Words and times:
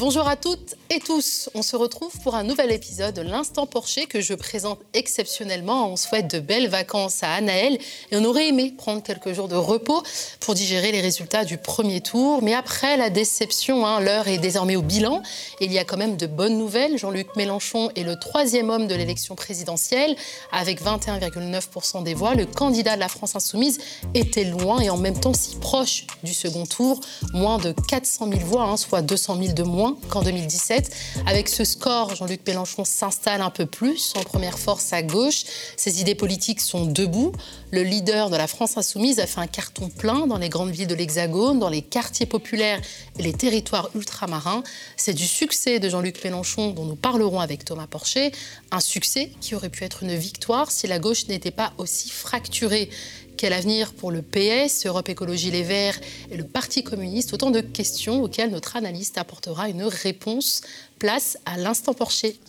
Bonjour 0.00 0.28
à 0.28 0.36
toutes 0.36 0.76
et 0.90 1.00
tous. 1.00 1.50
On 1.54 1.62
se 1.62 1.74
retrouve 1.74 2.12
pour 2.22 2.36
un 2.36 2.44
nouvel 2.44 2.70
épisode 2.70 3.16
de 3.16 3.20
l'Instant 3.20 3.66
Porcher 3.66 4.06
que 4.06 4.20
je 4.20 4.32
présente 4.34 4.78
exceptionnellement. 4.94 5.90
On 5.90 5.96
souhaite 5.96 6.32
de 6.32 6.38
belles 6.38 6.68
vacances 6.68 7.24
à 7.24 7.32
Anaël 7.32 7.76
et 8.12 8.16
on 8.16 8.24
aurait 8.24 8.46
aimé 8.46 8.72
prendre 8.78 9.02
quelques 9.02 9.32
jours 9.32 9.48
de 9.48 9.56
repos 9.56 10.04
pour 10.38 10.54
digérer 10.54 10.92
les 10.92 11.00
résultats 11.00 11.44
du 11.44 11.58
premier 11.58 12.00
tour. 12.00 12.44
Mais 12.44 12.54
après 12.54 12.96
la 12.96 13.10
déception, 13.10 13.84
hein, 13.84 13.98
l'heure 13.98 14.28
est 14.28 14.38
désormais 14.38 14.76
au 14.76 14.82
bilan. 14.82 15.20
Il 15.60 15.72
y 15.72 15.80
a 15.80 15.84
quand 15.84 15.96
même 15.96 16.16
de 16.16 16.28
bonnes 16.28 16.58
nouvelles. 16.58 16.96
Jean-Luc 16.96 17.34
Mélenchon 17.34 17.90
est 17.96 18.04
le 18.04 18.14
troisième 18.14 18.70
homme 18.70 18.86
de 18.86 18.94
l'élection 18.94 19.34
présidentielle 19.34 20.14
avec 20.52 20.80
21,9% 20.80 22.04
des 22.04 22.14
voix. 22.14 22.36
Le 22.36 22.46
candidat 22.46 22.94
de 22.94 23.00
la 23.00 23.08
France 23.08 23.34
insoumise 23.34 23.78
était 24.14 24.44
loin 24.44 24.78
et 24.78 24.90
en 24.90 24.96
même 24.96 25.18
temps 25.18 25.34
si 25.34 25.56
proche 25.56 26.06
du 26.22 26.34
second 26.34 26.66
tour. 26.66 27.00
Moins 27.34 27.58
de 27.58 27.74
400 27.88 28.28
000 28.30 28.40
voix, 28.46 28.62
hein, 28.62 28.76
soit 28.76 29.02
200 29.02 29.38
000 29.42 29.54
de 29.54 29.64
moins 29.64 29.87
qu'en 30.08 30.22
2017. 30.22 30.90
Avec 31.26 31.48
ce 31.48 31.64
score, 31.64 32.14
Jean-Luc 32.14 32.40
Mélenchon 32.46 32.84
s'installe 32.84 33.42
un 33.42 33.50
peu 33.50 33.66
plus 33.66 34.12
en 34.16 34.22
première 34.22 34.58
force 34.58 34.92
à 34.92 35.02
gauche. 35.02 35.44
Ses 35.76 36.00
idées 36.00 36.14
politiques 36.14 36.60
sont 36.60 36.86
debout. 36.86 37.32
Le 37.70 37.82
leader 37.82 38.30
de 38.30 38.36
la 38.36 38.46
France 38.46 38.76
insoumise 38.76 39.20
a 39.20 39.26
fait 39.26 39.40
un 39.40 39.46
carton 39.46 39.88
plein 39.88 40.26
dans 40.26 40.38
les 40.38 40.48
grandes 40.48 40.70
villes 40.70 40.86
de 40.86 40.94
l'Hexagone, 40.94 41.58
dans 41.58 41.68
les 41.68 41.82
quartiers 41.82 42.26
populaires 42.26 42.80
et 43.18 43.22
les 43.22 43.32
territoires 43.32 43.90
ultramarins. 43.94 44.62
C'est 44.96 45.14
du 45.14 45.26
succès 45.26 45.78
de 45.78 45.88
Jean-Luc 45.88 46.22
Mélenchon 46.24 46.70
dont 46.70 46.84
nous 46.84 46.96
parlerons 46.96 47.40
avec 47.40 47.64
Thomas 47.64 47.86
Porcher. 47.86 48.32
Un 48.70 48.80
succès 48.80 49.30
qui 49.40 49.54
aurait 49.54 49.68
pu 49.68 49.84
être 49.84 50.02
une 50.02 50.14
victoire 50.14 50.70
si 50.70 50.86
la 50.86 50.98
gauche 50.98 51.28
n'était 51.28 51.50
pas 51.50 51.72
aussi 51.78 52.10
fracturée. 52.10 52.90
Quel 53.38 53.52
avenir 53.52 53.92
pour 53.92 54.10
le 54.10 54.20
PS, 54.20 54.84
Europe 54.84 55.08
Écologie 55.08 55.52
Les 55.52 55.62
Verts 55.62 56.00
et 56.28 56.36
le 56.36 56.42
Parti 56.42 56.82
communiste 56.82 57.32
Autant 57.32 57.52
de 57.52 57.60
questions 57.60 58.20
auxquelles 58.20 58.50
notre 58.50 58.74
analyste 58.74 59.16
apportera 59.16 59.68
une 59.68 59.84
réponse. 59.84 60.60
Place 60.98 61.38
à 61.46 61.56
l'instant 61.56 61.94
Porcher. 61.94 62.40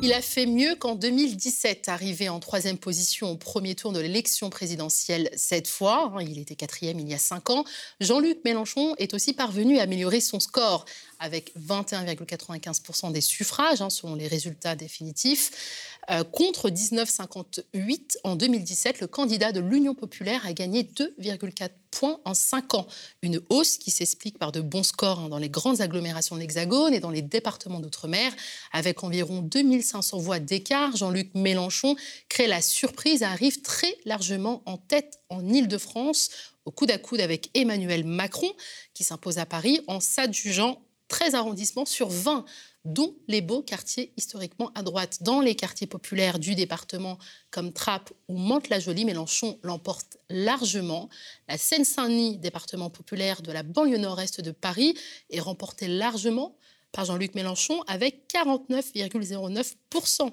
Il 0.00 0.12
a 0.12 0.22
fait 0.22 0.46
mieux 0.46 0.74
qu'en 0.74 0.94
2017, 0.94 1.88
arrivé 1.88 2.28
en 2.28 2.40
troisième 2.40 2.78
position 2.78 3.32
au 3.32 3.36
premier 3.36 3.74
tour 3.74 3.92
de 3.92 4.00
l'élection 4.00 4.48
présidentielle 4.48 5.28
cette 5.34 5.68
fois. 5.68 6.14
Il 6.20 6.38
était 6.38 6.54
quatrième 6.54 7.00
il 7.00 7.08
y 7.08 7.14
a 7.14 7.18
cinq 7.18 7.50
ans. 7.50 7.64
Jean-Luc 8.00 8.38
Mélenchon 8.44 8.94
est 8.96 9.12
aussi 9.12 9.32
parvenu 9.32 9.78
à 9.78 9.82
améliorer 9.82 10.20
son 10.20 10.40
score 10.40 10.84
avec 11.18 11.52
21,95% 11.56 13.12
des 13.12 13.20
suffrages, 13.20 13.82
hein, 13.82 13.90
selon 13.90 14.14
les 14.14 14.28
résultats 14.28 14.76
définitifs. 14.76 15.98
Euh, 16.10 16.24
contre 16.24 16.70
19,58 16.70 18.16
en 18.24 18.36
2017, 18.36 19.00
le 19.00 19.06
candidat 19.06 19.52
de 19.52 19.60
l'Union 19.60 19.94
populaire 19.94 20.46
a 20.46 20.54
gagné 20.54 20.82
2,4 20.82 21.70
points 21.90 22.18
en 22.24 22.32
5 22.32 22.74
ans. 22.74 22.86
Une 23.22 23.40
hausse 23.50 23.76
qui 23.76 23.90
s'explique 23.90 24.38
par 24.38 24.50
de 24.50 24.60
bons 24.60 24.82
scores 24.82 25.20
hein, 25.20 25.28
dans 25.28 25.38
les 25.38 25.50
grandes 25.50 25.82
agglomérations 25.82 26.36
de 26.36 26.40
l'Hexagone 26.40 26.94
et 26.94 27.00
dans 27.00 27.10
les 27.10 27.20
départements 27.20 27.80
d'outre-mer. 27.80 28.32
Avec 28.72 29.04
environ 29.04 29.42
2500 29.42 30.18
voix 30.18 30.38
d'écart, 30.38 30.96
Jean-Luc 30.96 31.30
Mélenchon 31.34 31.94
crée 32.30 32.46
la 32.46 32.62
surprise 32.62 33.20
et 33.22 33.26
arrive 33.26 33.60
très 33.60 33.94
largement 34.06 34.62
en 34.64 34.78
tête 34.78 35.18
en 35.28 35.46
Île-de-France, 35.46 36.30
au 36.64 36.70
coude 36.70 36.90
à 36.90 36.98
coude 36.98 37.20
avec 37.20 37.50
Emmanuel 37.54 38.04
Macron, 38.04 38.50
qui 38.94 39.04
s'impose 39.04 39.38
à 39.38 39.46
Paris 39.46 39.80
en 39.88 40.00
s'adjugeant 40.00 40.80
13 41.08 41.34
arrondissements 41.34 41.86
sur 41.86 42.08
20 42.08 42.44
dont 42.84 43.14
les 43.26 43.40
beaux 43.40 43.62
quartiers 43.62 44.12
historiquement 44.16 44.70
à 44.74 44.82
droite. 44.82 45.22
Dans 45.22 45.40
les 45.40 45.54
quartiers 45.54 45.86
populaires 45.86 46.38
du 46.38 46.54
département 46.54 47.18
comme 47.50 47.72
Trappes 47.72 48.12
ou 48.28 48.38
Mantes-la-Jolie, 48.38 49.04
Mélenchon 49.04 49.58
l'emporte 49.62 50.16
largement. 50.30 51.08
La 51.48 51.58
Seine-Saint-Denis, 51.58 52.38
département 52.38 52.88
populaire 52.88 53.42
de 53.42 53.52
la 53.52 53.62
banlieue 53.62 53.98
nord-est 53.98 54.40
de 54.40 54.52
Paris, 54.52 54.96
est 55.30 55.40
remportée 55.40 55.88
largement 55.88 56.56
par 56.92 57.04
Jean-Luc 57.04 57.34
Mélenchon 57.34 57.82
avec 57.86 58.32
49,09%. 58.32 60.32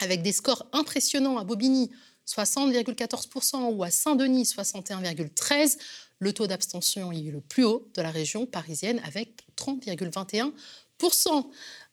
Avec 0.00 0.22
des 0.22 0.32
scores 0.32 0.66
impressionnants 0.72 1.38
à 1.38 1.44
Bobigny, 1.44 1.90
60,14% 2.26 3.74
ou 3.74 3.84
à 3.84 3.90
Saint-Denis, 3.90 4.44
61,13%. 4.44 5.76
Le 6.20 6.32
taux 6.32 6.46
d'abstention 6.46 7.12
est 7.12 7.30
le 7.30 7.40
plus 7.40 7.64
haut 7.64 7.90
de 7.94 8.00
la 8.00 8.10
région 8.10 8.46
parisienne 8.46 9.00
avec 9.04 9.43
30,21%. 9.56 10.52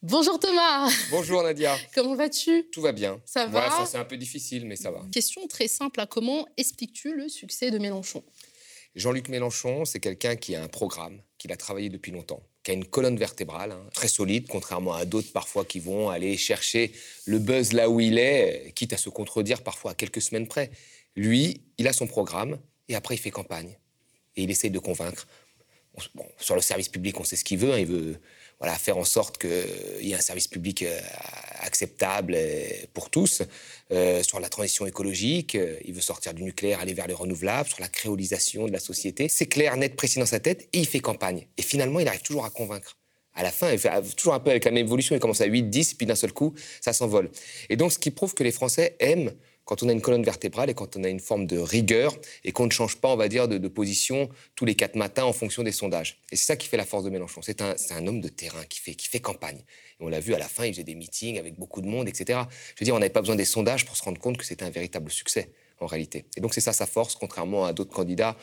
Bonjour 0.01 0.39
Thomas. 0.39 0.89
Bonjour 1.09 1.43
Nadia. 1.43 1.77
Comment 1.95 2.15
vas-tu? 2.15 2.69
Tout 2.71 2.81
va 2.81 2.91
bien. 2.91 3.21
Ça 3.25 3.45
va? 3.45 3.79
Ouais, 3.79 3.85
C'est 3.85 3.97
un 3.97 4.05
peu 4.05 4.17
difficile, 4.17 4.65
mais 4.65 4.75
ça 4.75 4.91
va. 4.91 5.05
Question 5.11 5.47
très 5.47 5.67
simple. 5.67 6.03
Comment 6.09 6.47
expliques-tu 6.57 7.15
le 7.15 7.29
succès 7.29 7.71
de 7.71 7.77
Mélenchon? 7.77 8.23
Jean-Luc 8.95 9.29
Mélenchon, 9.29 9.85
c'est 9.85 9.99
quelqu'un 9.99 10.35
qui 10.35 10.55
a 10.55 10.63
un 10.63 10.67
programme, 10.67 11.21
qu'il 11.37 11.51
a 11.51 11.57
travaillé 11.57 11.89
depuis 11.89 12.11
longtemps, 12.11 12.43
qui 12.63 12.71
a 12.71 12.73
une 12.73 12.85
colonne 12.85 13.17
vertébrale 13.17 13.71
hein, 13.71 13.83
très 13.93 14.09
solide, 14.09 14.47
contrairement 14.49 14.93
à 14.93 15.05
d'autres 15.05 15.31
parfois 15.31 15.63
qui 15.63 15.79
vont 15.79 16.09
aller 16.09 16.35
chercher 16.35 16.91
le 17.25 17.39
buzz 17.39 17.71
là 17.73 17.89
où 17.89 17.99
il 17.99 18.17
est, 18.17 18.73
quitte 18.75 18.93
à 18.93 18.97
se 18.97 19.09
contredire 19.09 19.63
parfois 19.63 19.91
à 19.91 19.93
quelques 19.93 20.21
semaines 20.21 20.47
près. 20.47 20.71
Lui, 21.15 21.61
il 21.77 21.87
a 21.87 21.93
son 21.93 22.07
programme 22.07 22.59
et 22.89 22.95
après 22.95 23.15
il 23.15 23.19
fait 23.19 23.31
campagne. 23.31 23.77
Et 24.35 24.43
il 24.43 24.51
essaye 24.51 24.71
de 24.71 24.79
convaincre. 24.79 25.27
Sur 26.37 26.55
le 26.55 26.61
service 26.61 26.89
public, 26.89 27.19
on 27.19 27.23
sait 27.23 27.35
ce 27.35 27.43
qu'il 27.43 27.57
veut. 27.57 27.73
Hein, 27.73 27.79
il 27.79 27.85
veut 27.85 28.19
voilà, 28.61 28.77
faire 28.77 28.97
en 28.97 29.03
sorte 29.03 29.39
qu'il 29.39 30.07
y 30.07 30.11
ait 30.11 30.15
un 30.15 30.21
service 30.21 30.47
public 30.47 30.83
euh, 30.83 30.99
acceptable 31.61 32.35
euh, 32.37 32.69
pour 32.93 33.09
tous. 33.09 33.41
Euh, 33.91 34.21
sur 34.21 34.39
la 34.39 34.49
transition 34.49 34.85
écologique, 34.85 35.57
il 35.83 35.93
veut 35.93 36.01
sortir 36.01 36.35
du 36.35 36.43
nucléaire, 36.43 36.79
aller 36.79 36.93
vers 36.93 37.07
les 37.07 37.15
renouvelables, 37.15 37.67
sur 37.67 37.81
la 37.81 37.87
créolisation 37.87 38.67
de 38.67 38.71
la 38.71 38.79
société. 38.79 39.29
C'est 39.29 39.47
clair, 39.47 39.75
net, 39.77 39.95
précis 39.95 40.19
dans 40.19 40.27
sa 40.27 40.39
tête, 40.39 40.69
et 40.73 40.79
il 40.79 40.87
fait 40.87 40.99
campagne. 40.99 41.47
Et 41.57 41.63
finalement, 41.63 41.99
il 41.99 42.07
arrive 42.07 42.21
toujours 42.21 42.45
à 42.45 42.51
convaincre. 42.51 42.97
À 43.33 43.41
la 43.41 43.51
fin, 43.51 43.71
il 43.71 43.79
fait 43.79 43.89
toujours 44.15 44.35
un 44.35 44.39
peu 44.39 44.51
avec 44.51 44.63
la 44.65 44.71
même 44.71 44.85
évolution, 44.85 45.15
il 45.15 45.19
commence 45.19 45.41
à 45.41 45.45
8, 45.45 45.63
10, 45.63 45.95
puis 45.95 46.05
d'un 46.05 46.15
seul 46.15 46.31
coup, 46.31 46.53
ça 46.81 46.93
s'envole. 46.93 47.31
Et 47.69 47.77
donc, 47.77 47.91
ce 47.91 47.97
qui 47.97 48.11
prouve 48.11 48.35
que 48.35 48.43
les 48.43 48.51
Français 48.51 48.95
aiment 48.99 49.31
quand 49.71 49.83
on 49.83 49.87
a 49.87 49.93
une 49.93 50.01
colonne 50.01 50.25
vertébrale 50.25 50.69
et 50.69 50.73
quand 50.73 50.97
on 50.97 51.03
a 51.05 51.07
une 51.07 51.21
forme 51.21 51.47
de 51.47 51.57
rigueur 51.57 52.13
et 52.43 52.51
qu'on 52.51 52.65
ne 52.65 52.71
change 52.71 52.97
pas, 52.97 53.07
on 53.07 53.15
va 53.15 53.29
dire, 53.29 53.47
de, 53.47 53.67
position 53.69 54.27
tous 54.57 54.65
les 54.65 54.75
quatre 54.75 54.95
matins 54.95 55.23
en 55.23 55.31
fonction 55.31 55.63
des 55.63 55.71
sondages. 55.71 56.19
Et 56.29 56.35
c'est 56.35 56.43
ça 56.43 56.55
qui 56.57 56.67
fait 56.67 56.75
la 56.75 56.83
force 56.83 57.05
de 57.05 57.09
Mélenchon. 57.09 57.41
C'est 57.41 57.61
un, 57.61 57.73
un, 57.91 58.05
homme 58.05 58.19
de 58.19 58.27
terrain 58.27 58.65
qui 58.67 58.81
fait, 58.81 58.95
qui 58.95 59.07
fait 59.07 59.21
campagne. 59.21 59.59
Et 60.01 60.03
on 60.03 60.09
l'a 60.09 60.19
vu 60.19 60.33
à 60.33 60.39
la 60.39 60.49
fin, 60.49 60.65
il 60.65 60.73
faisait 60.73 60.83
des 60.83 60.93
meetings 60.93 61.39
avec 61.39 61.57
beaucoup 61.57 61.79
de 61.79 61.87
monde, 61.87 62.09
etc. 62.09 62.41
Je 62.75 62.81
veux 62.81 62.83
dire, 62.83 62.95
on 62.95 62.99
n'avait 62.99 63.13
pas 63.13 63.21
besoin 63.21 63.37
des 63.37 63.45
sondages 63.45 63.85
pour 63.85 63.95
se 63.95 64.03
rendre 64.03 64.19
compte 64.19 64.35
que 64.35 64.43
c'était 64.43 64.65
un 64.65 64.69
véritable 64.69 65.09
succès 65.09 65.53
en 65.79 65.85
réalité. 65.85 66.25
Et 66.35 66.41
donc 66.41 66.53
c'est 66.53 66.59
ça 66.59 66.73
sa 66.73 66.85
force, 66.85 67.15
contrairement 67.15 67.63
à 67.63 67.71
d'autres 67.71 67.93
candidats 67.93 68.35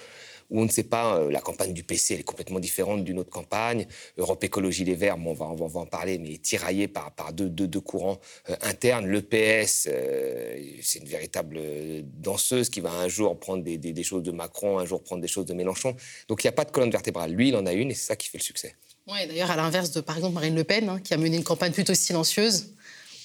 où 0.51 0.61
on 0.61 0.65
ne 0.65 0.71
sait 0.71 0.85
pas, 0.85 1.19
euh, 1.19 1.31
la 1.31 1.41
campagne 1.41 1.73
du 1.73 1.85
PC, 1.85 2.15
elle 2.15 2.21
est 2.21 2.25
complètement 2.25 2.61
différente 2.61 3.05
d'une 3.05 3.19
autre 3.19 3.31
campagne. 3.31 3.87
Europe 4.17 4.43
Écologie 4.45 4.85
Les 4.85 4.95
Verts, 4.95 5.17
on, 5.25 5.33
va, 5.33 5.47
on, 5.47 5.67
va, 5.67 5.81
en 5.81 5.87
parler, 5.87 6.19
mais 6.19 6.39
tiraillé 6.39 6.89
par, 6.89 7.13
par 7.13 7.33
deux, 7.33 7.49
deux, 7.49 7.81
courants 7.81 8.19
euh, 8.49 8.57
internes. 8.63 9.07
Le 9.07 9.23
PS, 9.23 9.89
euh, 9.91 10.57
c'est 10.83 11.01
une 11.01 11.09
véritable 11.09 11.61
danseuse 12.05 12.71
qui 12.71 12.81
va 12.81 12.91
un 12.93 13.09
jour 13.09 13.39
prendre 13.39 13.63
des, 13.63 13.79
des, 13.79 14.03
choses 14.03 14.23
de 14.23 14.33
Macron, 14.33 14.79
un 14.79 14.85
jour 14.85 15.03
prendre 15.03 15.23
des 15.23 15.29
choses 15.29 15.47
de 15.47 15.55
Mélenchon. 15.55 15.97
Donc 16.29 16.43
il 16.45 16.47
n'y 16.47 16.51
a 16.51 16.53
pas 16.53 16.65
de 16.65 16.71
colonne 16.71 16.91
vertébrale. 16.91 17.33
Lui, 17.33 17.49
il 17.49 17.57
en 17.57 17.67
a 17.67 17.73
une 17.73 17.91
et 17.91 17.95
c'est 17.95 18.07
ça 18.07 18.17
qui 18.17 18.29
fait 18.29 18.39
le 18.39 18.43
succès. 18.43 18.75
Oui, 19.07 19.27
d'ailleurs, 19.27 19.51
à 19.51 19.57
l'inverse 19.57 19.91
de, 19.93 20.01
par 20.01 20.17
exemple, 20.17 20.35
Marine 20.35 20.55
Le 20.55 20.65
Pen, 20.65 20.89
hein, 20.89 21.01
qui 21.03 21.15
a 21.15 21.17
mené 21.17 21.37
une 21.37 21.45
campagne 21.45 21.73
plutôt 21.73 21.95
silencieuse. 21.95 22.75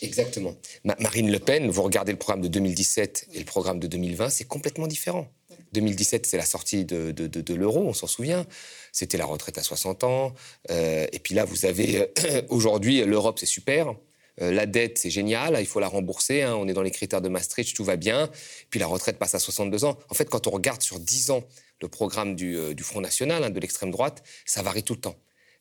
Exactement. 0.02 0.56
Marine 1.00 1.32
Le 1.32 1.40
Pen, 1.40 1.70
vous 1.70 1.82
regardez 1.82 2.12
le 2.12 2.18
programme 2.18 2.42
de 2.42 2.50
2017 2.50 3.30
et 3.34 3.40
le 3.40 3.46
programme 3.46 3.80
de 3.80 3.88
2020, 3.88 4.30
c'est 4.30 4.44
complètement 4.44 4.88
différent. 4.88 5.28
2017, 5.74 6.26
c'est 6.26 6.38
la 6.38 6.46
sortie 6.46 6.86
de, 6.86 7.54
l'euro, 7.54 7.82
on 7.82 7.94
s'en 7.94 8.08
souvient. 8.08 8.46
C'était 8.92 9.18
la 9.18 9.26
retraite 9.26 9.58
à 9.58 9.64
60 9.64 10.04
ans. 10.04 10.34
Euh, 10.70 11.08
et 11.12 11.20
puis 11.20 11.36
là, 11.36 11.46
vous 11.46 11.66
avez 11.66 12.02
euh, 12.02 12.42
aujourd'hui, 12.50 13.04
l'Europe, 13.04 13.40
c'est 13.40 13.46
super. 13.46 13.94
Euh, 14.42 14.52
la 14.52 14.66
dette, 14.66 14.98
c'est 14.98 15.10
génial, 15.10 15.58
il 15.60 15.66
faut 15.66 15.80
la 15.80 15.88
rembourser. 15.88 16.44
Hein. 16.44 16.56
on 16.56 16.68
est 16.68 16.74
dans 16.74 16.82
les 16.82 16.92
critères 16.92 17.22
de 17.22 17.30
Maastricht, 17.30 17.76
tout 17.76 17.84
va 17.84 17.96
bien. 17.96 18.30
Puis 18.70 18.80
la 18.80 18.88
retraite 18.88 19.18
passe 19.18 19.36
à 19.36 19.40
62 19.40 19.84
ans. 19.84 19.98
En 20.10 20.14
fait, 20.14 20.30
quand 20.30 20.48
on 20.48 20.52
regarde 20.52 20.82
sur 20.82 21.00
10 21.00 21.32
ans 21.32 21.44
le 21.82 21.88
programme 21.90 22.36
du, 22.36 22.58
Front 22.82 23.02
National, 23.02 23.44
hein, 23.44 23.50
de 23.50 23.60
l'extrême 23.60 23.92
droite, 23.92 24.24
ça 24.46 24.62
varie 24.62 24.84
tout 24.84 24.94
le 24.94 25.02
temps. 25.02 25.16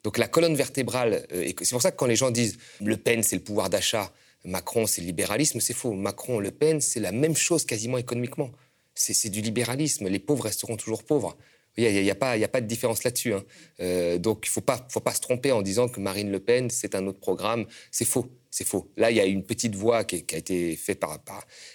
Donc 0.04 0.18
la 0.18 0.28
colonne 0.28 0.54
vertébrale, 0.54 1.26
c'est 1.30 1.70
pour 1.70 1.82
ça 1.82 1.90
que 1.90 1.96
quand 1.96 2.06
les 2.06 2.16
gens 2.16 2.30
disent 2.30 2.58
Le 2.80 2.96
Pen, 2.96 3.22
c'est 3.22 3.36
le 3.36 3.42
pouvoir 3.42 3.70
d'achat, 3.70 4.12
Macron, 4.44 4.86
c'est 4.86 5.00
le 5.00 5.06
libéralisme, 5.06 5.60
c'est 5.60 5.74
faux. 5.74 5.92
Macron, 5.92 6.40
Le 6.40 6.50
Pen, 6.50 6.80
c'est 6.80 7.00
la 7.00 7.12
même 7.12 7.36
chose 7.36 7.64
quasiment 7.64 7.98
économiquement 7.98 8.50
c'est 8.94 9.30
du 9.30 9.40
libéralisme. 9.40 10.08
Les 10.08 10.18
pauvres 10.18 10.44
resteront 10.44 10.76
toujours 10.76 11.04
pauvres. 11.04 11.36
Il 11.76 11.90
n'y 11.90 12.10
a, 12.10 12.12
a, 12.12 12.48
pas 12.48 12.60
de 12.60 12.66
différence 12.66 13.02
là-dessus. 13.02 13.32
Hein. 13.32 13.44
Euh, 13.80 14.18
donc 14.18 14.44
il 14.44 14.48
ne 14.48 14.52
faut 14.52 14.60
pas, 14.60 14.86
se 15.14 15.20
tromper 15.20 15.52
en 15.52 15.62
disant 15.62 15.88
que 15.88 16.00
Marine 16.00 16.30
Le 16.30 16.38
Pen, 16.38 16.68
c'est 16.68 16.94
un 16.94 17.06
autre 17.06 17.20
programme. 17.20 17.66
C'est 17.90 18.04
faux. 18.04 18.26
C'est 18.50 18.66
faux. 18.66 18.90
Là, 18.98 19.10
il 19.10 19.16
y 19.16 19.20
a 19.20 19.24
une 19.24 19.42
petite 19.42 19.74
voix 19.74 20.04
qui, 20.04 20.16
a 20.34 20.36
été 20.36 20.76
faite 20.76 21.00
par, 21.00 21.18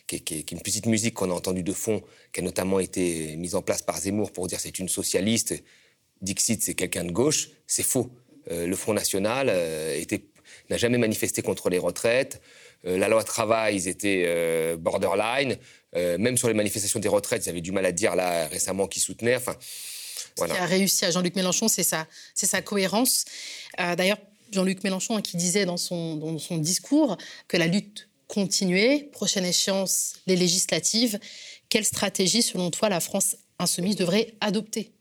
qui, 0.06 0.16
est 0.16 0.52
une 0.52 0.62
petite 0.62 0.86
musique 0.86 1.16
qu'on 1.16 1.31
a 1.31 1.34
entendue 1.34 1.64
de 1.64 1.74
fond, 1.74 2.04
qui 2.31 2.42
a 2.42 2.44
notamment 2.44 2.80
été 2.80 3.36
mise 3.38 3.56
en 3.56 3.64
place 3.64 3.81
par 3.81 4.00
Zemmour 4.00 4.31
pour 4.31 4.48
dire 4.48 4.60
c'est 4.60 4.78
une 4.78 4.90
socialiste. 4.90 5.56
Dixit, 6.22 6.62
c'est 6.62 6.75
quelqu'un 6.75 7.06
de 7.06 7.12
gauche. 7.12 7.50
C'est 7.66 7.84
faux. 7.84 8.12
Euh, 8.52 8.68
le 8.68 8.75
Front 8.75 8.94
National 8.94 9.48
euh, 9.50 10.00
n'a 10.69 10.78
jamais 10.78 10.98
manifesté 10.98 11.42
contre 11.42 11.69
les 11.69 11.78
retraites. 11.78 12.42
la 12.84 13.08
loi 13.08 13.24
travail, 13.24 13.75
ils 13.75 13.88
étaient 13.88 14.75
borderline. 14.78 15.58
Euh, 15.96 16.18
même 16.18 16.38
sur 16.38 16.48
les 16.48 16.54
manifestations 16.54 17.00
des 17.00 17.08
retraites, 17.08 17.46
ils 17.46 17.50
avaient 17.50 17.62
du 17.62 17.72
mal 17.72 17.86
à 17.86 17.92
dire 17.92 18.16
là 18.16 18.48
récemment 18.48 18.88
qui 18.88 19.00
soutenaient. 19.00 19.36
Enfin, 19.36 19.56
Ce 20.38 20.46
qui 20.46 20.52
a 20.52 20.66
réussi 20.66 21.06
à 21.06 21.12
Jean-Luc 21.12 21.36
Mélenchon, 21.36 21.68
c'est 21.68 21.84
sa, 21.84 22.08
sa 22.36 22.62
cohérence. 22.62 23.25
Euh, 23.80 23.96
d'ailleurs, 23.96 24.19
Jean-Luc 24.52 24.84
Mélenchon, 24.84 25.18
hein, 25.18 25.22
qui 25.22 25.38
disait 25.38 25.66
dans 25.66 25.78
son, 25.78 26.16
dans 26.16 26.38
son 26.40 26.58
discours 26.58 27.18
que 27.48 27.58
la 27.58 27.68
lutte 27.68 28.10
continuait, 28.28 29.10
prochaine 29.12 29.46
échéance, 29.46 30.16
les 30.28 30.36
législatives. 30.36 31.19
Quelle 31.69 31.86
stratégie, 31.86 32.42
selon 32.42 32.69
toi, 32.69 32.90
la 32.90 33.00
France 33.00 33.38
insoumise 33.58 33.96
devrait 33.96 34.36
adopter 34.42 34.92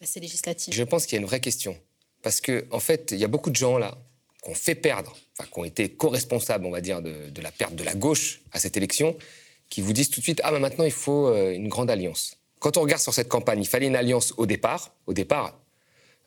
à 0.00 0.06
ces 0.06 0.20
législatives? 0.20 0.72
Je 0.72 0.82
pense 0.84 1.06
qu'il 1.06 1.16
y 1.16 1.18
a 1.18 1.20
une 1.20 1.26
vraie 1.26 1.40
question. 1.40 1.76
Parce 2.22 2.40
qu'en 2.40 2.60
en 2.70 2.80
fait, 2.80 3.10
il 3.10 3.18
y 3.18 3.24
a 3.24 3.28
beaucoup 3.28 3.50
de 3.50 3.56
gens 3.56 3.78
là 3.78 3.98
qu'on 4.44 4.54
fait 4.54 4.74
perdre, 4.74 5.16
enfin, 5.38 5.48
qui 5.50 5.58
ont 5.58 5.64
été 5.64 5.88
co-responsables, 5.88 6.66
on 6.66 6.70
va 6.70 6.82
dire, 6.82 7.00
de, 7.02 7.40
la 7.42 7.50
perte 7.50 7.74
de 7.74 7.82
la 7.82 7.94
gauche 7.94 8.42
à 8.52 8.58
cette 8.58 8.76
élection, 8.76 9.16
qui 9.70 9.80
vous 9.80 9.92
disent 9.92 10.10
tout 10.10 10.20
de 10.20 10.24
suite 10.24 10.40
Ah, 10.44 10.52
ben 10.52 10.58
maintenant, 10.58 10.84
il 10.84 10.92
faut 10.92 11.28
euh, 11.28 11.52
une 11.52 11.68
grande 11.68 11.90
alliance. 11.90 12.36
Quand 12.60 12.76
on 12.76 12.82
regarde 12.82 13.00
sur 13.00 13.14
cette 13.14 13.28
campagne, 13.28 13.60
il 13.60 13.66
fallait 13.66 13.86
une 13.86 13.96
alliance 13.96 14.34
au 14.36 14.46
départ. 14.46 14.94
Au 15.06 15.14
départ, 15.14 15.58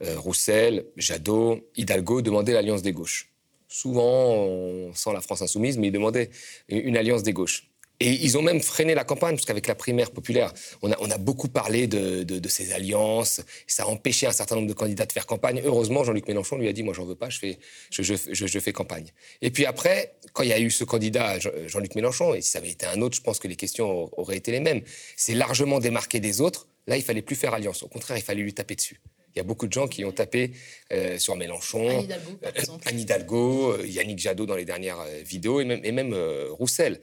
euh, 0.04 0.18
Roussel, 0.18 0.86
Jadot, 0.98 1.60
Hidalgo 1.76 2.22
demandaient 2.22 2.54
l'alliance 2.54 2.82
des 2.82 2.92
gauches. 2.92 3.30
Souvent, 3.68 4.94
sans 4.94 5.12
la 5.12 5.22
France 5.22 5.42
insoumise, 5.42 5.78
mais 5.78 5.88
ils 5.88 5.92
demandaient 5.92 6.30
une 6.70 6.96
alliance 6.96 7.22
des 7.22 7.34
gauches. 7.34 7.67
Et 8.00 8.12
ils 8.12 8.38
ont 8.38 8.44
même 8.44 8.62
freiné 8.62 8.94
la 8.94 9.04
campagne, 9.04 9.36
parce 9.36 9.46
qu'avec 9.46 9.66
la 9.66 9.74
primaire 9.74 10.12
populaire, 10.12 10.54
on 10.84 10.92
a, 10.92 11.18
beaucoup 11.18 11.48
parlé 11.48 11.88
de, 11.88 12.48
ces 12.48 12.72
alliances. 12.72 13.42
Ça 13.66 13.84
a 13.84 13.86
empêché 13.88 14.28
un 14.28 14.32
certain 14.32 14.56
nombre 14.56 14.68
de 14.68 14.74
candidats 14.74 15.06
de 15.06 15.12
faire 15.12 15.26
campagne. 15.26 15.62
Heureusement, 15.64 16.04
Jean-Luc 16.04 16.28
Mélenchon 16.28 16.58
lui 16.58 16.68
a 16.68 16.74
dit 16.74 16.84
Moi, 16.84 16.94
j'en 16.94 17.06
veux 17.06 17.16
pas, 17.16 17.30
je 17.30 17.40
fais, 17.40 17.60
je, 17.90 18.60
fais 18.60 18.74
campagne. 18.74 19.12
Et 19.42 19.50
puis 19.50 19.66
après, 19.66 20.14
quand 20.34 20.44
il 20.44 20.50
y 20.50 20.54
a 20.54 20.60
eu 20.60 20.70
ce 20.70 20.84
candidat, 20.84 21.40
Jean-Luc 21.40 21.96
Mélenchon, 21.96 22.36
et 22.36 22.42
si 22.42 22.52
ça 22.52 22.60
avait 22.60 22.70
été 22.70 22.86
un 22.86 23.02
autre, 23.02 23.16
je 23.16 23.22
pense 23.22 23.40
que 23.40 23.48
les 23.48 23.56
questions 23.56 24.10
auraient 24.20 24.38
été 24.38 24.52
les 24.52 24.60
mêmes. 24.60 24.82
C'est 25.16 25.34
largement 25.34 25.80
démarqué 25.80 26.20
des 26.20 26.40
autres. 26.42 26.68
Là, 26.86 26.98
il 26.98 27.04
fallait 27.04 27.22
plus 27.22 27.36
faire 27.36 27.54
alliance. 27.54 27.84
Au 27.84 27.88
contraire, 27.88 28.18
il 28.18 28.24
fallait 28.24 28.44
lui 28.44 28.54
taper 28.54 28.76
dessus. 28.76 29.02
Il 29.38 29.40
y 29.40 29.42
a 29.42 29.44
beaucoup 29.44 29.68
de 29.68 29.74
gens 29.74 29.88
qui 29.88 30.04
ont 30.04 30.12
tapé 30.12 30.52
euh, 30.92 31.20
sur 31.20 31.36
Mélenchon, 31.36 31.88
Anne 31.90 32.04
Hidalgo, 32.06 32.32
par 32.42 32.50
euh, 32.50 32.60
exemple. 32.60 32.84
Anne 32.88 33.00
Hidalgo 33.00 33.72
euh, 33.74 33.86
Yannick 33.86 34.18
Jadot 34.18 34.48
dans 34.48 34.56
les 34.56 34.66
dernières 34.66 35.04
vidéos, 35.24 35.62
et 35.62 35.66
même, 35.66 35.82
et 35.84 35.92
même 35.92 36.16
Roussel. 36.50 37.00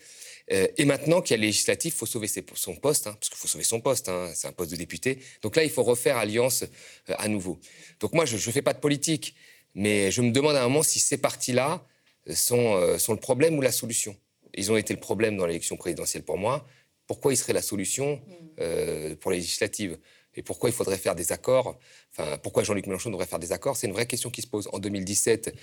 Euh, 0.52 0.66
et 0.76 0.84
maintenant 0.84 1.22
qu'il 1.22 1.34
y 1.34 1.34
a 1.34 1.40
le 1.40 1.46
législatif, 1.46 1.94
il 1.94 1.96
faut 1.96 2.06
sauver 2.06 2.28
son 2.28 2.76
poste, 2.76 3.06
hein, 3.06 3.16
parce 3.18 3.28
qu'il 3.28 3.38
faut 3.38 3.48
sauver 3.48 3.64
son 3.64 3.80
poste, 3.80 4.08
hein, 4.08 4.30
c'est 4.34 4.46
un 4.46 4.52
poste 4.52 4.70
de 4.70 4.76
député. 4.76 5.18
Donc 5.42 5.56
là, 5.56 5.64
il 5.64 5.70
faut 5.70 5.82
refaire 5.82 6.16
alliance 6.16 6.64
euh, 7.08 7.14
à 7.18 7.28
nouveau. 7.28 7.58
Donc 8.00 8.12
moi, 8.12 8.24
je 8.24 8.34
ne 8.34 8.52
fais 8.52 8.62
pas 8.62 8.74
de 8.74 8.78
politique, 8.78 9.34
mais 9.74 10.10
je 10.10 10.20
me 10.20 10.30
demande 10.30 10.56
à 10.56 10.60
un 10.60 10.68
moment 10.68 10.82
si 10.82 10.98
ces 10.98 11.16
partis-là 11.16 11.86
euh, 12.28 12.34
sont, 12.34 12.98
sont 12.98 13.12
le 13.12 13.20
problème 13.20 13.56
ou 13.56 13.62
la 13.62 13.72
solution. 13.72 14.16
Ils 14.54 14.70
ont 14.70 14.76
été 14.76 14.94
le 14.94 15.00
problème 15.00 15.36
dans 15.36 15.46
l'élection 15.46 15.76
présidentielle 15.76 16.22
pour 16.22 16.38
moi. 16.38 16.66
Pourquoi 17.06 17.32
ils 17.32 17.36
seraient 17.36 17.52
la 17.52 17.62
solution 17.62 18.22
mm. 18.58 19.16
pour 19.16 19.30
les 19.30 19.38
législatives? 19.38 19.98
Et 20.36 20.42
pourquoi 20.42 20.68
il 20.68 20.72
faudrait 20.72 20.98
faire 20.98 21.14
des 21.14 21.32
accords? 21.32 21.78
Enfin, 22.12 22.38
pourquoi 22.38 22.62
Jean-Luc 22.62 22.86
Mélenchon 22.86 23.10
devrait 23.10 23.26
faire 23.26 23.38
des 23.38 23.52
accords? 23.52 23.76
C'est 23.76 23.86
une 23.86 23.92
vraie 23.92 24.06
question 24.06 24.30
qui 24.30 24.42
se 24.42 24.46
pose. 24.46 24.68
En 24.72 24.78
2017, 24.78 25.54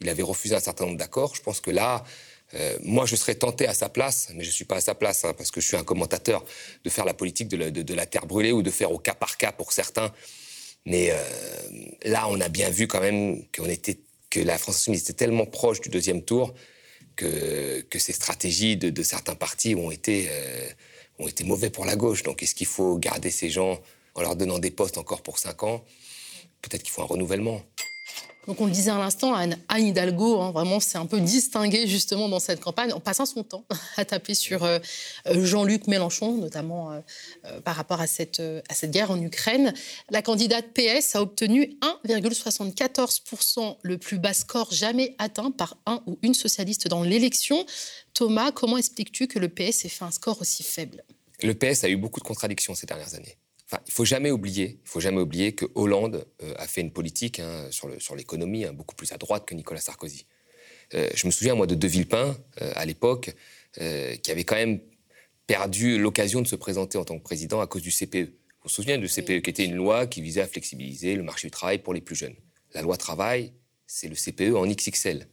il 0.00 0.08
avait 0.08 0.22
refusé 0.22 0.54
un 0.54 0.60
certain 0.60 0.86
nombre 0.86 0.98
d'accords. 0.98 1.34
Je 1.34 1.42
pense 1.42 1.60
que 1.60 1.70
là, 1.70 2.04
euh, 2.54 2.78
moi, 2.82 3.06
je 3.06 3.16
serais 3.16 3.34
tenté 3.34 3.66
à 3.66 3.74
sa 3.74 3.88
place, 3.88 4.28
mais 4.34 4.42
je 4.42 4.48
ne 4.48 4.54
suis 4.54 4.64
pas 4.64 4.76
à 4.76 4.80
sa 4.80 4.94
place, 4.94 5.24
hein, 5.24 5.34
parce 5.36 5.50
que 5.50 5.60
je 5.60 5.66
suis 5.66 5.76
un 5.76 5.84
commentateur, 5.84 6.44
de 6.84 6.90
faire 6.90 7.04
la 7.04 7.14
politique 7.14 7.48
de 7.48 7.94
la, 7.94 8.06
terre 8.06 8.26
brûlée 8.26 8.52
ou 8.52 8.62
de 8.62 8.70
faire 8.70 8.90
au 8.90 8.98
cas 8.98 9.14
par 9.14 9.36
cas 9.36 9.52
pour 9.52 9.72
certains. 9.72 10.12
Mais 10.86 11.10
euh, 11.10 11.16
là, 12.04 12.26
on 12.28 12.40
a 12.40 12.48
bien 12.48 12.70
vu 12.70 12.86
quand 12.86 13.00
même 13.00 13.42
était, 13.68 13.98
que 14.30 14.40
la 14.40 14.58
France 14.58 14.76
insoumise 14.76 15.02
était 15.02 15.12
tellement 15.12 15.46
proche 15.46 15.80
du 15.80 15.90
deuxième 15.90 16.22
tour 16.22 16.54
que, 17.16 17.98
ces 17.98 18.12
stratégies 18.12 18.76
de, 18.76 19.02
certains 19.02 19.34
partis 19.34 19.74
ont 19.74 19.90
été, 19.90 20.28
euh, 20.30 20.68
ont 21.18 21.28
été 21.28 21.44
mauvais 21.44 21.70
pour 21.70 21.84
la 21.84 21.96
gauche. 21.96 22.22
Donc, 22.22 22.42
est-ce 22.42 22.54
qu'il 22.54 22.66
faut 22.66 22.96
garder 22.98 23.30
ces 23.30 23.50
gens 23.50 23.80
en 24.14 24.22
leur 24.22 24.36
donnant 24.36 24.58
des 24.58 24.70
postes 24.70 24.98
encore 24.98 25.22
pour 25.22 25.38
cinq 25.38 25.62
ans? 25.62 25.84
Peut-être 26.62 26.82
qu'il 26.82 26.92
faut 26.92 27.02
un 27.02 27.06
renouvellement. 27.06 27.62
Donc 28.46 28.60
on 28.60 28.66
le 28.66 28.72
disait 28.72 28.90
à 28.90 28.98
l'instant, 28.98 29.34
Anne, 29.34 29.58
Hidalgo, 29.72 30.40
hein, 30.40 30.50
vraiment, 30.50 30.80
c'est 30.80 30.96
un 30.98 31.06
peu 31.06 31.20
distingué 31.20 31.86
justement 31.86 32.28
dans 32.28 32.40
cette 32.40 32.60
campagne, 32.60 32.92
en 32.92 32.98
passant 32.98 33.26
son 33.26 33.44
temps 33.44 33.64
à 33.96 34.04
taper 34.04 34.34
sur 34.34 34.64
euh, 34.64 34.78
euh, 35.26 35.44
Jean-Luc 35.44 35.86
Mélenchon, 35.86 36.36
notamment 36.36 36.90
euh, 36.90 37.60
par 37.60 37.76
rapport 37.76 38.00
à 38.00 38.06
cette, 38.06 38.40
à 38.40 38.74
cette 38.74 38.90
guerre 38.90 39.10
en 39.10 39.20
Ukraine. 39.20 39.74
La 40.10 40.22
candidate 40.22 40.66
PS 40.72 41.14
a 41.16 41.22
obtenu 41.22 41.76
1,74%, 42.04 43.76
le 43.82 43.98
plus 43.98 44.18
bas 44.18 44.32
score 44.32 44.72
jamais 44.72 45.14
atteint 45.18 45.50
par 45.50 45.76
un 45.86 46.02
ou 46.06 46.18
une 46.22 46.34
socialiste 46.34 46.88
dans 46.88 47.02
l'élection. 47.02 47.64
Thomas, 48.14 48.52
comment 48.52 48.78
expliques-tu 48.78 49.28
que 49.28 49.38
le 49.38 49.48
PS 49.48 49.84
ait 49.84 49.88
fait 49.88 50.04
un 50.04 50.10
score 50.10 50.40
aussi 50.40 50.62
faible? 50.62 51.04
Le 51.42 51.54
PS 51.54 51.84
a 51.84 51.88
eu 51.88 51.96
beaucoup 51.96 52.20
de 52.20 52.24
contradictions 52.24 52.74
ces 52.74 52.86
dernières 52.86 53.14
années 53.14 53.36
il 53.86 53.92
faut 53.92 54.04
jamais 54.04 54.30
oublier, 54.30 54.80
il 54.82 54.88
faut 54.88 55.00
jamais 55.00 55.20
oublier 55.20 55.52
que 55.52 55.66
Hollande 55.74 56.26
euh, 56.42 56.54
a 56.56 56.66
fait 56.66 56.80
une 56.80 56.90
politique 56.90 57.40
hein, 57.40 57.68
sur 57.70 58.16
l'économie 58.16 58.64
hein, 58.64 58.72
beaucoup 58.72 58.94
plus 58.94 59.12
à 59.12 59.16
droite 59.16 59.46
que 59.46 59.54
Nicolas 59.54 59.80
Sarkozy. 59.80 60.26
Euh, 60.94 61.08
je 61.14 61.26
me 61.26 61.30
souviens 61.30 61.54
moi 61.54 61.66
de 61.66 61.74
De 61.74 61.86
Villepin 61.86 62.36
euh, 62.60 62.72
à 62.74 62.84
l'époque, 62.84 63.34
qui 63.72 64.30
avait 64.32 64.42
quand 64.42 64.56
même 64.56 64.80
perdu 65.46 65.96
l'occasion 65.96 66.42
de 66.42 66.48
se 66.48 66.56
présenter 66.56 66.98
en 66.98 67.04
tant 67.04 67.16
que 67.16 67.22
président 67.22 67.60
à 67.60 67.68
cause 67.68 67.82
du 67.82 67.92
CPE. 67.92 68.16
Vous 68.16 68.64
vous 68.64 68.68
souvenez 68.68 68.98
du 68.98 69.06
CPE, 69.06 69.42
qui 69.42 69.50
était 69.50 69.64
une 69.64 69.76
loi 69.76 70.08
qui 70.08 70.20
visait 70.22 70.40
à 70.40 70.48
flexibiliser 70.48 71.14
le 71.14 71.22
marché 71.22 71.46
du 71.46 71.52
travail 71.52 71.78
pour 71.78 71.94
les 71.94 72.00
plus 72.00 72.16
jeunes. 72.16 72.34
La 72.74 72.82
loi 72.82 72.96
travail, 72.96 73.52
c'est 73.86 74.08
le 74.08 74.16
CPE 74.16 74.56
en 74.56 74.66
XXL. 74.66 75.28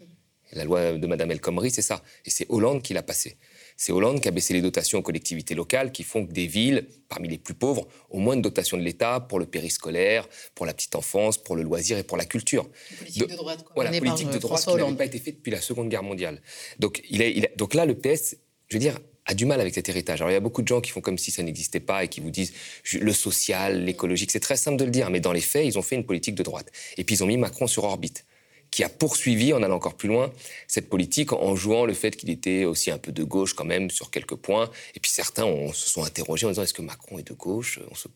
La 0.54 0.66
loi 0.66 0.94
de 0.94 1.08
Mme 1.08 1.32
El 1.32 1.42
Khomri, 1.42 1.72
c'est 1.72 1.82
ça. 1.82 2.04
Et 2.26 2.30
c'est 2.30 2.46
Hollande 2.50 2.84
qui 2.84 2.94
l'a 2.94 3.02
passé. 3.02 3.38
C'est 3.80 3.92
Hollande 3.92 4.20
qui 4.20 4.28
a 4.28 4.32
baissé 4.32 4.56
les 4.56 4.62
dotations 4.62 4.98
aux 4.98 5.04
collectivités 5.04 5.54
locales, 5.54 5.92
qui 5.92 6.04
font 6.04 6.26
que 6.26 6.34
des 6.34 6.48
villes, 6.48 6.88
parmi 7.10 7.28
les 7.28 7.38
plus 7.38 7.54
pauvres, 7.54 7.88
ont 8.10 8.20
moins 8.20 8.36
de 8.36 8.42
dotations 8.42 8.76
de 8.76 8.82
l'État 8.82 9.20
pour 9.20 9.38
le 9.38 9.46
périscolaire, 9.46 10.28
pour 10.56 10.66
la 10.66 10.74
petite 10.74 10.96
enfance, 10.96 11.38
pour 11.38 11.56
le 11.56 11.62
loisir 11.62 11.98
et 12.00 12.04
pour 12.04 12.18
la 12.18 12.26
culture. 12.26 12.68
politique 12.98 13.30
de, 13.30 13.36
droite. 13.36 13.64
Quoi. 13.64 13.72
Voilà, 13.76 13.92
politique 13.92 14.32
de 14.32 14.40
droite 14.40 14.66
qui 14.66 14.76
n'avait 14.76 14.96
pas 14.96 15.06
été 15.06 15.20
faite 15.20 15.36
depuis 15.36 15.52
la 15.52 15.62
Seconde 15.62 15.90
Guerre 15.90 16.04
mondiale. 16.04 16.42
Donc, 16.80 17.04
il 17.10 17.22
il 17.22 17.48
donc 17.56 17.76
là, 17.76 17.86
le 17.86 17.94
PS, 17.94 18.38
je 18.68 18.76
veux 18.76 18.80
dire, 18.80 18.98
a 19.28 19.34
du 19.34 19.46
mal 19.46 19.62
avec 19.62 19.76
cet 19.76 19.90
héritage. 19.90 20.22
Alors 20.22 20.32
il 20.32 20.34
y 20.34 20.38
a 20.38 20.42
beaucoup 20.42 20.62
de 20.62 20.68
gens 20.68 20.82
qui 20.82 20.90
font 20.90 21.02
comme 21.02 21.18
si 21.18 21.32
ça 21.32 21.44
n'existait 21.44 21.82
pas 21.82 22.04
et 22.04 22.08
qui 22.08 22.22
vous 22.22 22.32
disent 22.32 22.54
le 22.94 23.12
social, 23.12 23.84
l'écologique, 23.84 24.32
c'est 24.32 24.40
très 24.40 24.56
simple 24.56 24.78
de 24.78 24.86
le 24.86 24.92
dire, 24.92 25.10
mais 25.10 25.20
dans 25.20 25.34
les 25.34 25.42
faits, 25.42 25.66
ils 25.66 25.78
ont 25.78 25.82
fait 25.82 25.96
une 25.96 26.06
politique 26.06 26.36
de 26.36 26.44
droite. 26.44 26.72
Et 26.98 27.04
puis 27.04 27.16
ils 27.16 27.24
ont 27.24 27.28
mis 27.28 27.38
Macron 27.38 27.68
sur 27.68 27.84
orbite 27.84 28.26
qui 28.72 28.84
a 28.84 28.90
poursuivi, 28.90 29.54
en 29.54 29.64
allant 29.64 29.76
encore 29.76 29.96
plus 29.96 30.08
loin, 30.08 30.32
cette 30.68 30.90
politique 30.90 31.34
en 31.34 31.56
jouant 31.56 31.86
le 31.86 31.94
fait 31.94 32.16
qu'il 32.16 32.30
était 32.30 32.66
aussi 32.66 32.92
un 32.92 32.98
peu 32.98 33.12
de 33.12 33.24
gauche 33.24 33.54
quand 33.54 33.66
même 33.66 33.90
sur 33.90 34.12
quelques 34.12 34.36
points. 34.36 34.70
Et 34.96 35.00
puis 35.00 35.12
certains 35.12 35.46
se 35.74 35.90
sont 35.90 36.04
interrogés 36.04 36.46
en 36.46 36.50
disant 36.50 36.64
est-ce 36.64 36.74
que 36.74 36.82
Macron 36.82 37.20
est 37.20 37.28
de 37.28 37.34
gauche? 37.34 37.80
On 37.92 37.96
se. 37.96 38.08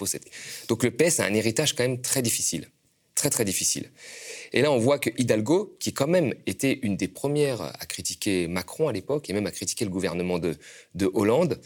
Donc 0.67 0.83
le 0.83 0.91
PS 0.91 1.19
a 1.19 1.25
un 1.25 1.33
héritage 1.33 1.73
quand 1.75 1.83
même 1.83 2.01
très 2.01 2.21
difficile, 2.21 2.69
très 3.15 3.29
très 3.29 3.45
difficile. 3.45 3.91
Et 4.53 4.61
là 4.61 4.71
on 4.71 4.79
voit 4.79 4.99
que 4.99 5.09
Hidalgo, 5.17 5.75
qui 5.79 5.93
quand 5.93 6.07
même 6.07 6.33
était 6.45 6.79
une 6.81 6.97
des 6.97 7.07
premières 7.07 7.61
à 7.61 7.85
critiquer 7.85 8.47
Macron 8.47 8.87
à 8.87 8.93
l'époque 8.93 9.29
et 9.29 9.33
même 9.33 9.47
à 9.47 9.51
critiquer 9.51 9.85
le 9.85 9.91
gouvernement 9.91 10.39
de 10.39 11.11
Hollande, 11.13 11.61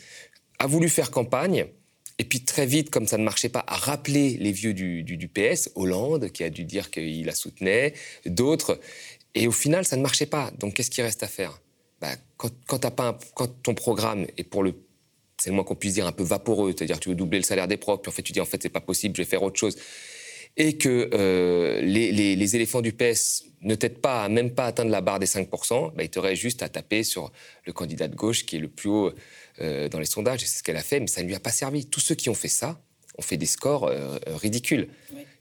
a 0.59 0.67
voulu 0.67 0.89
faire 0.89 1.11
campagne 1.11 1.67
et 2.17 2.23
puis 2.23 2.43
très 2.43 2.65
vite, 2.65 2.89
comme 2.89 3.07
ça 3.07 3.17
ne 3.17 3.23
marchait 3.23 3.49
pas, 3.49 3.63
à 3.67 3.75
rappeler 3.75 4.37
les 4.37 4.51
vieux 4.51 4.73
du, 4.73 5.29
PS, 5.33 5.71
Hollande, 5.75 6.31
qui 6.31 6.43
a 6.43 6.49
dû 6.49 6.63
dire 6.63 6.89
qu'il 6.89 7.25
la 7.25 7.35
soutenait, 7.35 7.93
d'autres. 8.25 8.79
Et 9.33 9.47
au 9.47 9.51
final, 9.51 9.85
ça 9.85 9.97
ne 9.97 10.01
marchait 10.01 10.25
pas. 10.25 10.51
Donc 10.59 10.75
qu'est-ce 10.75 10.89
qui 10.91 11.01
reste 11.01 11.23
à 11.23 11.27
faire? 11.27 11.61
Bah, 11.99 12.15
quand, 12.37 12.51
quand, 12.67 12.89
pas 12.89 13.17
quand 13.35 13.61
ton 13.63 13.73
programme 13.73 14.27
est 14.37 14.43
pour 14.43 14.63
le 14.63 14.75
c'est 15.37 15.49
le 15.49 15.55
moins 15.55 15.65
qu'on 15.65 15.75
puisse 15.75 15.95
dire, 15.95 16.07
un 16.07 16.11
peu 16.11 16.23
vaporeux, 16.23 16.73
c'est-à-dire 16.75 16.99
tu 16.99 17.09
veux 17.09 17.15
doubler 17.15 17.39
le 17.39 17.43
salaire 17.43 17.67
des 17.67 17.75
profs, 17.75 18.01
puis 18.01 18.09
en 18.09 18.13
fait 18.13 18.21
tu 18.21 18.31
dis 18.31 18.39
en 18.39 18.45
fait 18.45 18.61
c'est 18.61 18.69
pas 18.69 18.79
possible, 18.79 19.15
je 19.17 19.21
vais 19.21 19.27
faire 19.27 19.43
autre 19.43 19.59
chose, 19.59 19.75
et 20.57 20.77
que 20.77 21.09
euh, 21.13 21.81
les, 21.81 22.11
les, 22.13 22.55
éléphants 22.55 22.81
du 22.81 22.93
PS 22.93 23.43
ne 23.61 23.75
t'aident 23.75 23.99
pas 23.99 24.23
à 24.23 24.29
même 24.29 24.51
pas 24.51 24.65
atteindre 24.67 24.91
la 24.91 25.01
barre 25.01 25.19
des 25.19 25.25
5%, 25.25 25.93
bah, 25.93 26.03
ils 26.03 26.09
t'auraient 26.09 26.35
juste 26.35 26.63
à 26.63 26.69
taper 26.69 27.03
sur 27.03 27.31
le 27.65 27.73
candidat 27.73 28.07
de 28.07 28.15
gauche 28.15 28.45
qui 28.45 28.55
est 28.55 28.59
le 28.59 28.69
plus 28.69 28.89
haut 28.89 29.11
euh, 29.61 29.87
dans 29.89 29.99
les 29.99 30.05
sondages, 30.05 30.43
et 30.43 30.45
c'est 30.45 30.59
ce 30.59 30.63
qu'elle 30.63 30.77
a 30.77 30.83
fait, 30.83 30.99
mais 30.99 31.07
ça 31.07 31.21
ne 31.21 31.27
lui 31.27 31.35
a 31.35 31.39
pas 31.39 31.51
servi. 31.51 31.85
Tous 31.85 31.99
ceux 31.99 32.15
qui 32.15 32.29
ont 32.29 32.33
fait 32.33 32.49
ça 32.49 32.79
ont 33.17 33.21
fait 33.21 33.37
des 33.37 33.45
scores 33.45 33.85
euh, 33.85 34.17
euh, 34.27 34.35
ridicules. 34.35 34.89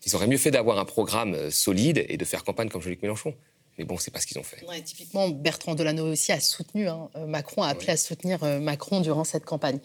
Ils 0.06 0.14
auraient 0.14 0.28
mieux 0.28 0.38
fait 0.38 0.50
d'avoir 0.50 0.78
un 0.78 0.84
programme 0.84 1.50
solide 1.50 2.04
et 2.08 2.16
de 2.16 2.24
faire 2.24 2.44
campagne 2.44 2.68
comme 2.68 2.82
Jean-Luc 2.82 3.02
Mélenchon. 3.02 3.34
Mais 3.76 3.84
bon, 3.84 3.98
c'est 3.98 4.12
pas 4.12 4.20
ce 4.20 4.26
qu'ils 4.28 4.38
ont 4.38 4.44
fait. 4.44 4.64
typiquement, 4.84 5.28
Bertrand 5.30 5.74
Delanoë 5.74 6.12
aussi 6.12 6.30
a 6.30 6.38
soutenu, 6.38 6.86
hein, 6.86 7.08
Macron 7.26 7.64
a 7.64 7.68
appelé 7.68 7.90
à 7.90 7.96
soutenir 7.96 8.44
Macron 8.60 9.00
durant 9.00 9.24
cette 9.24 9.44
campagne. 9.44 9.80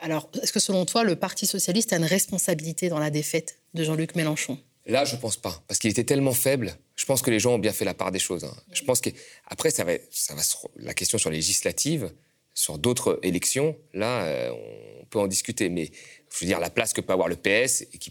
alors, 0.00 0.30
est-ce 0.42 0.52
que 0.52 0.60
selon 0.60 0.86
toi, 0.86 1.02
le 1.02 1.14
Parti 1.14 1.44
socialiste 1.44 1.92
a 1.92 1.96
une 1.96 2.04
responsabilité 2.04 2.88
dans 2.88 2.98
la 2.98 3.10
défaite 3.10 3.58
de 3.74 3.84
Jean-Luc 3.84 4.14
Mélenchon? 4.14 4.58
Là, 4.86 5.04
je 5.04 5.16
pense 5.16 5.36
pas, 5.36 5.62
parce 5.68 5.78
qu'il 5.78 5.90
était 5.90 6.04
tellement 6.04 6.32
faible. 6.32 6.74
Je 6.96 7.04
pense 7.04 7.22
que 7.22 7.30
les 7.30 7.38
gens 7.38 7.54
ont 7.54 7.58
bien 7.58 7.72
fait 7.72 7.84
la 7.84 7.94
part 7.94 8.10
des 8.10 8.18
choses. 8.18 8.44
Hein. 8.44 8.54
Je 8.72 8.82
pense 8.82 9.00
que 9.00 9.10
après, 9.46 9.70
ça 9.70 9.84
va, 9.84 9.92
ça 10.10 10.34
va 10.34 10.42
la 10.76 10.94
question 10.94 11.18
sur 11.18 11.30
les 11.30 11.36
législatives 11.36 12.10
sur 12.54 12.78
d'autres 12.78 13.18
élections, 13.22 13.76
là, 13.94 14.24
euh, 14.24 14.52
on 15.00 15.04
peut 15.06 15.18
en 15.18 15.26
discuter. 15.26 15.68
Mais 15.68 15.90
je 16.30 16.40
veux 16.40 16.46
dire, 16.46 16.60
la 16.60 16.70
place 16.70 16.92
que 16.92 17.00
peut 17.00 17.12
avoir 17.12 17.28
le 17.28 17.36
PS 17.36 17.82
et 17.92 17.98
qui, 17.98 18.10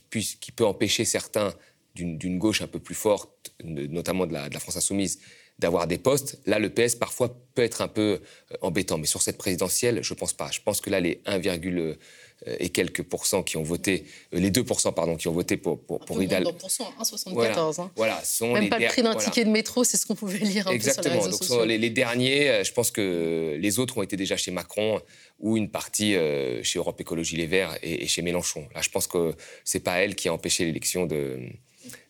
peut 0.52 0.66
empêcher 0.66 1.06
certains 1.06 1.54
d'une 1.96 2.40
gauche 2.40 2.62
un 2.62 2.68
peu 2.68 2.80
plus 2.80 2.96
forte, 2.96 3.54
notamment 3.64 4.26
de 4.26 4.34
la, 4.34 4.50
France 4.60 4.78
insoumise, 4.78 5.20
d'avoir 5.60 5.86
des 5.86 5.98
postes. 5.98 6.40
Là, 6.46 6.58
le 6.58 6.70
PS, 6.70 6.96
parfois, 6.96 7.38
peut 7.54 7.62
être 7.62 7.82
un 7.82 7.88
peu 7.88 8.22
euh, 8.52 8.58
embêtant. 8.62 8.98
Mais 8.98 9.06
sur 9.06 9.22
cette 9.22 9.38
présidentielle, 9.38 10.04
je 10.04 10.14
ne 10.14 10.18
pense 10.18 10.34
pas. 10.34 10.50
Je 10.52 10.62
pense 10.62 10.82
que 10.82 10.90
là, 10.90 11.00
les 11.00 11.22
1,7 11.26 11.98
et 12.46 12.70
quelques 12.70 13.04
pourcents 13.04 13.44
qui 13.44 13.58
ont 13.58 13.64
voté, 13.64 14.06
les 14.32 14.52
2% 14.52 14.94
pardon, 14.94 15.16
qui 15.16 15.28
ont 15.28 15.34
voté 15.34 15.58
pour, 15.58 15.80
pour, 15.80 16.00
pour 16.00 16.22
Hidalgo. 16.22 16.52
1,74. 16.52 17.34
Voilà, 17.34 17.60
hein. 17.60 17.92
voilà 17.96 18.24
sont 18.24 18.54
Même 18.54 18.64
les 18.64 18.70
pas 18.70 18.80
le 18.80 18.88
prix 18.88 19.04
d'un 19.04 19.16
ticket 19.16 19.46
de 19.46 19.50
métro, 19.50 19.84
c'est 19.84 19.98
ce 19.98 20.06
qu'on 20.06 20.16
pouvait 20.16 20.40
lire 20.40 20.68
un 20.68 20.72
Exactement. 20.72 21.16
Peu 21.16 21.22
sur 21.22 21.30
les, 21.30 21.38
réseaux 21.38 21.58
Donc, 21.58 21.68
les, 21.68 21.78
les, 21.78 21.90
derniers, 21.90 22.64
je 22.64 22.72
pense 22.74 22.92
que 22.92 23.58
les 23.60 23.80
autres 23.80 23.98
ont 23.98 24.04
été 24.04 24.18
déjà 24.18 24.38
chez 24.38 24.52
Macron 24.52 25.02
ou 25.40 25.58
une 25.58 25.70
partie 25.70 26.16
chez 26.64 26.80
Europe 26.80 27.00
Écologie 27.00 27.38
Les 27.38 27.48
Verts 27.48 27.78
et, 27.84 28.04
et, 28.04 28.08
chez 28.08 28.22
Mélenchon. 28.22 28.68
Là, 28.74 28.82
je 28.82 28.90
pense 28.90 29.08
que 29.08 29.34
c'est 29.64 29.82
pas 29.82 30.00
elle 30.00 30.16
qui 30.16 30.28
a 30.28 30.34
empêché 30.34 30.66
l'élection 30.66 31.06
de, 31.06 31.40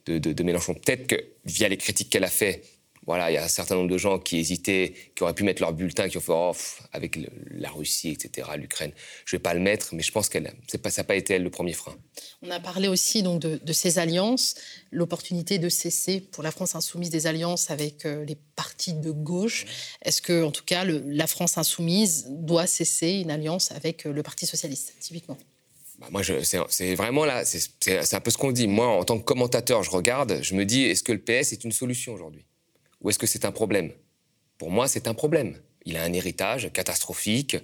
de, 0.06 0.18
de, 0.18 0.34
de 0.34 0.44
Mélenchon. 0.44 0.74
Peut-être 0.74 1.08
que 1.08 1.16
via 1.46 1.68
les 1.70 1.78
critiques 1.78 2.10
qu'elle 2.10 2.24
a 2.24 2.30
fait 2.30 2.64
voilà, 3.08 3.32
il 3.32 3.34
y 3.34 3.38
a 3.38 3.44
un 3.44 3.48
certain 3.48 3.76
nombre 3.76 3.90
de 3.90 3.98
gens 3.98 4.20
qui 4.20 4.38
hésitaient, 4.38 4.94
qui 5.16 5.24
auraient 5.24 5.34
pu 5.34 5.44
mettre 5.44 5.62
leur 5.62 5.74
bulletin, 5.74 6.08
qui 6.08 6.18
ont 6.18 6.22
fait 6.22 6.34
oh, 6.34 6.52
avec 6.94 7.16
le, 7.16 7.28
la 7.50 7.70
Russie, 7.70 8.10
etc., 8.10 8.50
l'Ukraine. 8.58 8.92
Je 9.26 9.36
vais 9.36 9.42
pas 9.42 9.56
le 9.56 9.60
mettre, 9.60 9.96
mais 9.96 10.04
je 10.04 10.12
pense 10.12 10.30
qu'elle, 10.30 10.54
c'est 10.68 10.78
pas, 10.78 10.92
ça 10.92 11.02
n'a 11.02 11.08
pas 11.08 11.16
été 11.16 11.34
elle 11.34 11.44
le 11.44 11.50
premier 11.50 11.74
frein. 11.74 11.96
On 12.44 12.52
a 12.52 12.60
parlé 12.60 12.88
aussi 12.88 13.24
donc 13.24 13.42
de, 13.42 13.60
de 13.64 13.74
ces 13.74 13.98
alliances, 13.98 14.54
l'opportunité 14.92 15.58
de 15.58 15.68
cesser 15.68 16.22
pour 16.22 16.44
la 16.44 16.52
France 16.52 16.76
insoumise 16.76 17.10
des 17.10 17.26
alliances 17.26 17.72
avec 17.72 18.06
euh, 18.06 18.24
les 18.24 18.38
partis 18.56 18.94
de 18.94 19.10
gauche. 19.10 19.66
Est-ce 20.04 20.22
que, 20.22 20.44
en 20.44 20.52
tout 20.52 20.64
cas, 20.64 20.84
le, 20.84 21.04
la 21.08 21.26
France 21.26 21.58
insoumise 21.58 22.28
doit 22.30 22.68
cesser 22.68 23.14
une 23.14 23.32
alliance 23.32 23.72
avec 23.72 24.06
euh, 24.06 24.14
le 24.14 24.22
Parti 24.22 24.46
socialiste, 24.46 24.94
typiquement? 25.00 25.38
Bah 25.98 26.08
moi, 26.12 26.22
c'est 26.24 26.96
vraiment 26.96 27.26
là, 27.26 27.46
c'est 27.46 28.14
un 28.14 28.20
peu 28.20 28.32
ce 28.32 28.38
qu'on 28.38 28.52
dit. 28.52 28.68
Moi, 28.68 28.88
en 28.88 29.04
tant 29.04 29.20
que 29.20 29.24
commentateur, 29.24 29.84
je 29.84 29.92
regarde, 29.92 30.40
je 30.42 30.56
me 30.56 30.66
dis, 30.66 30.84
est-ce 30.84 31.04
que 31.04 31.12
le 31.12 31.20
PS 31.20 31.52
est 31.52 31.64
une 31.64 31.72
solution 31.72 32.14
aujourd'hui? 32.14 32.44
Ou 33.02 33.10
est-ce 33.10 33.20
que 33.20 33.28
c'est 33.28 33.46
un 33.46 33.52
problème? 33.52 33.92
Pour 34.58 34.72
moi, 34.72 34.88
c'est 34.88 35.08
un 35.08 35.14
problème. 35.14 35.58
Il 35.86 35.98
a 35.98 36.04
un 36.04 36.14
héritage 36.14 36.72
catastrophique. 36.72 37.58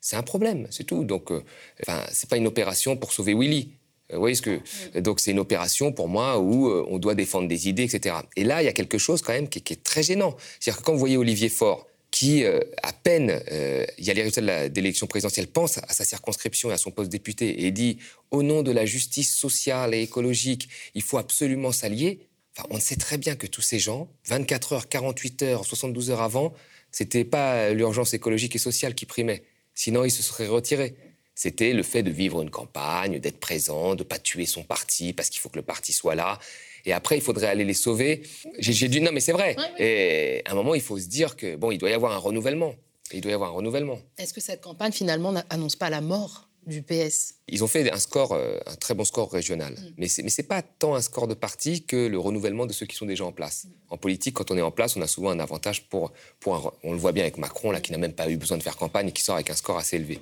C'est 0.00 0.16
un 0.16 0.22
problème, 0.22 0.66
c'est 0.70 0.84
tout. 0.84 1.04
Donc, 1.04 1.32
euh, 1.32 1.42
enfin, 1.82 2.04
c'est 2.12 2.28
pas 2.28 2.36
une 2.36 2.46
opération 2.46 2.96
pour 2.96 3.12
sauver 3.12 3.34
Willy. 3.34 3.70
Euh, 4.10 4.16
vous 4.16 4.20
voyez 4.20 4.34
ce 4.34 4.42
que 4.42 5.00
donc 5.00 5.18
c'est 5.18 5.30
une 5.30 5.38
opération 5.38 5.92
pour 5.92 6.08
moi 6.08 6.38
où 6.38 6.68
euh, 6.68 6.84
on 6.88 6.98
doit 6.98 7.14
défendre 7.14 7.48
des 7.48 7.68
idées, 7.68 7.84
etc. 7.84 8.16
Et 8.36 8.44
là, 8.44 8.62
il 8.62 8.66
y 8.66 8.68
a 8.68 8.72
quelque 8.72 8.98
chose 8.98 9.22
quand 9.22 9.32
même 9.32 9.48
qui, 9.48 9.62
qui 9.62 9.72
est 9.72 9.82
très 9.82 10.02
gênant. 10.02 10.36
C'est-à-dire 10.60 10.80
que 10.80 10.86
quand 10.86 10.92
vous 10.92 10.98
voyez 10.98 11.16
Olivier 11.16 11.48
Faure, 11.48 11.86
qui 12.14 12.44
euh, 12.44 12.60
à 12.84 12.92
peine 12.92 13.42
euh, 13.50 13.84
il 13.98 14.04
y 14.04 14.10
a 14.10 14.14
les 14.14 14.22
résultats 14.22 14.68
de 14.68 14.74
l'élection 14.76 15.08
présidentielle, 15.08 15.48
pense 15.48 15.78
à 15.78 15.92
sa 15.92 16.04
circonscription 16.04 16.70
et 16.70 16.72
à 16.74 16.78
son 16.78 16.92
poste 16.92 17.10
député 17.10 17.64
et 17.66 17.72
dit 17.72 17.98
au 18.30 18.44
nom 18.44 18.62
de 18.62 18.70
la 18.70 18.86
justice 18.86 19.34
sociale 19.34 19.94
et 19.94 20.02
écologique, 20.02 20.68
il 20.94 21.02
faut 21.02 21.18
absolument 21.18 21.72
s'allier 21.72 22.28
on 22.70 22.80
sait 22.80 22.96
très 22.96 23.18
bien 23.18 23.36
que 23.36 23.46
tous 23.46 23.62
ces 23.62 23.78
gens, 23.78 24.08
24 24.26 24.72
heures, 24.72 24.88
48 24.88 25.42
heures, 25.42 25.64
72 25.64 26.10
heures 26.10 26.22
avant, 26.22 26.52
c'était 26.90 27.24
pas 27.24 27.70
l'urgence 27.70 28.14
écologique 28.14 28.54
et 28.54 28.58
sociale 28.58 28.94
qui 28.94 29.06
primait. 29.06 29.42
Sinon, 29.74 30.04
ils 30.04 30.10
se 30.10 30.22
seraient 30.22 30.46
retirés. 30.46 30.94
C'était 31.34 31.72
le 31.72 31.82
fait 31.82 32.04
de 32.04 32.10
vivre 32.10 32.40
une 32.42 32.50
campagne, 32.50 33.18
d'être 33.18 33.40
présent, 33.40 33.96
de 33.96 34.04
pas 34.04 34.20
tuer 34.20 34.46
son 34.46 34.62
parti 34.62 35.12
parce 35.12 35.30
qu'il 35.30 35.40
faut 35.40 35.48
que 35.48 35.56
le 35.56 35.64
parti 35.64 35.92
soit 35.92 36.14
là. 36.14 36.38
Et 36.84 36.92
après, 36.92 37.16
il 37.16 37.22
faudrait 37.22 37.48
aller 37.48 37.64
les 37.64 37.74
sauver. 37.74 38.22
J'ai 38.58 38.88
dit 38.88 39.00
non, 39.00 39.10
mais 39.12 39.20
c'est 39.20 39.32
vrai. 39.32 39.56
Et 39.78 40.42
à 40.44 40.52
un 40.52 40.54
moment, 40.54 40.74
il 40.74 40.80
faut 40.80 40.98
se 40.98 41.06
dire 41.06 41.34
que 41.34 41.56
bon, 41.56 41.72
il 41.72 41.78
doit 41.78 41.90
y 41.90 41.94
avoir 41.94 42.12
un 42.12 42.18
renouvellement. 42.18 42.74
Il 43.12 43.20
doit 43.20 43.32
y 43.32 43.34
avoir 43.34 43.50
un 43.50 43.54
renouvellement. 43.54 43.98
Est-ce 44.16 44.32
que 44.32 44.40
cette 44.40 44.60
campagne 44.60 44.92
finalement 44.92 45.32
n'annonce 45.32 45.76
pas 45.76 45.90
la 45.90 46.00
mort? 46.00 46.48
Du 46.66 46.82
PS. 46.82 47.34
Ils 47.48 47.62
ont 47.62 47.66
fait 47.66 47.90
un 47.90 47.98
score, 47.98 48.32
euh, 48.32 48.58
un 48.66 48.74
très 48.76 48.94
bon 48.94 49.04
score 49.04 49.30
régional. 49.30 49.74
Mm. 49.74 49.94
Mais 49.98 50.08
ce 50.08 50.22
n'est 50.22 50.46
pas 50.46 50.62
tant 50.62 50.94
un 50.94 51.00
score 51.00 51.28
de 51.28 51.34
parti 51.34 51.84
que 51.84 52.06
le 52.06 52.18
renouvellement 52.18 52.66
de 52.66 52.72
ceux 52.72 52.86
qui 52.86 52.96
sont 52.96 53.06
déjà 53.06 53.24
en 53.24 53.32
place. 53.32 53.64
Mm. 53.64 53.68
En 53.90 53.96
politique, 53.98 54.34
quand 54.34 54.50
on 54.50 54.56
est 54.56 54.62
en 54.62 54.70
place, 54.70 54.96
on 54.96 55.02
a 55.02 55.06
souvent 55.06 55.30
un 55.30 55.40
avantage 55.40 55.88
pour, 55.88 56.12
pour 56.40 56.76
on 56.82 56.92
le 56.92 56.98
voit 56.98 57.12
bien 57.12 57.24
avec 57.24 57.38
Macron, 57.38 57.70
là, 57.70 57.80
qui 57.80 57.92
n'a 57.92 57.98
même 57.98 58.14
pas 58.14 58.28
eu 58.30 58.36
besoin 58.36 58.58
de 58.58 58.62
faire 58.62 58.76
campagne 58.76 59.08
et 59.08 59.12
qui 59.12 59.22
sort 59.22 59.36
avec 59.36 59.50
un 59.50 59.56
score 59.56 59.78
assez 59.78 59.96
élevé. 59.96 60.20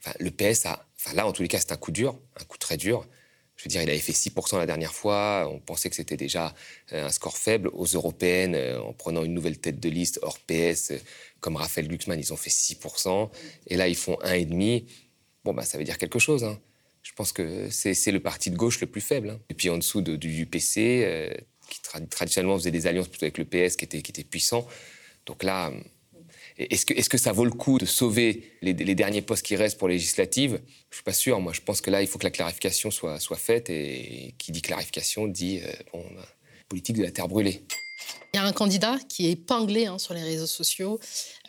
Enfin, 0.00 0.14
le 0.20 0.30
PS 0.30 0.66
a, 0.66 0.86
enfin, 0.98 1.14
là, 1.14 1.26
en 1.26 1.32
tous 1.32 1.42
les 1.42 1.48
cas, 1.48 1.58
c'est 1.58 1.72
un 1.72 1.76
coup 1.76 1.92
dur, 1.92 2.18
un 2.40 2.44
coup 2.44 2.58
très 2.58 2.76
dur. 2.76 3.06
Je 3.56 3.64
veux 3.64 3.68
dire, 3.68 3.82
il 3.82 3.88
avait 3.88 3.98
fait 3.98 4.12
6% 4.12 4.58
la 4.58 4.66
dernière 4.66 4.92
fois. 4.92 5.50
On 5.50 5.58
pensait 5.58 5.88
que 5.88 5.96
c'était 5.96 6.18
déjà 6.18 6.54
euh, 6.92 7.06
un 7.06 7.10
score 7.10 7.38
faible. 7.38 7.70
Aux 7.72 7.86
européennes, 7.86 8.54
euh, 8.54 8.80
en 8.80 8.92
prenant 8.92 9.24
une 9.24 9.32
nouvelle 9.32 9.58
tête 9.58 9.80
de 9.80 9.88
liste 9.88 10.18
hors 10.22 10.38
PS, 10.40 10.92
comme 11.40 11.56
Raphaël 11.56 11.88
Glucksmann, 11.88 12.20
ils 12.20 12.32
ont 12.32 12.36
fait 12.36 12.50
6%. 12.50 13.30
Et 13.68 13.76
là, 13.76 13.88
ils 13.88 13.96
font 13.96 14.18
1,5% 14.24 14.84
bon, 15.46 15.54
bah, 15.54 15.62
ça 15.62 15.78
veut 15.78 15.84
dire 15.84 15.96
quelque 15.96 16.18
chose. 16.18 16.44
Hein. 16.44 16.58
Je 17.02 17.12
pense 17.12 17.32
que 17.32 17.70
c'est 17.70 18.10
le 18.10 18.20
parti 18.20 18.50
de 18.50 18.56
gauche 18.56 18.80
le 18.80 18.88
plus 18.88 19.00
faible. 19.00 19.30
Hein. 19.30 19.40
Et 19.48 19.54
puis 19.54 19.70
en 19.70 19.78
dessous 19.78 20.02
de, 20.02 20.16
du 20.16 20.42
UPC, 20.42 21.04
euh, 21.04 21.30
qui 21.70 21.80
traditionnellement 22.10 22.58
faisait 22.58 22.72
des 22.72 22.86
alliances 22.86 23.08
plutôt 23.08 23.24
avec 23.24 23.38
le 23.38 23.44
PS, 23.44 23.76
qui 23.76 23.84
était, 23.84 24.02
qui 24.02 24.10
était 24.10 24.24
puissant. 24.24 24.66
Donc 25.24 25.44
là, 25.44 25.72
est-ce 26.58 26.84
que, 26.84 26.94
est 26.94 27.08
que 27.08 27.18
ça 27.18 27.32
vaut 27.32 27.44
le 27.44 27.52
coup 27.52 27.78
de 27.78 27.86
sauver 27.86 28.52
les, 28.60 28.74
derniers 28.74 29.22
postes 29.22 29.46
qui 29.46 29.54
restent 29.54 29.78
pour 29.78 29.88
les 29.88 29.94
législatives 29.94 30.60
Je 30.90 30.96
suis 30.96 31.04
pas 31.04 31.12
sûr. 31.12 31.40
Moi, 31.40 31.52
je 31.52 31.60
pense 31.60 31.80
que 31.80 31.90
là, 31.90 32.02
il 32.02 32.08
faut 32.08 32.18
que 32.18 32.24
la 32.24 32.30
clarification 32.30 32.90
soit, 32.90 33.20
soit 33.20 33.36
faite. 33.36 33.70
Et 33.70 34.34
qui 34.38 34.50
dit 34.50 34.62
clarification 34.62 35.28
dit 35.28 35.60
euh, 35.62 35.72
bon, 35.92 36.04
bah, 36.14 36.26
politique 36.68 36.96
de 36.96 37.04
la 37.04 37.12
terre 37.12 37.28
brûlée. 37.28 37.62
Il 38.36 38.40
y 38.40 38.42
a 38.42 38.44
un 38.44 38.52
candidat 38.52 38.98
qui 39.08 39.28
est 39.28 39.30
épinglé 39.30 39.86
hein, 39.86 39.98
sur 39.98 40.12
les 40.12 40.22
réseaux 40.22 40.46
sociaux. 40.46 41.00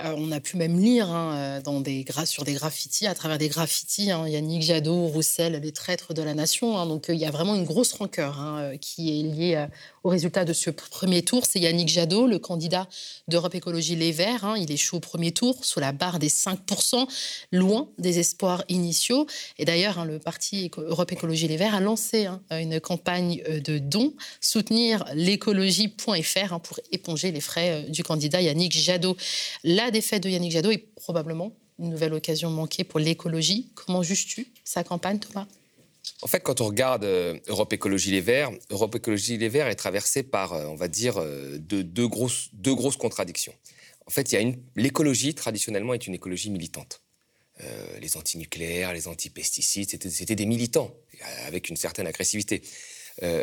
Euh, 0.02 0.16
on 0.16 0.32
a 0.32 0.40
pu 0.40 0.56
même 0.56 0.80
lire 0.80 1.10
hein, 1.10 1.36
euh, 1.36 1.62
dans 1.62 1.82
des 1.82 2.06
sur 2.24 2.46
des 2.46 2.54
graffitis, 2.54 3.08
à 3.08 3.14
travers 3.14 3.38
des 3.38 3.50
graffitis, 3.50 4.10
hein, 4.10 4.26
Yannick 4.26 4.62
Jadot, 4.62 5.08
Roussel, 5.08 5.60
les 5.62 5.74
traîtres 5.74 6.14
de 6.14 6.22
la 6.22 6.34
nation. 6.34 6.86
Donc 6.86 7.10
euh, 7.10 7.14
il 7.14 7.20
y 7.20 7.26
a 7.26 7.30
vraiment 7.30 7.56
une 7.56 7.66
grosse 7.66 7.92
rancœur 7.92 8.42
qui 8.80 9.20
est 9.20 9.24
liée 9.24 9.68
au 10.06 10.10
résultat 10.10 10.46
de 10.46 10.54
ce 10.54 10.70
premier 10.70 11.24
tour. 11.24 11.44
C'est 11.46 11.60
Yannick 11.60 11.90
Jadot, 11.90 12.26
le 12.26 12.40
candidat 12.40 12.88
d'Europe 13.28 13.56
Écologie 13.56 13.98
Les 13.98 14.14
Verts. 14.14 14.56
il 14.56 14.72
échoue 14.72 14.96
au 14.96 15.02
premier 15.02 15.34
tour, 15.34 15.66
sous 15.66 15.82
la 15.82 15.92
barre 15.92 16.20
des 16.20 16.30
5%, 16.30 17.06
loin 17.52 17.90
des 17.98 18.20
espoirs 18.20 18.64
initiaux. 18.70 19.28
Et 19.58 19.66
d'ailleurs, 19.66 20.06
le 20.06 20.20
parti 20.20 20.72
Europe 20.78 21.12
Écologie 21.12 21.50
Les 21.50 21.58
Verts 21.58 21.76
a 21.76 21.82
lancé 21.82 22.30
une 22.50 22.80
campagne 22.80 23.44
de 23.44 23.78
dons, 23.78 24.14
soutenir 24.40 25.04
l'écologie.fr 25.14 26.60
pour 26.62 26.77
éponger 26.92 27.32
les 27.32 27.42
frais 27.42 27.84
euh, 27.86 27.90
du 27.90 28.04
candidat 28.04 28.42
Yannick 28.42 28.78
Jadot. 28.78 29.18
La 29.64 29.92
défaite 29.92 30.24
de 30.24 30.30
Yannick 30.30 30.52
Jadot 30.52 30.72
est 30.72 30.86
probablement 30.96 31.54
une 31.80 31.90
nouvelle 31.90 32.14
occasion 32.14 32.50
manquée 32.50 32.84
pour 32.84 33.00
l'écologie. 33.00 33.70
Comment 33.76 34.04
juges-tu 34.04 34.48
sa 34.64 34.84
campagne, 34.84 35.20
Thomas? 35.20 35.48
En 36.22 36.28
fait, 36.28 36.40
quand 36.40 36.62
on 36.62 36.66
regarde 36.66 37.04
euh, 37.04 37.38
Europe 37.48 37.74
Écologie 37.74 38.12
Les 38.12 38.22
Verts, 38.22 38.52
Europe 38.70 38.96
Écologie 38.96 39.38
Les 39.38 39.50
Verts 39.50 39.68
est 39.68 39.76
traversée 39.76 40.24
par, 40.24 40.54
euh, 40.54 40.66
on 40.66 40.76
va 40.76 40.88
dire, 40.88 41.24
deux, 41.60 42.08
grosses, 42.08 42.50
deux 42.54 42.74
grosses 42.74 42.98
contradictions. 42.98 43.54
En 44.06 44.10
fait, 44.10 44.36
l'écologie, 44.76 45.36
traditionnellement, 45.36 45.94
est 45.94 46.08
une 46.08 46.14
écologie 46.14 46.50
militante. 46.50 47.02
Euh, 47.62 48.00
les 48.00 48.16
antinucléaires, 48.18 48.94
les 48.94 49.08
anti-pesticides, 49.08 49.90
c'était, 49.90 50.36
des 50.36 50.46
militants, 50.46 50.94
avec 51.46 51.70
une 51.70 51.76
certaine 51.76 52.08
agressivité. 52.08 52.62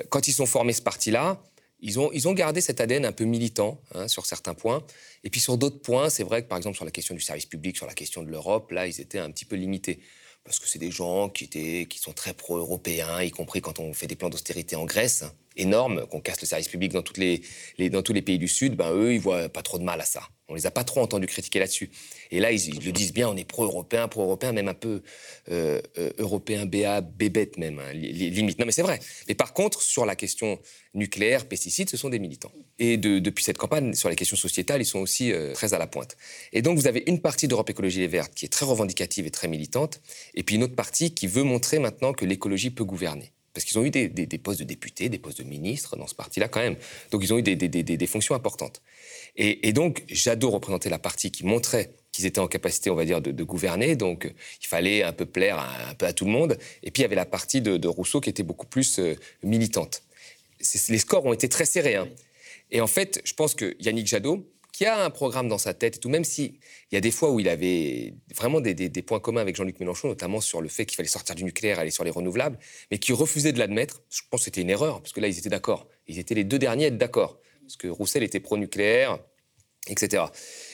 Quand 0.08 0.28
ils 0.28 0.32
sont 0.32 0.46
formés 0.46 0.72
ce 0.72 0.82
parti-là, 0.82 1.42
ils 1.84 2.00
ont, 2.00 2.10
ils 2.12 2.26
ont 2.28 2.32
gardé 2.32 2.62
cet 2.62 2.80
ADN 2.80 3.04
un 3.04 3.12
peu 3.12 3.24
militant 3.24 3.78
hein, 3.94 4.08
sur 4.08 4.24
certains 4.24 4.54
points. 4.54 4.82
Et 5.22 5.28
puis 5.28 5.38
sur 5.38 5.58
d'autres 5.58 5.82
points, 5.82 6.08
c'est 6.08 6.24
vrai 6.24 6.42
que 6.42 6.48
par 6.48 6.56
exemple 6.56 6.76
sur 6.76 6.86
la 6.86 6.90
question 6.90 7.14
du 7.14 7.20
service 7.20 7.44
public, 7.44 7.76
sur 7.76 7.86
la 7.86 7.92
question 7.92 8.22
de 8.22 8.30
l'Europe, 8.30 8.70
là, 8.70 8.86
ils 8.86 9.02
étaient 9.02 9.18
un 9.18 9.30
petit 9.30 9.44
peu 9.44 9.54
limités. 9.54 10.00
Parce 10.44 10.58
que 10.58 10.66
c'est 10.66 10.78
des 10.78 10.90
gens 10.90 11.28
qui, 11.28 11.44
étaient, 11.44 11.86
qui 11.88 11.98
sont 11.98 12.12
très 12.14 12.32
pro-européens, 12.32 13.22
y 13.22 13.30
compris 13.30 13.60
quand 13.60 13.80
on 13.80 13.92
fait 13.92 14.06
des 14.06 14.16
plans 14.16 14.30
d'austérité 14.30 14.76
en 14.76 14.86
Grèce, 14.86 15.24
énormes, 15.56 16.06
qu'on 16.06 16.20
casse 16.20 16.40
le 16.40 16.46
service 16.46 16.68
public 16.68 16.92
dans, 16.92 17.02
toutes 17.02 17.18
les, 17.18 17.42
dans 17.90 18.02
tous 18.02 18.12
les 18.12 18.22
pays 18.22 18.38
du 18.38 18.48
Sud, 18.48 18.76
ben 18.76 18.92
eux, 18.92 19.14
ils 19.14 19.20
voient 19.20 19.48
pas 19.48 19.62
trop 19.62 19.78
de 19.78 19.84
mal 19.84 20.00
à 20.00 20.04
ça. 20.04 20.22
On 20.48 20.54
les 20.54 20.66
a 20.66 20.70
pas 20.70 20.84
trop 20.84 21.00
entendus 21.00 21.26
critiquer 21.26 21.58
là-dessus. 21.58 21.90
Et 22.30 22.38
là, 22.38 22.52
ils, 22.52 22.84
le 22.84 22.92
disent 22.92 23.14
bien, 23.14 23.30
on 23.30 23.36
est 23.36 23.46
pro-européen, 23.46 24.08
pro-européen, 24.08 24.52
même 24.52 24.68
un 24.68 24.74
peu 24.74 25.02
euh, 25.50 25.80
euh, 25.96 26.10
européen, 26.18 26.66
BA, 26.66 27.00
bébête 27.00 27.56
même, 27.56 27.78
hein, 27.78 27.92
limite. 27.94 28.58
Non, 28.58 28.66
mais 28.66 28.72
c'est 28.72 28.82
vrai. 28.82 29.00
Mais 29.26 29.34
par 29.34 29.54
contre, 29.54 29.80
sur 29.80 30.04
la 30.04 30.16
question 30.16 30.60
nucléaire, 30.92 31.46
pesticides, 31.46 31.88
ce 31.88 31.96
sont 31.96 32.10
des 32.10 32.18
militants. 32.18 32.52
Et 32.78 32.98
de, 32.98 33.20
depuis 33.20 33.42
cette 33.42 33.56
campagne, 33.56 33.94
sur 33.94 34.10
les 34.10 34.16
questions 34.16 34.36
sociétales, 34.36 34.82
ils 34.82 34.86
sont 34.86 34.98
aussi 34.98 35.32
euh, 35.32 35.54
très 35.54 35.72
à 35.72 35.78
la 35.78 35.86
pointe. 35.86 36.16
Et 36.52 36.60
donc, 36.60 36.76
vous 36.76 36.86
avez 36.86 37.04
une 37.06 37.20
partie 37.20 37.48
d'Europe 37.48 37.70
Écologie 37.70 38.00
Les 38.00 38.08
Verts 38.08 38.30
qui 38.30 38.44
est 38.44 38.52
très 38.52 38.66
revendicative 38.66 39.26
et 39.26 39.30
très 39.30 39.48
militante, 39.48 40.02
et 40.34 40.42
puis 40.42 40.56
une 40.56 40.64
autre 40.64 40.76
partie 40.76 41.14
qui 41.14 41.26
veut 41.26 41.42
montrer 41.42 41.78
maintenant 41.78 42.12
que 42.12 42.26
l'écologie 42.26 42.70
peut 42.70 42.84
gouverner. 42.84 43.33
Parce 43.54 43.64
qu'ils 43.64 43.78
ont 43.78 43.84
eu 43.84 43.90
des, 43.90 44.08
des, 44.08 44.26
des, 44.26 44.38
postes 44.38 44.58
de 44.60 44.64
députés, 44.64 45.08
des 45.08 45.18
postes 45.18 45.38
de 45.38 45.44
ministres 45.44 45.96
dans 45.96 46.08
ce 46.08 46.14
parti-là 46.14 46.48
quand 46.48 46.60
même. 46.60 46.76
Donc 47.12 47.22
ils 47.22 47.32
ont 47.32 47.38
eu 47.38 47.42
des, 47.42 47.56
des 47.56 48.06
fonctions 48.06 48.34
importantes. 48.34 48.82
Et, 49.36 49.68
et 49.68 49.72
donc 49.72 50.02
Jadot 50.08 50.50
représentait 50.50 50.90
la 50.90 50.98
partie 50.98 51.30
qui 51.30 51.46
montrait 51.46 51.94
qu'ils 52.12 52.26
étaient 52.26 52.40
en 52.40 52.48
capacité, 52.48 52.90
on 52.90 52.94
va 52.94 53.04
dire, 53.04 53.20
de, 53.20 53.30
de, 53.30 53.44
gouverner. 53.44 53.96
Donc 53.96 54.32
il 54.60 54.66
fallait 54.66 55.02
un 55.02 55.12
peu 55.12 55.26
plaire 55.26 55.58
un, 55.58 55.90
un, 55.90 55.94
peu 55.94 56.06
à 56.06 56.12
tout 56.12 56.24
le 56.24 56.30
monde. 56.32 56.58
Et 56.82 56.90
puis 56.90 57.00
il 57.00 57.04
y 57.04 57.06
avait 57.06 57.16
la 57.16 57.26
partie 57.26 57.60
de, 57.60 57.76
de 57.76 57.88
Rousseau 57.88 58.20
qui 58.20 58.30
était 58.30 58.42
beaucoup 58.42 58.66
plus 58.66 58.98
euh, 58.98 59.14
militante. 59.42 60.02
les 60.88 60.98
scores 60.98 61.24
ont 61.24 61.32
été 61.32 61.48
très 61.48 61.64
serrés. 61.64 61.96
Hein. 61.96 62.08
Et 62.70 62.80
en 62.80 62.86
fait, 62.86 63.20
je 63.24 63.34
pense 63.34 63.54
que 63.54 63.76
Yannick 63.80 64.06
Jadot, 64.06 64.46
qui 64.74 64.86
a 64.86 65.04
un 65.04 65.10
programme 65.10 65.46
dans 65.46 65.56
sa 65.56 65.72
tête 65.72 65.96
et 65.96 66.00
tout, 66.00 66.08
même 66.08 66.24
s'il 66.24 66.58
y 66.90 66.96
a 66.96 67.00
des 67.00 67.12
fois 67.12 67.30
où 67.30 67.38
il 67.38 67.48
avait 67.48 68.16
vraiment 68.34 68.60
des, 68.60 68.74
des, 68.74 68.88
des 68.88 69.02
points 69.02 69.20
communs 69.20 69.40
avec 69.40 69.54
Jean-Luc 69.54 69.78
Mélenchon, 69.78 70.08
notamment 70.08 70.40
sur 70.40 70.60
le 70.60 70.68
fait 70.68 70.84
qu'il 70.84 70.96
fallait 70.96 71.08
sortir 71.08 71.36
du 71.36 71.44
nucléaire, 71.44 71.78
aller 71.78 71.92
sur 71.92 72.02
les 72.02 72.10
renouvelables, 72.10 72.58
mais 72.90 72.98
qui 72.98 73.12
refusait 73.12 73.52
de 73.52 73.60
l'admettre. 73.60 74.02
Je 74.10 74.22
pense 74.28 74.40
que 74.40 74.46
c'était 74.46 74.62
une 74.62 74.70
erreur, 74.70 75.00
parce 75.00 75.12
que 75.12 75.20
là, 75.20 75.28
ils 75.28 75.38
étaient 75.38 75.48
d'accord. 75.48 75.86
Ils 76.08 76.18
étaient 76.18 76.34
les 76.34 76.42
deux 76.42 76.58
derniers 76.58 76.86
à 76.86 76.88
être 76.88 76.98
d'accord, 76.98 77.38
parce 77.60 77.76
que 77.76 77.86
Roussel 77.86 78.24
était 78.24 78.40
pro-nucléaire, 78.40 79.20
etc. 79.86 80.24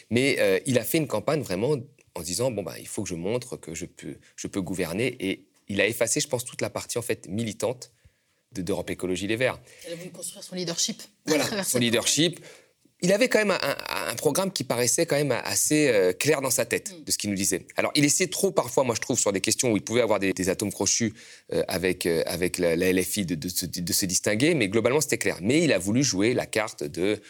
Mais 0.08 0.36
euh, 0.38 0.58
il 0.64 0.78
a 0.78 0.82
fait 0.84 0.96
une 0.96 1.06
campagne 1.06 1.42
vraiment 1.42 1.76
en 2.14 2.22
disant, 2.22 2.50
bon, 2.50 2.62
bah, 2.62 2.76
il 2.78 2.88
faut 2.88 3.02
que 3.02 3.08
je 3.10 3.14
montre 3.16 3.58
que 3.58 3.74
je 3.74 3.84
peux, 3.84 4.16
je 4.34 4.46
peux 4.46 4.62
gouverner, 4.62 5.14
et 5.20 5.44
il 5.68 5.78
a 5.82 5.86
effacé, 5.86 6.20
je 6.20 6.28
pense, 6.28 6.46
toute 6.46 6.62
la 6.62 6.70
partie 6.70 6.96
en 6.96 7.02
fait 7.02 7.28
militante 7.28 7.92
d'Europe 8.52 8.90
Écologie 8.90 9.26
Les 9.26 9.36
Verts. 9.36 9.60
Il 9.86 9.92
a 9.92 9.96
voulu 9.96 10.10
construire 10.10 10.42
son 10.42 10.56
leadership. 10.56 11.02
Voilà, 11.26 11.64
son 11.64 11.78
leadership. 11.78 12.40
Il 13.02 13.12
avait 13.12 13.28
quand 13.28 13.38
même 13.38 13.56
un, 13.62 14.14
programme 14.16 14.52
qui 14.52 14.62
paraissait 14.62 15.06
quand 15.06 15.16
même 15.16 15.32
assez 15.32 15.88
euh, 15.88 16.12
clair 16.12 16.42
dans 16.42 16.50
sa 16.50 16.66
tête 16.66 16.92
mm. 16.92 17.04
de 17.04 17.10
ce 17.10 17.16
qu'il 17.16 17.30
nous 17.30 17.36
disait. 17.36 17.66
Alors, 17.76 17.92
il 17.94 18.04
essayait 18.04 18.28
trop 18.28 18.50
parfois, 18.50 18.84
moi 18.84 18.94
je 18.94 19.00
trouve, 19.00 19.18
sur 19.18 19.32
des 19.32 19.40
questions 19.40 19.72
où 19.72 19.76
il 19.76 19.82
pouvait 19.82 20.02
avoir 20.02 20.18
des, 20.18 20.48
atomes 20.50 20.72
crochus 20.72 21.14
euh, 21.52 21.62
avec, 21.66 22.04
euh, 22.04 22.22
avec 22.26 22.58
la, 22.58 22.76
LFI 22.76 23.24
de, 23.24 23.34
de, 23.34 23.48
se, 23.92 24.06
distinguer, 24.06 24.54
mais 24.54 24.68
globalement 24.68 25.00
c'était 25.00 25.18
clair. 25.18 25.38
Mais 25.40 25.62
il 25.62 25.72
a 25.72 25.78
voulu 25.78 26.02
jouer 26.02 26.34
la 26.34 26.46
carte 26.46 26.84
de 26.84 27.20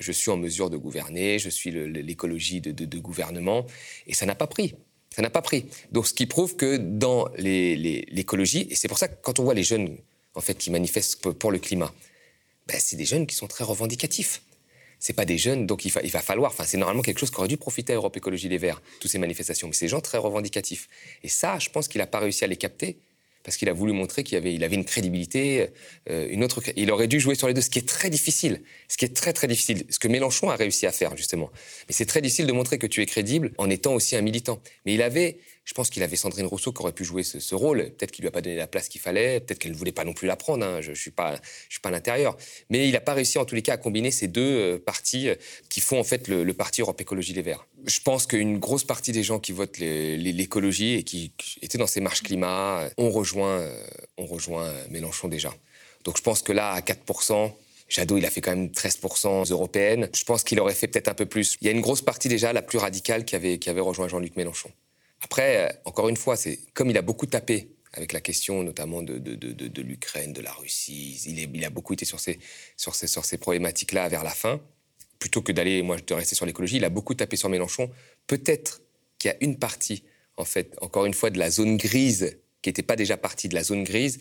je 0.00 0.10
suis 0.10 0.30
en 0.30 0.38
mesure 0.38 0.70
de 0.70 0.78
gouverner, 0.78 1.38
je 1.38 1.50
suis 1.50 1.70
l'écologie 1.70 2.62
de, 2.62 2.98
gouvernement, 2.98 3.66
et 4.06 4.14
ça 4.14 4.24
n'a 4.24 4.34
pas 4.34 4.46
pris. 4.46 4.74
Ça 5.14 5.20
n'a 5.20 5.28
pas 5.28 5.42
pris. 5.42 5.66
Donc, 5.92 6.06
ce 6.06 6.14
qui 6.14 6.24
prouve 6.24 6.56
que 6.56 6.78
dans 6.78 7.28
l'écologie, 7.36 8.66
et 8.70 8.74
c'est 8.74 8.88
pour 8.88 8.96
ça 8.96 9.08
que 9.08 9.16
quand 9.20 9.38
on 9.38 9.44
voit 9.44 9.52
les 9.52 9.62
jeunes 9.62 9.98
en 10.34 10.40
fait, 10.40 10.54
qui 10.54 10.70
manifestent 10.70 11.20
pour 11.30 11.52
le 11.52 11.58
climat, 11.58 11.92
ben, 12.66 12.78
c'est 12.80 12.96
des 12.96 13.04
jeunes 13.04 13.26
qui 13.26 13.36
sont 13.36 13.48
très 13.48 13.64
revendicatifs 13.64 14.40
c'est 14.98 15.12
pas 15.12 15.24
des 15.24 15.38
jeunes, 15.38 15.66
donc 15.66 15.84
il 15.84 15.92
va, 15.92 16.00
il 16.02 16.10
va 16.10 16.20
falloir. 16.20 16.52
Enfin, 16.52 16.64
c'est 16.64 16.78
normalement 16.78 17.02
quelque 17.02 17.18
chose 17.18 17.30
qui 17.30 17.38
aurait 17.38 17.48
dû 17.48 17.56
profiter 17.56 17.92
à 17.92 17.96
Europe 17.96 18.16
Écologie 18.16 18.48
Les 18.48 18.58
Verts, 18.58 18.82
toutes 19.00 19.10
ces 19.10 19.18
manifestations. 19.18 19.68
Mais 19.68 19.76
des 19.78 19.88
gens 19.88 20.00
très 20.00 20.18
revendicatifs. 20.18 20.88
Et 21.22 21.28
ça, 21.28 21.58
je 21.58 21.68
pense 21.70 21.88
qu'il 21.88 22.00
n'a 22.00 22.06
pas 22.06 22.20
réussi 22.20 22.44
à 22.44 22.46
les 22.46 22.56
capter 22.56 22.98
parce 23.46 23.56
qu'il 23.56 23.68
a 23.68 23.72
voulu 23.72 23.92
montrer 23.92 24.24
qu'il 24.24 24.36
avait, 24.36 24.52
il 24.52 24.64
avait 24.64 24.74
une 24.74 24.84
crédibilité, 24.84 25.68
euh, 26.10 26.26
une 26.30 26.42
autre. 26.42 26.60
Il 26.74 26.90
aurait 26.90 27.06
dû 27.06 27.20
jouer 27.20 27.36
sur 27.36 27.46
les 27.46 27.54
deux, 27.54 27.60
ce 27.60 27.70
qui 27.70 27.78
est 27.78 27.88
très 27.88 28.10
difficile, 28.10 28.60
ce 28.88 28.96
qui 28.96 29.04
est 29.04 29.14
très 29.14 29.32
très 29.32 29.46
difficile, 29.46 29.84
ce 29.88 30.00
que 30.00 30.08
Mélenchon 30.08 30.50
a 30.50 30.56
réussi 30.56 30.84
à 30.84 30.90
faire 30.90 31.16
justement. 31.16 31.52
Mais 31.88 31.94
c'est 31.94 32.06
très 32.06 32.20
difficile 32.20 32.48
de 32.48 32.52
montrer 32.52 32.78
que 32.78 32.88
tu 32.88 33.02
es 33.02 33.06
crédible 33.06 33.52
en 33.58 33.70
étant 33.70 33.94
aussi 33.94 34.16
un 34.16 34.20
militant. 34.20 34.60
Mais 34.84 34.94
il 34.94 35.02
avait, 35.02 35.38
je 35.66 35.74
pense 35.74 35.90
qu'il 35.90 36.04
avait 36.04 36.14
Sandrine 36.14 36.46
Rousseau 36.46 36.72
qui 36.72 36.80
aurait 36.80 36.92
pu 36.92 37.04
jouer 37.04 37.24
ce, 37.24 37.54
rôle. 37.56 37.90
Peut-être 37.90 38.12
qu'il 38.12 38.22
lui 38.22 38.28
a 38.28 38.30
pas 38.30 38.40
donné 38.40 38.54
la 38.54 38.68
place 38.68 38.88
qu'il 38.88 39.00
fallait. 39.00 39.40
Peut-être 39.40 39.58
qu'elle 39.58 39.72
ne 39.72 39.76
voulait 39.76 39.90
pas 39.90 40.04
non 40.04 40.12
plus 40.12 40.28
la 40.28 40.36
prendre. 40.36 40.64
Hein. 40.64 40.80
Je, 40.80 40.90
ne 40.90 40.94
suis 40.94 41.10
pas, 41.10 41.34
je 41.68 41.74
suis 41.74 41.80
pas 41.80 41.88
à 41.88 41.92
l'intérieur. 41.92 42.36
Mais 42.70 42.88
il 42.88 42.92
n'a 42.92 43.00
pas 43.00 43.14
réussi 43.14 43.36
en 43.36 43.44
tous 43.44 43.56
les 43.56 43.62
cas 43.62 43.72
à 43.72 43.76
combiner 43.76 44.12
ces 44.12 44.28
deux 44.28 44.42
euh, 44.42 44.78
partis 44.78 45.28
euh, 45.28 45.34
qui 45.68 45.80
font 45.80 45.98
en 45.98 46.04
fait 46.04 46.28
le, 46.28 46.54
parti 46.54 46.82
Europe 46.82 47.00
Écologie 47.00 47.32
Les 47.32 47.42
Verts. 47.42 47.66
Je 47.84 47.98
pense 48.00 48.28
qu'une 48.28 48.58
grosse 48.58 48.84
partie 48.84 49.10
des 49.10 49.24
gens 49.24 49.40
qui 49.40 49.50
votent 49.50 49.78
l'écologie 49.78 50.94
et 50.94 51.02
qui 51.02 51.32
étaient 51.60 51.78
dans 51.78 51.88
ces 51.88 52.00
marches 52.00 52.22
climat 52.22 52.82
euh, 52.82 52.90
ont 52.96 53.10
rejoint, 53.10 53.68
ont 54.18 54.26
rejoint 54.26 54.72
Mélenchon 54.90 55.26
déjà. 55.26 55.52
Donc 56.04 56.16
je 56.16 56.22
pense 56.22 56.42
que 56.42 56.52
là, 56.52 56.70
à 56.70 56.80
4%, 56.80 57.50
Jadot, 57.88 58.18
il 58.18 58.24
a 58.24 58.30
fait 58.30 58.40
quand 58.40 58.54
même 58.54 58.68
13% 58.68 59.50
européennes. 59.50 60.10
Je 60.14 60.22
pense 60.22 60.44
qu'il 60.44 60.60
aurait 60.60 60.74
fait 60.74 60.86
peut-être 60.86 61.08
un 61.08 61.14
peu 61.14 61.26
plus. 61.26 61.56
Il 61.60 61.66
y 61.66 61.68
a 61.68 61.72
une 61.72 61.80
grosse 61.80 62.02
partie 62.02 62.28
déjà, 62.28 62.52
la 62.52 62.62
plus 62.62 62.78
radicale, 62.78 63.24
qui 63.24 63.34
avait, 63.34 63.58
qui 63.58 63.68
avait 63.68 63.80
rejoint 63.80 64.06
Jean-Luc 64.06 64.36
Mélenchon. 64.36 64.70
Après, 65.20 65.68
euh, 65.68 65.72
encore 65.84 66.08
une 66.08 66.16
fois, 66.16 66.36
c'est 66.36 66.58
comme 66.74 66.90
il 66.90 66.98
a 66.98 67.02
beaucoup 67.02 67.26
tapé 67.26 67.76
avec 67.96 68.12
la 68.12 68.20
question 68.20 68.62
notamment 68.62 69.02
de, 69.02 69.80
l'Ukraine, 69.80 70.32
de 70.32 70.42
la 70.42 70.52
Russie, 70.52 71.18
il, 71.26 71.64
a 71.64 71.70
beaucoup 71.70 71.94
été 71.94 72.04
sur 72.04 72.20
ces 72.20 73.38
problématiques-là 73.38 74.08
vers 74.08 74.22
la 74.22 74.30
fin, 74.30 74.60
plutôt 75.18 75.42
que 75.42 75.52
d'aller, 75.52 75.82
moi, 75.82 75.96
de 75.96 76.14
rester 76.14 76.34
sur 76.34 76.46
l'écologie, 76.46 76.76
il 76.76 76.84
a 76.84 76.90
beaucoup 76.90 77.14
tapé 77.14 77.36
sur 77.36 77.48
Mélenchon. 77.48 77.90
Peut-être 78.26 78.82
qu'il 79.18 79.30
y 79.30 79.34
a 79.34 79.36
une 79.40 79.58
partie, 79.58 80.04
en 80.36 80.44
fait, 80.44 80.76
encore 80.80 81.06
une 81.06 81.14
fois, 81.14 81.30
de 81.30 81.38
la 81.38 81.50
zone 81.50 81.78
grise, 81.78 82.38
qui 82.60 82.68
n'était 82.68 82.82
pas 82.82 82.96
déjà 82.96 83.16
partie 83.16 83.48
de 83.48 83.54
la 83.54 83.62
zone 83.62 83.84
grise, 83.84 84.20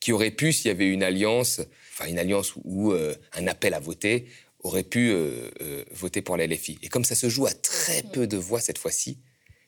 qui 0.00 0.12
aurait 0.12 0.32
pu, 0.32 0.52
s'il 0.52 0.66
y 0.66 0.70
avait 0.70 0.88
une 0.88 1.02
alliance, 1.02 1.60
enfin 1.92 2.08
une 2.08 2.18
alliance 2.18 2.54
ou 2.64 2.92
euh, 2.92 3.14
un 3.32 3.46
appel 3.46 3.74
à 3.74 3.80
voter, 3.80 4.26
aurait 4.64 4.82
pu 4.82 5.10
euh, 5.12 5.84
voter 5.92 6.20
pour 6.20 6.36
la 6.36 6.46
LFI. 6.46 6.78
Et 6.82 6.88
comme 6.88 7.04
ça 7.04 7.14
se 7.14 7.28
joue 7.28 7.46
à 7.46 7.52
très 7.52 8.02
peu 8.02 8.26
de 8.26 8.36
voix 8.36 8.60
cette 8.60 8.78
fois-ci, 8.78 9.18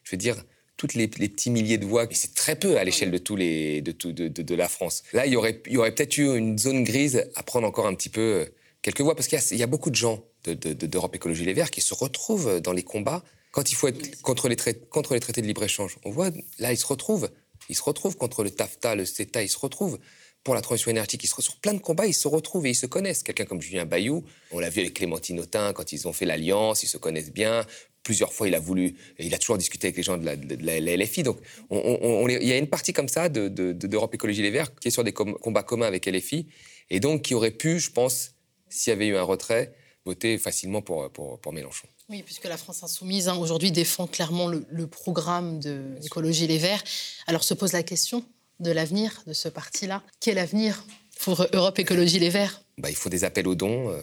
je 0.03 0.11
veux 0.11 0.17
dire, 0.17 0.43
toutes 0.77 0.95
les, 0.95 1.09
petits 1.09 1.51
milliers 1.51 1.79
de 1.79 1.87
voix, 1.87 2.07
c'est 2.11 2.35
très 2.35 2.57
peu 2.57 2.79
à 2.79 2.85
l'échelle 2.85 3.11
de 3.11 3.19
tous 3.19 3.37
les 3.37 3.81
de, 3.81 3.93
tout, 3.93 4.13
de, 4.13 4.29
de, 4.29 4.55
la 4.55 4.69
France. 4.69 5.03
Là, 5.13 5.27
il 5.27 5.33
y 5.33 5.37
aurait, 5.37 5.63
y 5.67 5.77
aurait 5.77 5.95
peut-être 5.95 6.19
eu 6.19 6.37
une 6.37 6.59
zone 6.59 6.85
grise 6.85 7.29
à 7.35 7.43
prendre 7.43 7.67
encore 7.67 7.87
un 7.87 7.95
petit 7.95 8.11
peu 8.11 8.21
euh, 8.21 8.45
quelques 8.83 9.01
voix, 9.01 9.15
parce 9.15 9.29
qu'il 9.29 9.39
y, 9.53 9.57
y, 9.57 9.63
a 9.63 9.67
beaucoup 9.67 9.91
de 9.91 9.95
gens 9.95 10.25
d'Europe 10.45 11.15
Écologie 11.15 11.45
Les 11.45 11.55
Verts 11.55 11.71
qui 11.71 11.81
se 11.81 11.95
retrouvent 11.95 12.61
dans 12.61 12.73
les 12.73 12.83
combats 12.83 13.25
quand 13.51 13.73
il 13.73 13.75
faut 13.75 13.89
être 13.89 14.21
contre 14.21 14.49
les, 14.49 14.57
contre 14.91 15.15
les 15.15 15.21
traités 15.21 15.41
de 15.41 15.47
libre-échange. 15.47 15.97
On 16.05 16.11
voit, 16.11 16.31
là, 16.59 16.73
ils 16.73 16.77
se 16.77 16.87
retrouvent. 16.87 17.31
Ils 17.71 17.75
se 17.75 17.83
retrouvent 17.83 18.17
contre 18.17 18.45
le 18.45 18.51
TAFTA, 18.51 18.95
le 18.95 19.07
CETA, 19.07 19.43
ils 19.43 19.49
se 19.49 19.59
retrouvent 19.59 19.99
pour 20.45 20.55
la 20.55 20.61
transition 20.61 20.91
énergétique. 20.91 21.25
Ils 21.25 21.29
se 21.29 21.35
retrouvent 21.35 21.55
sur 21.55 21.61
plein 21.61 21.73
de 21.73 21.81
combats, 21.81 22.07
ils 22.07 22.15
se 22.15 22.29
retrouvent 22.29 22.67
et 22.67 22.71
ils 22.71 22.77
se 22.77 22.87
connaissent. 22.87 23.23
Quelqu'un 23.23 23.47
comme 23.47 23.63
Julien 23.63 23.87
Bayou, 23.87 24.25
on 24.53 24.61
l'a 24.61 24.69
vu 24.69 24.83
avec 24.83 24.95
Clémentine 24.95 25.41
Autain 25.41 25.73
quand 25.73 25.91
ils 25.93 26.07
ont 26.07 26.13
fait 26.13 26.27
l'alliance, 26.27 26.83
ils 26.83 26.89
se 26.89 26.99
connaissent 26.99 27.33
bien 27.33 27.65
plusieurs 28.07 28.33
fois, 28.33 28.47
il 28.47 28.55
a 28.55 28.61
voulu, 28.61 28.95
il 29.19 29.35
a 29.35 29.39
toujours 29.39 29.59
discuté 29.59 29.89
avec 29.89 29.97
les 29.97 30.05
gens 30.05 30.17
de 30.17 30.25
la, 30.25 30.97
LFI. 30.97 31.25
Donc, 31.25 31.39
il 31.73 32.47
y 32.47 32.53
a 32.53 32.57
une 32.57 32.69
partie 32.69 32.93
comme 32.93 33.09
ça 33.09 33.29
d'Europe 33.29 34.15
Écologie 34.15 34.43
Les 34.43 34.53
Verts 34.53 34.73
qui 34.77 34.87
est 34.89 34.91
sur 34.93 35.03
des 35.03 35.13
combats 35.13 35.65
communs 35.65 35.89
avec 35.89 36.07
LFI 36.07 36.47
et 36.89 37.01
donc 37.01 37.23
qui 37.23 37.35
aurait 37.35 37.51
pu, 37.51 37.81
je 37.81 37.91
pense, 37.91 38.31
s'il 38.69 38.93
y 38.93 38.95
avait 38.95 39.09
eu 39.09 39.17
un 39.17 39.25
retrait, 39.25 39.75
voter 40.05 40.39
facilement 40.39 40.83
pour, 40.83 41.11
pour, 41.11 41.53
Mélenchon. 41.53 41.89
Oui, 42.09 42.23
puisque 42.23 42.45
la 42.45 42.57
France 42.57 42.85
insoumise, 42.85 43.27
hein, 43.27 43.37
aujourd'hui, 43.39 43.73
défend 43.73 44.07
clairement 44.07 44.47
le, 44.47 44.87
programme 44.87 45.59
de 45.59 45.83
l'écologie 46.01 46.47
Les 46.47 46.59
Verts. 46.59 46.85
Alors 47.27 47.43
se 47.43 47.55
pose 47.55 47.73
la 47.73 47.83
question 47.83 48.25
de 48.61 48.71
l'avenir 48.71 49.25
de 49.27 49.33
ce 49.33 49.49
parti-là. 49.49 50.05
Quel 50.21 50.39
avenir 50.39 50.85
pour 51.19 51.45
Europe 51.53 51.81
Écologie 51.81 52.21
Les 52.21 52.31
Verts? 52.31 52.63
Bah, 52.79 52.89
Il 52.89 52.95
faut 52.95 53.11
des 53.11 53.25
appels 53.25 53.49
aux 53.49 53.57
dons. 53.57 53.91
Euh, 53.91 54.01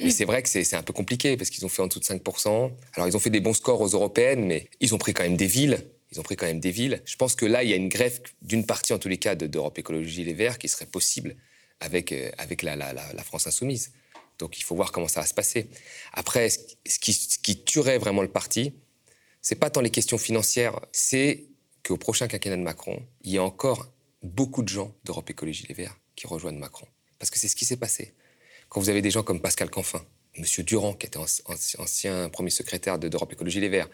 mais 0.00 0.10
c'est 0.10 0.24
vrai 0.24 0.42
que 0.42 0.48
c'est 0.48 0.74
un 0.74 0.82
peu 0.82 0.92
compliqué 0.92 1.36
parce 1.36 1.50
qu'ils 1.50 1.64
ont 1.66 1.68
fait 1.68 1.82
en 1.82 1.88
dessous 1.88 2.00
de 2.00 2.04
5%. 2.04 2.70
Alors, 2.94 3.08
ils 3.08 3.16
ont 3.16 3.20
fait 3.20 3.30
des 3.30 3.40
bons 3.40 3.52
scores 3.54 3.80
aux 3.80 3.88
européennes, 3.88 4.44
mais 4.44 4.68
ils 4.80 4.94
ont 4.94 4.98
pris 4.98 5.12
quand 5.12 5.24
même 5.24 5.36
des 5.36 5.46
villes. 5.46 5.84
Ils 6.12 6.20
ont 6.20 6.22
pris 6.22 6.36
quand 6.36 6.46
même 6.46 6.60
des 6.60 6.70
villes. 6.70 7.02
Je 7.04 7.16
pense 7.16 7.34
que 7.34 7.44
là, 7.44 7.62
il 7.64 7.70
y 7.70 7.72
a 7.72 7.76
une 7.76 7.88
greffe 7.88 8.20
d'une 8.40 8.64
partie, 8.64 8.92
en 8.92 8.98
tous 8.98 9.08
les 9.08 9.18
cas, 9.18 9.34
d'Europe 9.34 9.78
Écologie 9.78 10.24
Les 10.24 10.32
Verts 10.32 10.58
qui 10.58 10.68
serait 10.68 10.86
possible 10.86 11.36
avec, 11.80 12.12
euh, 12.12 12.30
avec 12.38 12.62
la, 12.62 12.76
la, 12.76 12.92
la, 12.92 13.24
France 13.24 13.46
Insoumise. 13.46 13.92
Donc, 14.38 14.58
il 14.58 14.62
faut 14.62 14.74
voir 14.74 14.92
comment 14.92 15.08
ça 15.08 15.20
va 15.20 15.26
se 15.26 15.34
passer. 15.34 15.68
Après, 16.12 16.48
ce 16.48 16.98
qui, 16.98 17.12
ce 17.12 17.38
qui 17.38 17.62
tuerait 17.62 17.98
vraiment 17.98 18.22
le 18.22 18.28
parti, 18.28 18.72
c'est 19.42 19.56
pas 19.56 19.68
tant 19.68 19.80
les 19.80 19.90
questions 19.90 20.18
financières, 20.18 20.80
c'est 20.92 21.46
qu'au 21.84 21.96
prochain 21.96 22.28
quinquennat 22.28 22.56
de 22.56 22.62
Macron, 22.62 23.02
il 23.22 23.32
y 23.32 23.38
a 23.38 23.42
encore 23.42 23.92
beaucoup 24.22 24.62
de 24.62 24.68
gens 24.68 24.94
d'Europe 25.04 25.28
Écologie 25.30 25.66
Les 25.68 25.74
Verts 25.74 25.98
qui 26.16 26.26
rejoignent 26.26 26.58
Macron. 26.58 26.86
Parce 27.18 27.30
que 27.30 27.38
c'est 27.38 27.48
ce 27.48 27.56
qui 27.56 27.64
s'est 27.64 27.76
passé. 27.76 28.14
Quand 28.68 28.80
vous 28.80 28.88
avez 28.88 29.02
des 29.02 29.10
gens 29.10 29.22
comme 29.22 29.40
Pascal 29.40 29.70
Canfin, 29.70 30.04
M. 30.36 30.44
Durand, 30.64 30.94
qui 30.94 31.06
était 31.06 31.18
ancien 31.18 32.28
premier 32.28 32.50
secrétaire 32.50 32.98
d'Europe 32.98 33.32
Écologie 33.32 33.60
Les 33.60 33.68
Verts, 33.68 33.88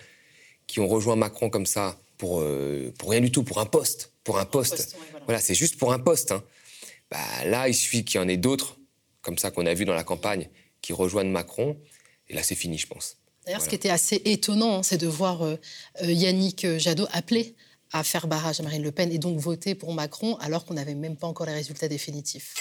qui 0.66 0.80
ont 0.80 0.88
rejoint 0.88 1.16
Macron 1.16 1.50
comme 1.50 1.66
ça 1.66 1.98
pour, 2.18 2.40
euh, 2.40 2.92
pour 2.98 3.10
rien 3.10 3.20
du 3.20 3.30
tout, 3.30 3.42
pour 3.42 3.60
un 3.60 3.66
poste. 3.66 4.12
Pour 4.24 4.38
un 4.38 4.44
poste. 4.44 4.96
voilà, 5.26 5.40
c'est 5.40 5.54
juste 5.54 5.76
pour 5.76 5.92
un 5.92 5.98
poste. 5.98 6.32
Hein. 6.32 6.42
Bah, 7.10 7.18
là, 7.44 7.68
il 7.68 7.74
suffit 7.74 8.04
qu'il 8.04 8.20
y 8.20 8.24
en 8.24 8.28
ait 8.28 8.37
d'autres, 8.37 8.76
comme 9.22 9.38
ça 9.38 9.50
qu'on 9.50 9.66
a 9.66 9.74
vu 9.74 9.84
dans 9.84 9.94
la 9.94 10.04
campagne, 10.04 10.48
qui 10.80 10.92
rejoignent 10.92 11.30
Macron. 11.30 11.76
Et 12.28 12.34
là, 12.34 12.42
c'est 12.42 12.54
fini, 12.54 12.78
je 12.78 12.87
pense. 12.87 13.18
D'ailleurs, 13.44 13.60
ce 13.60 13.68
qui 13.68 13.74
était 13.74 13.90
assez 13.90 14.22
étonnant, 14.24 14.78
hein, 14.78 14.82
c'est 14.82 14.96
de 14.96 15.06
voir 15.06 15.42
euh, 15.42 15.56
euh, 16.02 16.10
Yannick 16.10 16.66
Jadot 16.78 17.06
appeler 17.12 17.54
à 17.94 18.02
faire 18.02 18.26
barrage 18.26 18.61
à 18.61 18.62
Marine 18.64 18.83
Le 18.83 18.90
Pen 18.90 19.11
et 19.12 19.18
donc 19.18 19.38
voter 19.38 19.74
pour 19.74 19.94
Macron 19.94 20.37
alors 20.40 20.64
qu'on 20.64 20.74
n'avait 20.74 20.96
même 20.96 21.16
pas 21.16 21.28
encore 21.28 21.46
les 21.46 21.54
résultats 21.54 21.88
définitifs. 21.88 22.54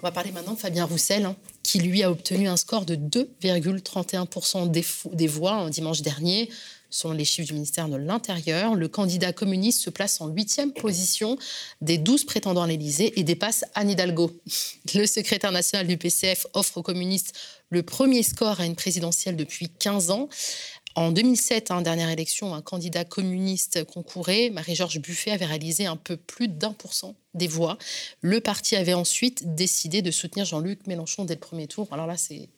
On 0.00 0.06
va 0.06 0.10
parler 0.10 0.32
maintenant 0.32 0.54
de 0.54 0.58
Fabien 0.58 0.86
Roussel, 0.86 1.26
hein, 1.26 1.36
qui 1.62 1.78
lui 1.78 2.02
a 2.02 2.10
obtenu 2.10 2.48
un 2.48 2.56
score 2.56 2.84
de 2.84 2.96
2,31% 2.96 4.68
des, 5.14 5.26
voix 5.28 5.52
un 5.52 5.70
dimanche 5.70 6.02
dernier. 6.02 6.50
Selon 6.90 7.14
les 7.14 7.24
chiffres 7.24 7.46
du 7.46 7.54
ministère 7.54 7.88
de 7.88 7.96
l'Intérieur, 7.96 8.74
le 8.74 8.88
candidat 8.88 9.32
communiste 9.32 9.80
se 9.80 9.90
place 9.90 10.20
en 10.20 10.28
huitième 10.28 10.72
position 10.72 11.38
des 11.80 11.98
12 11.98 12.24
prétendants 12.24 12.62
à 12.62 12.66
l'Élysée 12.66 13.18
et 13.18 13.24
dépasse 13.24 13.64
Anne 13.74 13.90
Hidalgo. 13.90 14.30
Le 14.94 15.06
secrétaire 15.06 15.52
national 15.52 15.86
du 15.86 15.96
PCF 15.96 16.46
offre 16.52 16.78
aux 16.78 16.82
communistes 16.82 17.34
le 17.70 17.82
premier 17.82 18.22
score 18.22 18.60
à 18.60 18.66
une 18.66 18.76
présidentielle 18.76 19.36
depuis 19.36 19.70
15 19.70 20.10
ans. 20.10 20.28
En 20.94 21.10
2007, 21.10 21.70
en 21.70 21.80
dernière 21.80 22.10
élection, 22.10 22.54
un 22.54 22.62
candidat 22.62 23.04
communiste 23.04 23.84
concourait. 23.84 24.50
Marie-Georges 24.50 25.00
Buffet 25.00 25.30
avait 25.30 25.46
réalisé 25.46 25.86
un 25.86 25.96
peu 25.96 26.16
plus 26.16 26.48
d'un 26.48 26.72
pour 26.72 26.92
cent 26.92 27.14
des 27.34 27.46
voix. 27.46 27.78
Le 28.20 28.40
parti 28.40 28.76
avait 28.76 28.92
ensuite 28.92 29.54
décidé 29.54 30.02
de 30.02 30.10
soutenir 30.10 30.44
Jean-Luc 30.44 30.86
Mélenchon 30.86 31.24
dès 31.24 31.34
le 31.34 31.40
premier 31.40 31.66
tour. 31.66 31.88
Alors 31.90 32.06
là, 32.06 32.16
c'est 32.16 32.48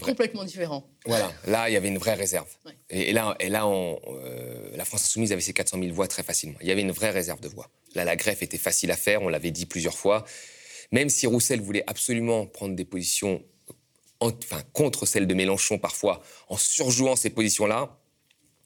complètement 0.00 0.44
différent. 0.44 0.86
Voilà, 1.04 1.30
là, 1.46 1.68
il 1.68 1.74
y 1.74 1.76
avait 1.76 1.88
une 1.88 1.98
vraie 1.98 2.14
réserve. 2.14 2.48
Et, 2.88 3.12
là, 3.12 3.36
et 3.38 3.50
là 3.50 3.66
euh, 3.66 4.70
la 4.74 4.84
France 4.86 5.04
Insoumise 5.04 5.32
avait 5.32 5.42
ses 5.42 5.52
400 5.52 5.78
000 5.78 5.94
voix 5.94 6.08
très 6.08 6.22
facilement. 6.22 6.56
Il 6.62 6.68
y 6.68 6.70
avait 6.72 6.80
une 6.80 6.92
vraie 6.92 7.10
réserve 7.10 7.40
de 7.40 7.48
voix. 7.48 7.68
Là, 7.94 8.04
la 8.04 8.16
greffe 8.16 8.42
était 8.42 8.58
facile 8.58 8.90
à 8.90 8.96
faire, 8.96 9.22
on 9.22 9.28
l'avait 9.28 9.50
dit 9.50 9.66
plusieurs 9.66 9.98
fois. 9.98 10.24
Même 10.90 11.10
si 11.10 11.26
Roussel 11.26 11.60
voulait 11.60 11.84
absolument 11.86 12.46
prendre 12.46 12.74
des 12.74 12.84
positions 12.84 13.42
enfin, 14.26 14.62
contre 14.72 15.06
celle 15.06 15.26
de 15.26 15.34
Mélenchon 15.34 15.78
parfois, 15.78 16.22
en 16.48 16.56
surjouant 16.56 17.16
ces 17.16 17.30
positions-là, 17.30 17.98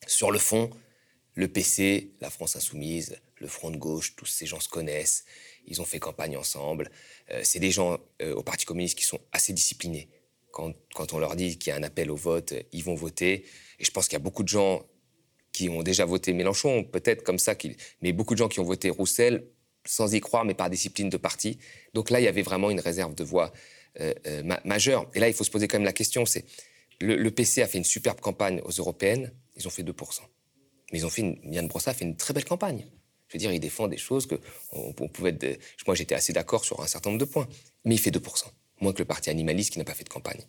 sur 0.07 0.31
le 0.31 0.39
fond, 0.39 0.69
le 1.35 1.47
PC, 1.47 2.11
la 2.21 2.29
France 2.29 2.55
insoumise, 2.55 3.17
le 3.37 3.47
Front 3.47 3.71
de 3.71 3.77
gauche, 3.77 4.15
tous 4.15 4.25
ces 4.25 4.45
gens 4.45 4.59
se 4.59 4.69
connaissent, 4.69 5.25
ils 5.67 5.81
ont 5.81 5.85
fait 5.85 5.99
campagne 5.99 6.35
ensemble. 6.35 6.91
Euh, 7.31 7.41
c'est 7.43 7.59
des 7.59 7.71
gens 7.71 7.97
euh, 8.21 8.33
au 8.33 8.43
Parti 8.43 8.65
communiste 8.65 8.97
qui 8.97 9.05
sont 9.05 9.19
assez 9.31 9.53
disciplinés. 9.53 10.09
Quand, 10.51 10.73
quand 10.95 11.13
on 11.13 11.19
leur 11.19 11.35
dit 11.35 11.57
qu'il 11.57 11.71
y 11.71 11.73
a 11.73 11.77
un 11.77 11.83
appel 11.83 12.09
au 12.09 12.15
vote, 12.15 12.53
ils 12.71 12.83
vont 12.83 12.95
voter. 12.95 13.45
Et 13.79 13.85
je 13.85 13.91
pense 13.91 14.07
qu'il 14.07 14.13
y 14.13 14.21
a 14.21 14.23
beaucoup 14.23 14.43
de 14.43 14.47
gens 14.47 14.83
qui 15.51 15.69
ont 15.69 15.83
déjà 15.83 16.05
voté 16.05 16.33
Mélenchon, 16.33 16.83
peut-être 16.83 17.23
comme 17.23 17.39
ça, 17.39 17.53
mais 18.01 18.11
beaucoup 18.11 18.33
de 18.33 18.39
gens 18.39 18.47
qui 18.47 18.59
ont 18.59 18.63
voté 18.63 18.89
Roussel 18.89 19.45
sans 19.85 20.13
y 20.13 20.19
croire, 20.19 20.45
mais 20.45 20.53
par 20.53 20.69
discipline 20.69 21.09
de 21.09 21.17
parti. 21.17 21.57
Donc 21.93 22.09
là, 22.09 22.19
il 22.19 22.23
y 22.23 22.27
avait 22.27 22.41
vraiment 22.41 22.69
une 22.69 22.79
réserve 22.79 23.15
de 23.15 23.23
voix 23.23 23.51
euh, 23.99 24.13
euh, 24.27 24.57
majeure. 24.65 25.09
Et 25.13 25.19
là, 25.19 25.27
il 25.27 25.33
faut 25.33 25.43
se 25.43 25.51
poser 25.51 25.67
quand 25.67 25.77
même 25.77 25.85
la 25.85 25.93
question, 25.93 26.25
c'est 26.25 26.45
le, 27.01 27.29
PC 27.29 27.61
a 27.61 27.67
fait 27.67 27.77
une 27.77 27.85
superbe 27.85 28.19
campagne 28.19 28.61
aux 28.65 28.71
européennes, 28.71 29.31
ils 29.55 29.67
ont 29.67 29.71
fait 29.71 29.83
2%. 29.83 29.93
Mais 30.91 30.99
ils 30.99 31.05
ont 31.05 31.09
fait 31.09 31.21
une, 31.21 31.39
Yann 31.53 31.67
Brossa 31.67 31.91
a 31.91 31.93
fait 31.93 32.05
une 32.05 32.15
très 32.15 32.33
belle 32.33 32.45
campagne. 32.45 32.85
Je 33.27 33.33
veux 33.33 33.39
dire, 33.39 33.51
il 33.51 33.59
défend 33.59 33.87
des 33.87 33.97
choses 33.97 34.25
que 34.25 34.35
on, 34.71 34.91
pouvait 34.93 35.37
être. 35.39 35.59
Moi, 35.85 35.95
j'étais 35.95 36.15
assez 36.15 36.33
d'accord 36.33 36.65
sur 36.65 36.81
un 36.81 36.87
certain 36.87 37.11
nombre 37.11 37.19
de 37.19 37.25
points, 37.25 37.47
mais 37.85 37.95
il 37.95 37.99
fait 37.99 38.09
2%, 38.09 38.45
moins 38.81 38.91
que 38.91 38.99
le 38.99 39.05
parti 39.05 39.29
animaliste 39.29 39.71
qui 39.71 39.79
n'a 39.79 39.85
pas 39.85 39.93
fait 39.93 40.03
de 40.03 40.09
campagne. 40.09 40.41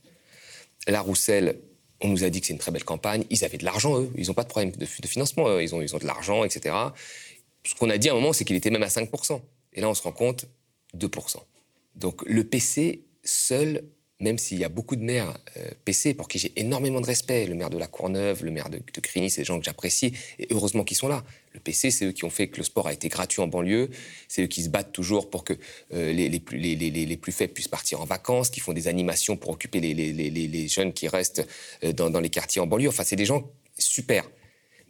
La 0.87 1.01
Roussel, 1.01 1.61
on 2.01 2.09
nous 2.09 2.25
a 2.25 2.31
dit 2.31 2.41
que 2.41 2.47
c'est 2.47 2.55
une 2.55 2.59
très 2.59 2.73
belle 2.73 2.85
campagne. 2.85 3.25
Ils 3.31 3.45
avaient 3.45 3.59
de 3.59 3.65
l'argent, 3.65 4.01
eux. 4.01 4.11
Ils 4.17 4.29
n'ont 4.29 4.35
pas 4.35 4.45
de 4.45 4.49
problème 4.49 4.73
de, 4.73 4.87
financement. 4.87 5.59
Ils, 5.61 5.75
ont, 5.75 5.83
ils 5.83 5.95
ont 5.95 5.99
de 5.99 6.07
l'argent, 6.07 6.43
etc. 6.43 6.75
Ce 7.65 7.75
qu'on 7.75 7.91
a 7.91 7.99
dit 7.99 8.09
à 8.09 8.13
un 8.13 8.15
moment, 8.15 8.33
c'est 8.33 8.45
qu'il 8.45 8.57
était 8.57 8.71
même 8.71 8.83
à 8.83 8.89
5%. 8.89 9.41
Et 9.75 9.83
là, 9.83 9.89
on 9.91 9.95
se 9.95 10.03
rend 10.03 10.13
compte, 10.13 10.47
2%. 10.97 11.37
Donc 11.97 12.23
le 12.27 12.45
PC 12.45 13.05
seul 13.25 13.85
même 14.21 14.39
s'il 14.39 14.59
y 14.59 14.65
a 14.65 14.69
beaucoup 14.69 14.97
de 14.97 15.03
maires 15.03 15.37
euh, 15.57 15.71
PC 15.85 16.15
pour 16.15 16.29
qui 16.29 16.39
j'ai 16.39 16.53
énormément 16.57 17.01
de 17.01 17.07
respect, 17.07 17.47
le 17.47 17.55
maire 17.55 17.71
de 17.71 17.79
la 17.79 17.87
Courneuve, 17.87 18.45
le 18.45 18.51
maire 18.51 18.69
de, 18.69 18.79
de 18.79 19.01
Crigny, 19.01 19.31
c'est 19.31 19.41
des 19.41 19.47
gens 19.47 19.59
que 19.59 19.65
j'apprécie, 19.65 20.13
et 20.39 20.47
heureusement 20.51 20.85
qu'ils 20.85 20.97
sont 20.97 21.09
là. 21.09 21.25
Le 21.53 21.61
PC, 21.61 21.91
c'est 21.91 22.05
eux 22.05 22.13
qui 22.13 22.25
ont 22.25 22.31
fait 22.31 22.49
que 22.49 22.59
le 22.59 22.63
sport 22.63 22.87
a 22.87 22.93
été 22.93 23.09
gratuit 23.09 23.41
en 23.41 23.49
banlieue, 23.49 23.89
c'est 24.29 24.43
eux 24.43 24.47
qui 24.47 24.63
se 24.63 24.69
battent 24.69 24.93
toujours 24.93 25.31
pour 25.31 25.43
que 25.43 25.55
euh, 25.95 26.13
les, 26.13 26.39
plus, 26.39 26.59
les, 26.59 27.17
plus, 27.17 27.33
faibles 27.33 27.53
puissent 27.53 27.69
partir 27.69 28.01
en 28.01 28.05
vacances, 28.05 28.51
qui 28.51 28.61
font 28.61 28.73
des 28.73 28.89
animations 28.89 29.37
pour 29.37 29.51
occuper 29.51 29.81
les, 29.81 30.69
jeunes 30.69 30.93
qui 30.93 31.09
restent 31.09 31.47
euh, 31.83 31.93
dans, 31.93 32.11
dans 32.11 32.21
les 32.21 32.31
quartiers 32.31 32.61
en 32.61 32.67
banlieue. 32.67 32.89
Enfin, 32.89 33.05
c'est 33.05 33.17
des 33.17 33.25
gens 33.25 33.51
super. 33.79 34.31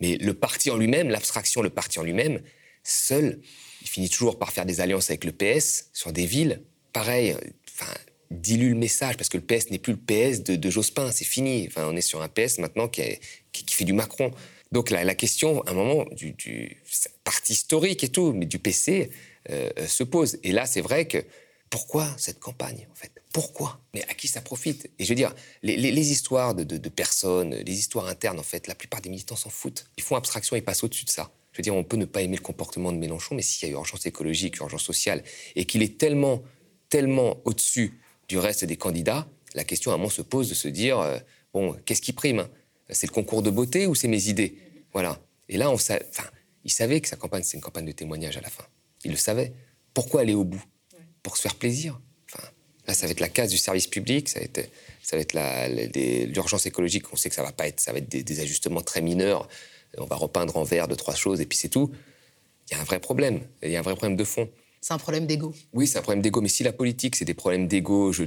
Mais 0.01 0.17
le 0.17 0.35
parti 0.35 0.71
en 0.71 0.77
lui-même, 0.77 1.09
l'abstraction, 1.09 1.63
le 1.63 1.71
parti 1.71 1.99
en 1.99 2.03
lui-même, 2.03 2.43
seul, 2.83 3.41
il 3.83 3.89
finit 3.89 4.09
toujours 4.09 4.39
par 4.39 4.53
faire 4.53 4.67
des 4.67 4.81
alliances 4.81 5.11
avec 5.11 5.25
le 5.25 5.33
PS 5.33 5.91
sur 5.93 6.13
des 6.13 6.27
villes. 6.27 6.63
Pareil, 6.93 7.37
enfin, 7.69 7.93
dilue 8.31 8.71
le 8.71 8.77
message, 8.77 9.17
parce 9.17 9.29
que 9.29 9.39
le 9.39 9.45
PS 9.45 9.71
n'est 9.71 9.79
plus 9.79 9.95
le 9.95 9.99
PS 9.99 10.43
de, 10.43 10.71
Jospin, 10.71 11.11
c'est 11.11 11.25
fini. 11.25 11.67
Enfin, 11.69 11.87
on 11.89 11.97
est 11.97 12.01
sur 12.01 12.23
un 12.23 12.29
PS 12.29 12.59
maintenant 12.59 12.89
qui, 12.89 13.03
qui, 13.53 13.75
fait 13.75 13.85
du 13.85 13.93
Macron. 13.93 14.31
Donc 14.73 14.91
la, 14.91 15.05
la, 15.05 15.15
question, 15.15 15.63
à 15.63 15.71
un 15.71 15.75
moment, 15.75 16.05
du, 16.13 16.33
du 16.33 16.77
parti 17.25 17.55
historique 17.55 18.05
et 18.05 18.09
tout, 18.09 18.33
mais 18.33 18.47
du 18.47 18.59
PC, 18.59 19.11
euh, 19.51 19.71
se 19.87 20.05
pose. 20.05 20.39
Et 20.45 20.53
là, 20.53 20.67
c'est 20.67 20.81
vrai 20.81 21.09
que 21.09 21.19
pourquoi 21.71 22.09
cette 22.19 22.41
campagne, 22.41 22.87
en 22.91 22.95
fait? 22.95 23.13
Pourquoi? 23.33 23.81
Mais 23.95 24.05
à 24.09 24.15
qui 24.15 24.29
ça 24.29 24.41
profite? 24.41 24.91
Et 24.99 25.05
je 25.05 25.09
veux 25.09 25.15
dire, 25.15 25.35
les, 25.63 25.77
les, 25.77 26.13
histoires 26.13 26.55
de, 26.55 26.65
de, 26.65 26.89
personnes, 26.89 27.55
les 27.55 27.79
histoires 27.79 28.07
internes, 28.07 28.41
en 28.41 28.45
fait, 28.45 28.67
la 28.67 28.75
plupart 28.75 29.01
des 29.01 29.09
militants 29.09 29.37
s'en 29.37 29.51
foutent. 29.51 29.87
Ils 29.97 30.03
font 30.03 30.17
abstraction, 30.17 30.57
ils 30.57 30.65
passent 30.65 30.83
au-dessus 30.83 31.05
de 31.05 31.11
ça. 31.11 31.33
Je 31.53 31.59
veux 31.59 31.63
dire, 31.63 31.75
on 31.75 31.85
peut 31.85 31.97
ne 31.97 32.05
pas 32.05 32.23
aimer 32.23 32.37
le 32.37 32.43
comportement 32.43 32.93
de 32.93 32.99
Mélenchon, 32.99 33.35
mais 33.35 33.43
s'il 33.43 33.69
y 33.69 33.73
a 33.73 33.75
urgence 33.75 34.07
écologique, 34.07 34.59
urgence 34.59 34.83
sociale, 34.83 35.23
et 35.55 35.65
qu'il 35.65 35.83
est 35.83 35.97
tellement, 35.97 36.43
tellement 36.89 37.41
au-dessus 37.45 38.01
du 38.31 38.39
reste 38.39 38.65
des 38.65 38.77
candidats, 38.77 39.27
la 39.55 39.65
question 39.65 39.91
à 39.91 39.97
un 39.97 40.09
se 40.09 40.23
pose 40.23 40.49
de 40.49 40.55
se 40.55 40.69
dire 40.69 41.01
euh, 41.01 41.19
bon, 41.53 41.77
qu'est-ce 41.85 42.01
qui 42.01 42.13
prime? 42.13 42.47
C'est 42.89 43.09
le 43.09 43.13
concours 43.13 43.43
de 43.43 43.51
beauté 43.51 43.89
ou 43.89 43.97
c'est 43.97 44.07
mes 44.07 44.29
idées? 44.29 44.57
Voilà. 44.93 45.21
Et 45.49 45.57
là, 45.57 45.69
on 45.69 45.77
il 46.65 46.71
savait 46.71 47.01
que 47.01 47.09
sa 47.09 47.17
campagne, 47.17 47.43
c'est 47.43 47.57
une 47.57 47.63
campagne 47.63 47.87
de 47.87 47.93
témoignage 47.93 48.37
à 48.37 48.41
la 48.41 48.49
fin. 48.49 48.65
Il 49.05 49.11
le 49.11 49.17
savait. 49.17 49.53
Pourquoi 49.95 50.21
aller 50.21 50.35
au 50.35 50.45
bout? 50.45 50.63
Pour 51.25 51.37
se 51.37 51.43
faire 51.43 51.57
plaisir. 51.57 52.01
Enfin, 52.33 52.49
là, 52.87 52.95
ça 52.95 53.07
va 53.07 53.13
être 53.13 53.21
la 53.21 53.29
case 53.29 53.51
du 53.51 53.59
service 53.59 53.89
public, 53.89 54.29
ça 54.29 54.39
va 54.39 54.45
être, 54.45 54.71
ça 55.03 55.17
va 55.17 55.23
être 55.23 56.27
l'urgence 56.33 56.67
écologique. 56.67 57.13
On 57.13 57.17
sait 57.17 57.31
que 57.31 57.35
ça 57.35 57.43
va 57.43 57.51
pas 57.51 57.67
être, 57.67 57.81
ça 57.81 57.93
va 57.93 57.99
être 57.99 58.09
des, 58.09 58.23
des 58.23 58.41
ajustements 58.41 58.83
très 58.83 59.01
mineurs. 59.01 59.49
On 59.99 60.07
va 60.07 60.15
repeindre 60.15 60.57
en 60.57 60.63
vert 60.63 60.87
deux 60.87 60.95
trois 60.95 61.17
choses 61.17 61.41
et 61.41 61.47
puis 61.47 61.59
c'est 61.59 61.69
tout. 61.69 61.91
Il 62.71 62.75
y 62.75 62.77
a 62.77 62.81
un 62.81 62.85
vrai 62.85 63.01
problème. 63.01 63.41
Il 63.65 63.71
y 63.71 63.77
a 63.77 63.81
un 63.81 63.83
vrai 63.83 63.97
problème 63.97 64.17
de 64.17 64.25
fond. 64.25 64.49
C'est 64.81 64.95
un 64.95 64.99
problème 64.99 65.27
d'ego. 65.27 65.55
Oui, 65.73 65.87
c'est 65.87 65.99
un 65.99 66.03
problème 66.03 66.23
d'ego. 66.23 66.41
Mais 66.41 66.49
si 66.49 66.63
la 66.63 66.73
politique, 66.73 67.17
c'est 67.17 67.25
des 67.25 67.35
problèmes 67.35 67.69
d'ego, 67.69 68.13
je, 68.13 68.25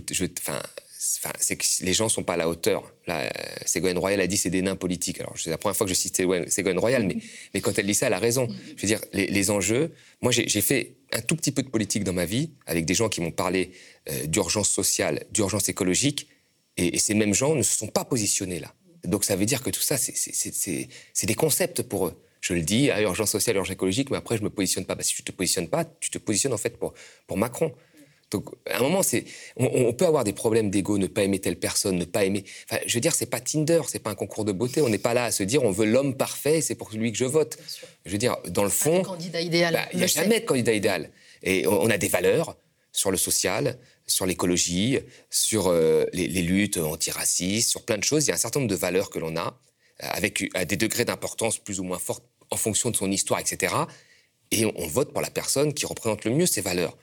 c'est 1.40 1.56
que 1.58 1.66
les 1.82 1.94
gens 1.94 2.10
sont 2.10 2.24
pas 2.24 2.34
à 2.34 2.38
la 2.38 2.48
hauteur. 2.48 2.94
Là, 3.08 3.32
Ségolène 3.66 3.98
Royal 3.98 4.22
a 4.22 4.28
dit 4.28 4.38
c'est 4.38 4.50
des 4.50 4.62
nains 4.62 4.76
politiques. 4.76 5.20
Alors, 5.20 5.34
c'est 5.38 5.50
la 5.50 5.58
première 5.58 5.76
fois 5.76 5.86
que 5.86 5.94
je 5.94 5.98
cite 5.98 6.16
Ségolène 6.16 6.80
Royal, 6.80 7.06
mais, 7.54 7.62
quand 7.62 7.78
elle 7.78 7.88
dit 7.88 7.94
ça, 7.94 8.08
elle 8.08 8.14
a 8.14 8.20
raison. 8.20 8.48
Je 8.78 8.82
veux 8.82 8.88
dire, 8.88 9.02
les, 9.14 9.52
enjeux. 9.52 9.92
Moi, 10.22 10.32
j'ai 10.32 10.62
fait 10.62 10.96
un 11.12 11.22
tout 11.22 11.36
petit 11.36 11.52
peu 11.52 11.64
de 11.64 11.70
politique 11.70 12.04
dans 12.04 12.14
ma 12.14 12.26
vie 12.26 12.52
avec 12.66 12.86
des 12.86 12.94
gens 12.94 13.10
qui 13.10 13.22
m'ont 13.22 13.32
parlé 13.32 13.72
euh, 14.10 14.26
d'urgence 14.28 14.70
sociale, 14.70 15.26
d'urgence 15.32 15.70
écologique, 15.70 16.28
et, 16.78 16.98
ces 17.00 17.16
mêmes 17.16 17.34
gens 17.34 17.56
ne 17.56 17.64
se 17.64 17.76
sont 17.76 17.88
pas 17.88 18.06
positionnés 18.06 18.60
là. 18.60 18.74
Donc, 19.04 19.26
ça 19.26 19.36
veut 19.36 19.46
dire 19.46 19.62
que 19.62 19.70
tout 19.70 19.82
ça, 19.82 19.98
c'est 19.98 21.26
des 21.26 21.36
concepts 21.36 21.82
pour 21.82 22.08
eux 22.08 22.24
je 22.44 22.54
le 22.54 22.62
dis, 22.62 22.92
à 22.92 23.02
urgence 23.02 23.32
sociale, 23.32 23.56
urgence 23.56 23.74
écologique, 23.74 24.12
mais 24.12 24.18
après, 24.18 24.38
je 24.38 24.44
me 24.44 24.50
positionne 24.50 24.84
pas. 24.84 24.96
Bah, 24.96 25.04
si 25.04 25.16
tu 25.16 25.24
te 25.24 25.32
positionnes 25.32 25.70
pas, 25.70 25.86
tu 26.02 26.10
te 26.10 26.18
positionnes 26.18 26.52
en 26.52 26.58
fait 26.58 26.78
pour, 26.78 26.94
pour 27.26 27.38
Macron. 27.38 27.74
Donc, 28.32 28.50
à 28.70 28.80
un 28.80 28.82
moment, 28.82 29.02
c'est, 29.02 29.24
on, 29.56 29.94
peut 29.94 30.06
avoir 30.06 30.26
des 30.26 30.34
problèmes 30.34 30.70
d'ego, 30.70 30.98
ne 30.98 31.08
pas 31.08 31.24
aimer 31.24 31.40
telle 31.40 31.58
personne, 31.58 31.96
ne 31.96 32.04
pas 32.04 32.26
aimer. 32.26 32.44
Enfin, 32.70 32.82
je 32.86 32.94
veux 32.96 33.00
dire, 33.00 33.16
c'est 33.16 33.28
pas 33.28 33.40
Tinder, 33.40 33.82
c'est 33.88 34.00
pas 34.00 34.10
un 34.10 34.16
concours 34.16 34.44
de 34.44 34.52
beauté. 34.52 34.82
On 34.82 34.90
n'est 34.90 34.98
pas 34.98 35.14
là 35.14 35.26
à 35.26 35.32
se 35.32 35.44
dire, 35.44 35.64
on 35.64 35.72
veut 35.72 35.86
l'homme 35.86 36.18
parfait, 36.18 36.60
c'est 36.60 36.76
pour 36.76 36.90
lui 36.92 37.14
que 37.14 37.18
je 37.18 37.26
vote. 37.26 37.58
Je 38.06 38.12
veux 38.12 38.18
dire, 38.18 38.36
dans 38.50 38.64
le 38.64 38.70
fond, 38.70 39.04
candidat 39.04 39.40
idéal. 39.40 39.74
Bah, 39.74 39.88
il 39.94 40.00
n'y 40.00 40.04
a 40.04 40.08
jamais 40.08 40.42
de 40.42 40.46
candidat 40.46 40.74
idéal. 40.74 41.12
Et 41.44 41.66
on, 41.68 41.90
a 41.90 41.98
des 41.98 42.10
valeurs 42.10 42.58
sur 42.92 43.10
le 43.10 43.18
social, 43.18 43.78
sur 44.06 44.26
l'écologie, 44.26 45.00
sur 45.30 45.68
euh, 45.68 46.06
les, 46.12 46.28
les, 46.28 46.42
luttes 46.42 46.78
antiracistes, 46.78 47.70
sur 47.70 47.84
plein 47.84 47.98
de 47.98 48.04
choses. 48.04 48.26
Il 48.26 48.30
y 48.30 48.32
a 48.32 48.36
un 48.36 48.38
certain 48.38 48.60
nombre 48.60 48.72
de 48.72 48.76
valeurs 48.76 49.10
que 49.10 49.20
l'on 49.20 49.38
a, 49.38 49.58
avec 50.00 50.44
à 50.54 50.66
des 50.66 50.76
degrés 50.76 51.06
d'importance 51.06 51.58
plus 51.58 51.80
ou 51.80 51.84
moins 51.84 52.00
forts 52.00 52.22
en 52.50 52.58
fonction 52.58 52.92
de 52.92 52.96
son 52.96 53.12
histoire, 53.12 53.40
etc. 53.40 53.74
Et 54.52 54.66
on, 54.66 54.88
vote 54.88 55.12
pour 55.12 55.22
la 55.22 55.30
personne 55.30 55.74
qui 55.74 55.86
représente 55.86 56.26
le 56.26 56.32
mieux 56.32 56.46
ses 56.46 56.62
valeurs. 56.62 56.96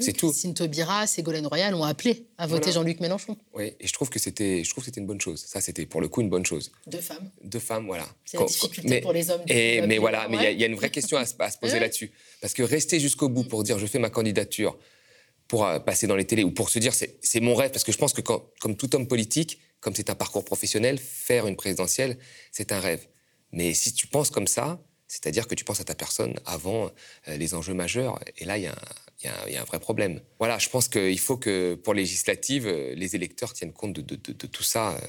C'est 0.00 0.12
tout. 0.12 0.28
Christine 0.28 0.52
Taubira, 0.52 1.06
Ségolène 1.06 1.46
Royal 1.46 1.74
ont 1.74 1.84
appelé 1.84 2.26
à 2.36 2.46
voter 2.46 2.72
Jean-Luc 2.72 3.00
Mélenchon. 3.00 3.38
Oui, 3.54 3.72
et 3.80 3.86
je 3.86 3.92
trouve 3.94 4.10
que 4.10 4.18
c'était, 4.18 4.62
je 4.62 4.70
trouve 4.70 4.84
c'était 4.84 5.00
une 5.00 5.06
bonne 5.06 5.20
chose. 5.20 5.42
Ça, 5.46 5.62
c'était 5.62 5.86
pour 5.86 6.02
le 6.02 6.08
coup 6.08 6.20
une 6.20 6.28
bonne 6.28 6.44
chose. 6.44 6.70
Deux 6.86 7.00
femmes. 7.00 7.30
Deux 7.42 7.58
femmes, 7.58 7.86
voilà. 7.86 8.06
C'est 8.26 8.38
la 8.38 8.44
difficulté 8.44 9.00
pour 9.00 9.14
les 9.14 9.30
hommes. 9.30 9.40
Et, 9.46 9.80
mais 9.86 9.96
voilà, 9.96 10.28
mais 10.28 10.52
il 10.52 10.60
y, 10.60 10.64
a 10.64 10.66
une 10.66 10.74
vraie 10.74 10.90
question 10.90 11.16
à, 11.16 11.24
se 11.24 11.58
poser 11.58 11.80
là-dessus, 11.80 12.10
parce 12.42 12.52
que 12.52 12.62
rester 12.62 13.00
jusqu'au 13.00 13.30
bout 13.30 13.44
pour 13.44 13.62
dire 13.62 13.78
je 13.78 13.86
fais 13.86 13.98
ma 13.98 14.10
candidature 14.10 14.76
pour 15.46 15.64
euh, 15.64 15.78
passer 15.78 16.06
dans 16.06 16.16
les 16.16 16.26
télés 16.26 16.44
ou 16.44 16.50
pour 16.50 16.68
se 16.68 16.78
dire 16.78 16.92
c'est 16.94 17.40
mon 17.40 17.54
rêve, 17.54 17.70
parce 17.70 17.84
que 17.84 17.92
je 17.92 17.98
pense 17.98 18.12
que 18.12 18.20
quand, 18.20 18.44
comme 18.60 18.76
tout 18.76 18.94
homme 18.94 19.08
politique, 19.08 19.58
comme 19.80 19.94
c'est 19.94 20.10
un 20.10 20.14
parcours 20.14 20.44
professionnel, 20.44 20.98
faire 20.98 21.46
une 21.46 21.56
présidentielle, 21.56 22.18
c'est 22.52 22.72
un 22.72 22.80
rêve. 22.80 23.06
Mais 23.52 23.74
si 23.74 23.92
tu 23.92 24.06
penses 24.06 24.30
comme 24.30 24.46
ça, 24.46 24.80
c'est-à-dire 25.08 25.48
que 25.48 25.54
tu 25.54 25.64
penses 25.64 25.80
à 25.80 25.84
ta 25.84 25.94
personne 25.94 26.34
avant 26.44 26.90
euh, 27.28 27.36
les 27.36 27.54
enjeux 27.54 27.72
majeurs. 27.72 28.20
Et 28.36 28.44
là, 28.44 28.58
il 28.58 28.64
y, 28.64 29.26
a 29.26 29.60
un 29.60 29.64
vrai 29.64 29.80
problème. 29.80 30.20
Voilà, 30.38 30.58
je 30.58 30.68
pense 30.68 30.86
qu'il 30.88 31.18
faut 31.18 31.38
que 31.38 31.74
pour 31.74 31.94
législative, 31.94 32.66
euh, 32.66 32.94
les 32.94 33.16
électeurs 33.16 33.54
tiennent 33.54 33.72
compte 33.72 33.94
de, 33.94 34.16
tout 34.16 34.62
ça, 34.62 34.90
euh, 34.92 35.00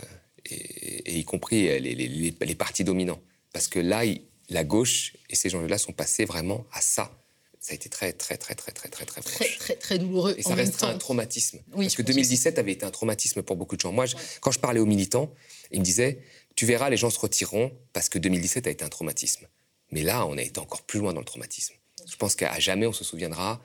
et, 0.45 1.19
y 1.19 1.25
compris 1.25 1.80
les, 1.80 2.56
partis 2.56 2.86
dominants. 2.86 3.21
Parce 3.52 3.67
que 3.67 3.80
là, 3.80 4.04
la 4.49 4.63
gauche 4.63 5.17
et 5.30 5.36
ces 5.36 5.54
enjeux-là 5.54 5.78
sont 5.78 5.91
passés 5.91 6.23
vraiment 6.23 6.65
à 6.71 6.80
ça. 6.80 7.12
Ça 7.60 7.73
a 7.73 7.75
été 7.75 7.89
très, 7.89 8.13
très, 8.13 8.38
très, 8.38 8.56
très, 8.56 8.71
très, 8.71 8.88
très, 8.88 9.06
très 9.06 9.21
proche. 9.21 9.58
Très, 9.58 9.75
très, 9.75 9.99
douloureux. 9.99 10.34
Et 10.38 10.43
ça 10.43 10.56
restera 10.56 10.91
un 10.91 10.97
traumatisme. 10.97 11.60
Parce 11.75 11.95
que 11.95 12.02
2017 12.02 12.58
avait 12.58 12.71
été 12.71 12.86
un 12.86 12.91
traumatisme 12.91 13.43
pour 13.43 13.58
beaucoup 13.58 13.75
de 13.75 13.82
gens. 13.82 13.91
Moi, 13.91 14.06
quand 14.39 14.52
je 14.52 14.60
parlais 14.60 14.80
aux 14.80 14.86
militants, 14.86 15.30
ils 15.71 15.82
me 15.82 15.86
disaient 15.86 16.21
Tu 16.60 16.65
verras, 16.65 16.89
les 16.89 16.98
gens 16.98 17.10
se 17.10 17.17
retireront 17.17 17.72
parce 17.93 18.10
que 18.10 18.19
2017 18.19 18.67
a 18.67 18.69
été 18.69 18.84
un 18.84 18.89
traumatisme. 18.89 19.48
Mais 19.91 20.02
là, 20.02 20.26
on 20.26 20.38
a 20.38 20.41
été 20.41 20.60
encore 20.60 20.82
plus 20.82 21.00
loin 21.00 21.13
dans 21.13 21.22
le 21.22 21.26
traumatisme. 21.26 21.74
Je 22.06 22.17
pense 22.17 22.36
qu'à 22.36 22.60
jamais, 22.60 22.86
on 22.86 22.91
se 22.91 23.06
souviendra 23.06 23.62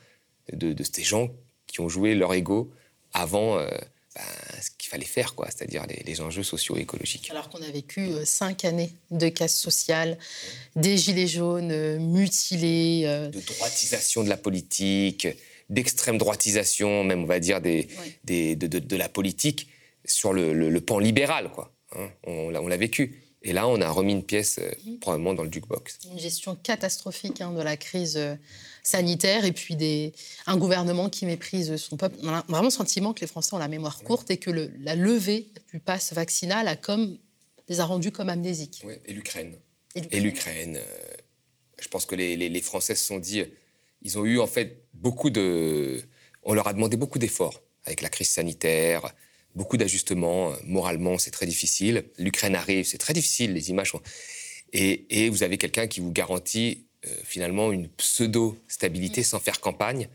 de, 0.53 0.77
ces 0.85 1.03
gens 1.03 1.29
qui 1.67 1.81
ont 1.81 1.89
joué 1.89 2.15
leur 2.15 2.33
ego 2.35 2.71
avant 3.13 3.59
euh, 3.59 3.67
ben, 4.15 4.23
ce 4.63 4.71
qu'il 4.79 4.91
fallait 4.91 5.05
faire, 5.05 5.35
quoi, 5.35 5.49
c'est-à-dire 5.51 5.85
les, 5.89 6.21
enjeux 6.21 6.45
socio-écologiques. 6.45 7.33
Alors 7.33 7.49
qu'on 7.49 7.63
a 7.63 7.71
vécu 7.73 7.99
euh, 7.99 8.25
cinq 8.25 8.65
années 8.65 8.93
de 9.11 9.29
casse 9.29 9.57
sociale, 9.57 10.17
des 10.77 10.97
gilets 10.97 11.27
jaunes 11.27 11.73
euh, 11.73 11.99
mutilés. 11.99 13.03
De 13.33 13.41
droitisation 13.41 14.23
de 14.23 14.29
la 14.29 14.37
politique, 14.37 15.27
d'extrême 15.69 16.17
droitisation, 16.17 17.03
même, 17.03 17.25
on 17.25 17.27
va 17.27 17.41
dire, 17.41 17.61
des, 17.61 17.89
de, 18.25 18.97
la 18.97 19.09
politique 19.09 19.67
sur 20.05 20.33
le, 20.33 20.79
pan 20.79 21.01
libéral, 21.01 21.51
quoi. 21.51 21.74
Hein. 21.97 22.11
on 22.25 22.51
l'a 22.51 22.77
vécu. 22.77 23.25
Et 23.45 23.53
là, 23.53 23.69
on 23.69 23.81
a 23.83 23.91
remis 23.91 24.13
une 24.15 24.25
pièce 24.25 24.59
euh, 24.59 24.71
probablement 25.03 25.35
dans 25.35 25.45
le 25.45 25.53
jukebox. 25.53 25.99
Une 26.11 26.19
gestion 26.19 26.57
catastrophique 26.57 27.43
hein, 27.43 27.53
de 27.53 27.61
la 27.61 27.77
crise 27.77 28.17
euh, 28.17 28.35
sanitaire 28.83 29.45
et 29.45 29.53
puis 29.53 29.77
des, 29.77 30.15
un 30.47 30.57
gouvernement 30.57 31.11
qui 31.11 31.27
méprise 31.27 31.77
son 31.77 31.99
peuple. 31.99 32.17
On 32.23 32.29
a 32.29 32.43
vraiment 32.49 32.65
le 32.65 32.71
sentiment 32.71 33.13
que 33.13 33.21
les 33.21 33.27
Français 33.27 33.55
ont 33.55 33.59
la 33.59 33.69
mémoire 33.69 34.03
courte 34.03 34.31
et 34.31 34.39
que 34.39 34.51
le, 34.51 34.73
la 34.81 34.97
levée 34.97 35.47
du 35.73 35.79
pass 35.79 36.15
vaccinal 36.15 36.67
a 36.69 36.75
comme, 36.75 37.19
les 37.69 37.81
a 37.81 37.85
rendus 37.85 38.13
comme 38.13 38.31
amnésiques. 38.31 38.81
Oui, 38.87 38.95
et 39.05 39.13
l'Ukraine. 39.13 39.55
Et 39.95 40.21
l'Ukraine. 40.21 40.79
Euh, 40.79 41.15
je 41.79 41.89
pense 41.89 42.07
que 42.07 42.15
les, 42.15 42.39
les, 42.39 42.49
les, 42.49 42.63
Français 42.63 42.95
se 42.95 43.05
sont 43.05 43.19
dit, 43.19 43.45
ils 44.01 44.19
ont 44.19 44.25
eu 44.25 44.41
en 44.41 44.47
fait 44.47 44.87
beaucoup 44.95 45.29
de... 45.29 46.01
On 46.45 46.55
leur 46.55 46.67
a 46.67 46.73
demandé 46.73 46.97
beaucoup 46.97 47.19
d'efforts 47.19 47.61
avec 47.85 48.01
la 48.01 48.09
crise 48.09 48.31
sanitaire, 48.31 49.15
beaucoup 49.55 49.77
d'ajustements. 49.77 50.53
Moralement, 50.65 51.19
c'est 51.19 51.31
très 51.31 51.47
difficile. 51.47 52.05
L'Ukraine 52.19 52.55
arrive, 52.55 52.85
c'est 52.85 52.99
très 52.99 53.13
difficile. 53.13 53.53
Les 53.53 53.71
images 53.71 53.91
sont... 53.91 54.01
Et, 54.73 55.29
vous 55.29 55.45
avez 55.45 55.57
quelqu'un 55.57 55.87
qui 55.87 56.01
vous 56.01 56.11
garantit 56.11 56.85
euh, 57.07 57.09
finalement 57.23 57.71
une 57.71 57.89
pseudo-stabilité 57.89 59.23
sans 59.23 59.39
faire 59.39 59.61
campagne. 59.61 60.09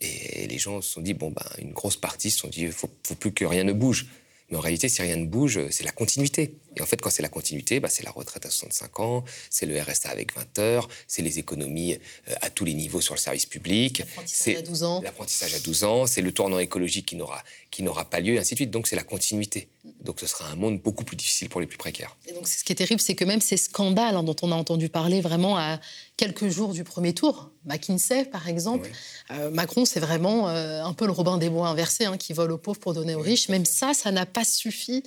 Et 0.00 0.46
les 0.46 0.58
gens 0.58 0.80
se 0.80 0.92
sont 0.92 1.00
dit, 1.02 1.12
bon, 1.12 1.30
ben, 1.30 1.44
une 1.58 1.72
grosse 1.72 1.96
partie 1.96 2.30
se 2.30 2.38
sont 2.38 2.48
dit, 2.48 2.62
il 2.62 2.72
faut, 2.72 2.88
faut 3.02 3.14
plus 3.14 3.32
que 3.32 3.44
rien 3.44 3.64
ne 3.64 3.72
bouge. 3.72 4.06
Mais 4.50 4.56
en 4.56 4.60
réalité, 4.60 4.88
si 4.88 5.02
rien 5.02 5.16
ne 5.16 5.26
bouge, 5.26 5.60
c'est 5.70 5.84
la 5.84 5.90
continuité. 5.90 6.54
Et 6.78 6.82
en 6.82 6.86
fait, 6.86 7.00
quand 7.00 7.10
c'est 7.10 7.22
la 7.22 7.28
continuité, 7.28 7.80
bah, 7.80 7.88
c'est 7.88 8.04
la 8.04 8.10
retraite 8.10 8.46
à 8.46 8.50
65 8.50 9.00
ans, 9.00 9.24
c'est 9.50 9.66
le 9.66 9.80
RSA 9.80 10.10
avec 10.10 10.34
20 10.34 10.58
heures, 10.58 10.88
c'est 11.06 11.22
les 11.22 11.38
économies 11.38 11.94
euh, 12.28 12.34
à 12.40 12.50
tous 12.50 12.64
les 12.64 12.74
niveaux 12.74 13.00
sur 13.00 13.14
le 13.14 13.20
service 13.20 13.46
public. 13.46 14.00
L'apprentissage 14.00 14.56
à 14.56 14.62
12 14.62 14.82
ans. 14.82 15.00
L'apprentissage 15.02 15.54
à 15.54 15.60
12 15.60 15.84
ans, 15.84 16.06
c'est 16.06 16.22
le 16.22 16.32
tournant 16.32 16.58
écologique 16.58 17.06
qui 17.06 17.16
n'aura, 17.16 17.42
qui 17.70 17.82
n'aura 17.82 18.04
pas 18.04 18.20
lieu, 18.20 18.34
et 18.34 18.38
ainsi 18.38 18.54
de 18.54 18.58
suite. 18.58 18.70
Donc, 18.70 18.86
c'est 18.86 18.96
la 18.96 19.04
continuité. 19.04 19.68
Donc, 20.02 20.20
ce 20.20 20.26
sera 20.26 20.48
un 20.48 20.56
monde 20.56 20.80
beaucoup 20.80 21.04
plus 21.04 21.16
difficile 21.16 21.48
pour 21.48 21.60
les 21.60 21.66
plus 21.66 21.78
précaires. 21.78 22.16
Et 22.26 22.32
donc, 22.32 22.46
ce 22.46 22.62
qui 22.64 22.72
est 22.72 22.76
terrible, 22.76 23.00
c'est 23.00 23.14
que 23.14 23.24
même 23.24 23.40
ces 23.40 23.56
scandales 23.56 24.16
hein, 24.16 24.22
dont 24.22 24.36
on 24.42 24.52
a 24.52 24.54
entendu 24.54 24.88
parler 24.88 25.20
vraiment 25.20 25.56
à 25.56 25.80
quelques 26.16 26.48
jours 26.48 26.72
du 26.72 26.84
premier 26.84 27.14
tour, 27.14 27.50
McKinsey, 27.64 28.24
par 28.24 28.48
exemple, 28.48 28.90
euh, 29.30 29.50
Macron, 29.50 29.84
c'est 29.84 30.00
vraiment 30.00 30.48
euh, 30.48 30.82
un 30.82 30.92
peu 30.92 31.06
le 31.06 31.12
Robin 31.12 31.38
des 31.38 31.48
Bois 31.48 31.68
inversé, 31.68 32.06
hein, 32.06 32.16
qui 32.16 32.32
vole 32.32 32.52
aux 32.52 32.58
pauvres 32.58 32.80
pour 32.80 32.94
donner 32.94 33.14
aux 33.14 33.20
riches. 33.20 33.48
Même 33.48 33.64
ça, 33.64 33.94
ça 33.94 34.10
n'a 34.10 34.26
pas 34.26 34.44
suffi 34.44 35.02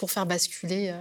pour 0.00 0.10
faire 0.10 0.24
basculer. 0.24 0.94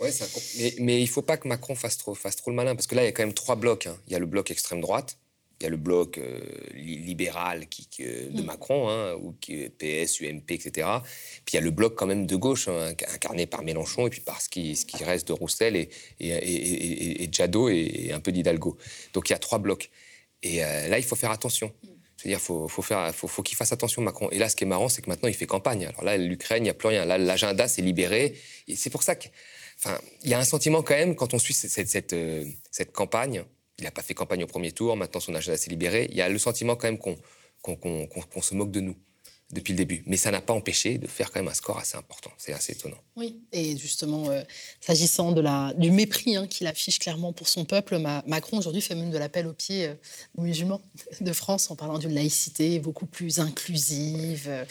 Ouais, 0.00 0.10
mais, 0.58 0.74
mais, 0.80 0.98
il 0.98 1.04
ne 1.04 1.08
faut 1.08 1.22
pas 1.22 1.36
que 1.36 1.46
Macron 1.46 1.76
fasse 1.76 1.98
trop, 1.98 2.16
fasse 2.16 2.34
trop 2.34 2.50
le 2.50 2.56
malin, 2.56 2.74
parce 2.74 2.88
que 2.88 2.96
là, 2.96 3.02
il 3.02 3.06
y 3.06 3.08
a 3.08 3.12
quand 3.12 3.22
même 3.22 3.32
trois 3.32 3.54
blocs. 3.54 3.86
Hein. 3.86 3.96
Il 4.08 4.12
y 4.12 4.16
a 4.16 4.18
le 4.18 4.26
bloc 4.26 4.50
extrême 4.50 4.80
droite, 4.80 5.18
il 5.60 5.64
y 5.64 5.66
a 5.68 5.70
le 5.70 5.76
bloc 5.76 6.18
euh, 6.18 6.40
libéral 6.74 7.68
qui, 7.68 7.86
de 8.02 8.42
mm. 8.42 8.44
Macron, 8.44 8.88
hein, 8.88 9.14
ou 9.22 9.36
qui, 9.40 9.68
PS, 9.68 10.20
UMP, 10.20 10.50
etc. 10.50 10.88
Puis 11.44 11.52
il 11.52 11.54
y 11.54 11.58
a 11.58 11.60
le 11.60 11.70
bloc 11.70 11.94
quand 11.94 12.06
même 12.06 12.26
de 12.26 12.34
gauche, 12.34 12.66
hein, 12.66 12.92
incarné 13.14 13.46
par 13.46 13.62
Mélenchon, 13.62 14.08
et 14.08 14.10
puis 14.10 14.20
par 14.20 14.40
ce 14.40 14.48
qui, 14.48 14.74
ce 14.74 14.84
qui 14.84 15.04
reste 15.04 15.28
de 15.28 15.32
Roussel 15.32 15.76
et, 15.76 15.88
et, 16.18 16.28
et, 16.28 17.22
et 17.22 17.28
Jadot 17.30 17.68
et, 17.68 18.10
un 18.12 18.18
peu 18.18 18.32
d'Hidalgo. 18.32 18.76
Donc 19.12 19.30
il 19.30 19.32
y 19.32 19.36
a 19.36 19.38
trois 19.38 19.60
blocs. 19.60 19.90
Et 20.42 20.64
euh, 20.64 20.88
là, 20.88 20.98
il 20.98 21.04
faut 21.04 21.16
faire 21.16 21.30
attention. 21.30 21.72
Mm. 21.84 21.88
C'est-à-dire 22.24 22.40
faut, 22.40 22.68
faut, 22.68 23.42
qu'il 23.42 23.54
fasse 23.54 23.72
attention, 23.72 24.00
Macron. 24.00 24.30
Et 24.30 24.38
là, 24.38 24.48
ce 24.48 24.56
qui 24.56 24.64
est 24.64 24.66
marrant, 24.66 24.88
c'est 24.88 25.02
que 25.02 25.10
maintenant, 25.10 25.28
il 25.28 25.34
fait 25.34 25.44
campagne. 25.44 25.84
Alors 25.84 26.04
là, 26.04 26.16
l'Ukraine, 26.16 26.62
il 26.62 26.64
n'y 26.64 26.70
a 26.70 26.74
plus 26.74 26.88
rien. 26.88 27.04
Là, 27.04 27.18
l'agenda 27.18 27.68
s'est 27.68 27.82
libéré. 27.82 28.34
C'est 28.74 28.88
pour 28.88 29.02
ça 29.02 29.14
que 29.14 29.28
Enfin, 29.76 29.98
il 30.22 30.30
y 30.30 30.34
a 30.34 30.38
un 30.38 30.44
sentiment 30.44 30.82
quand 30.82 30.94
même, 30.94 31.16
quand 31.16 31.34
on 31.34 31.38
suit 31.38 31.52
cette, 31.52 31.88
cette, 31.88 32.12
euh, 32.12 32.44
cette, 32.70 32.92
campagne, 32.92 33.44
il 33.78 33.84
n'a 33.84 33.90
pas 33.90 34.02
fait 34.02 34.14
campagne 34.14 34.44
au 34.44 34.46
premier 34.46 34.70
tour, 34.70 34.96
maintenant 34.96 35.20
son 35.20 35.34
agenda 35.34 35.58
s'est 35.58 35.68
libéré, 35.68 36.06
il 36.10 36.16
y 36.16 36.22
a 36.22 36.28
le 36.28 36.38
sentiment 36.38 36.76
quand 36.76 36.86
même 36.86 36.98
qu'on 36.98 38.42
se 38.42 38.54
moque 38.54 38.70
de 38.70 38.80
nous 38.80 38.94
depuis 39.52 39.72
le 39.72 39.76
début. 39.76 40.02
Mais 40.06 40.16
ça 40.16 40.30
n'a 40.30 40.40
pas 40.40 40.52
empêché 40.52 40.98
de 40.98 41.06
faire 41.06 41.30
quand 41.30 41.40
même 41.40 41.48
un 41.48 41.54
score 41.54 41.78
assez 41.78 41.96
important. 41.96 42.30
C'est 42.38 42.52
assez 42.52 42.72
étonnant. 42.72 42.96
Oui, 43.16 43.40
et 43.52 43.76
justement, 43.76 44.30
euh, 44.30 44.42
s'agissant 44.80 45.32
de 45.32 45.40
la, 45.40 45.72
du 45.76 45.90
mépris 45.90 46.36
hein, 46.36 46.46
qu'il 46.46 46.66
affiche 46.66 46.98
clairement 46.98 47.32
pour 47.32 47.48
son 47.48 47.64
peuple, 47.64 47.98
Macron 48.26 48.58
aujourd'hui 48.58 48.80
fait 48.80 48.94
même 48.94 49.10
de 49.10 49.18
l'appel 49.18 49.46
aux 49.46 49.52
pieds 49.52 49.88
euh, 49.88 49.94
aux 50.36 50.42
musulmans 50.42 50.80
de 51.20 51.32
France 51.32 51.70
en 51.70 51.76
parlant 51.76 51.98
d'une 51.98 52.14
laïcité 52.14 52.78
beaucoup 52.80 53.06
plus 53.06 53.38
inclusive 53.38 54.46
euh, 54.48 54.64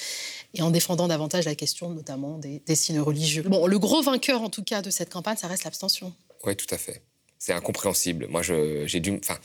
et 0.54 0.62
en 0.62 0.72
défendant 0.72 1.08
davantage 1.08 1.46
la 1.46 1.56
question 1.56 1.92
notamment 1.92 2.38
des, 2.38 2.60
des 2.66 2.76
signes 2.76 3.00
religieux. 3.00 3.44
Bon, 3.44 3.68
le 3.68 3.80
gros 3.80 4.02
vainqueur 4.02 4.42
en 4.42 4.50
tout 4.50 4.64
cas 4.64 4.82
de 4.82 4.90
cette 4.90 5.10
campagne, 5.12 5.38
ça 5.38 5.48
reste 5.48 5.64
l'abstention. 5.64 6.14
Oui, 6.44 6.56
tout 6.56 6.74
à 6.74 6.78
fait. 6.78 7.04
C'est 7.40 7.54
incompréhensible. 7.54 8.28
Moi, 8.28 8.42
j'ai 8.42 9.00
dû... 9.00 9.20
Enfin, 9.22 9.38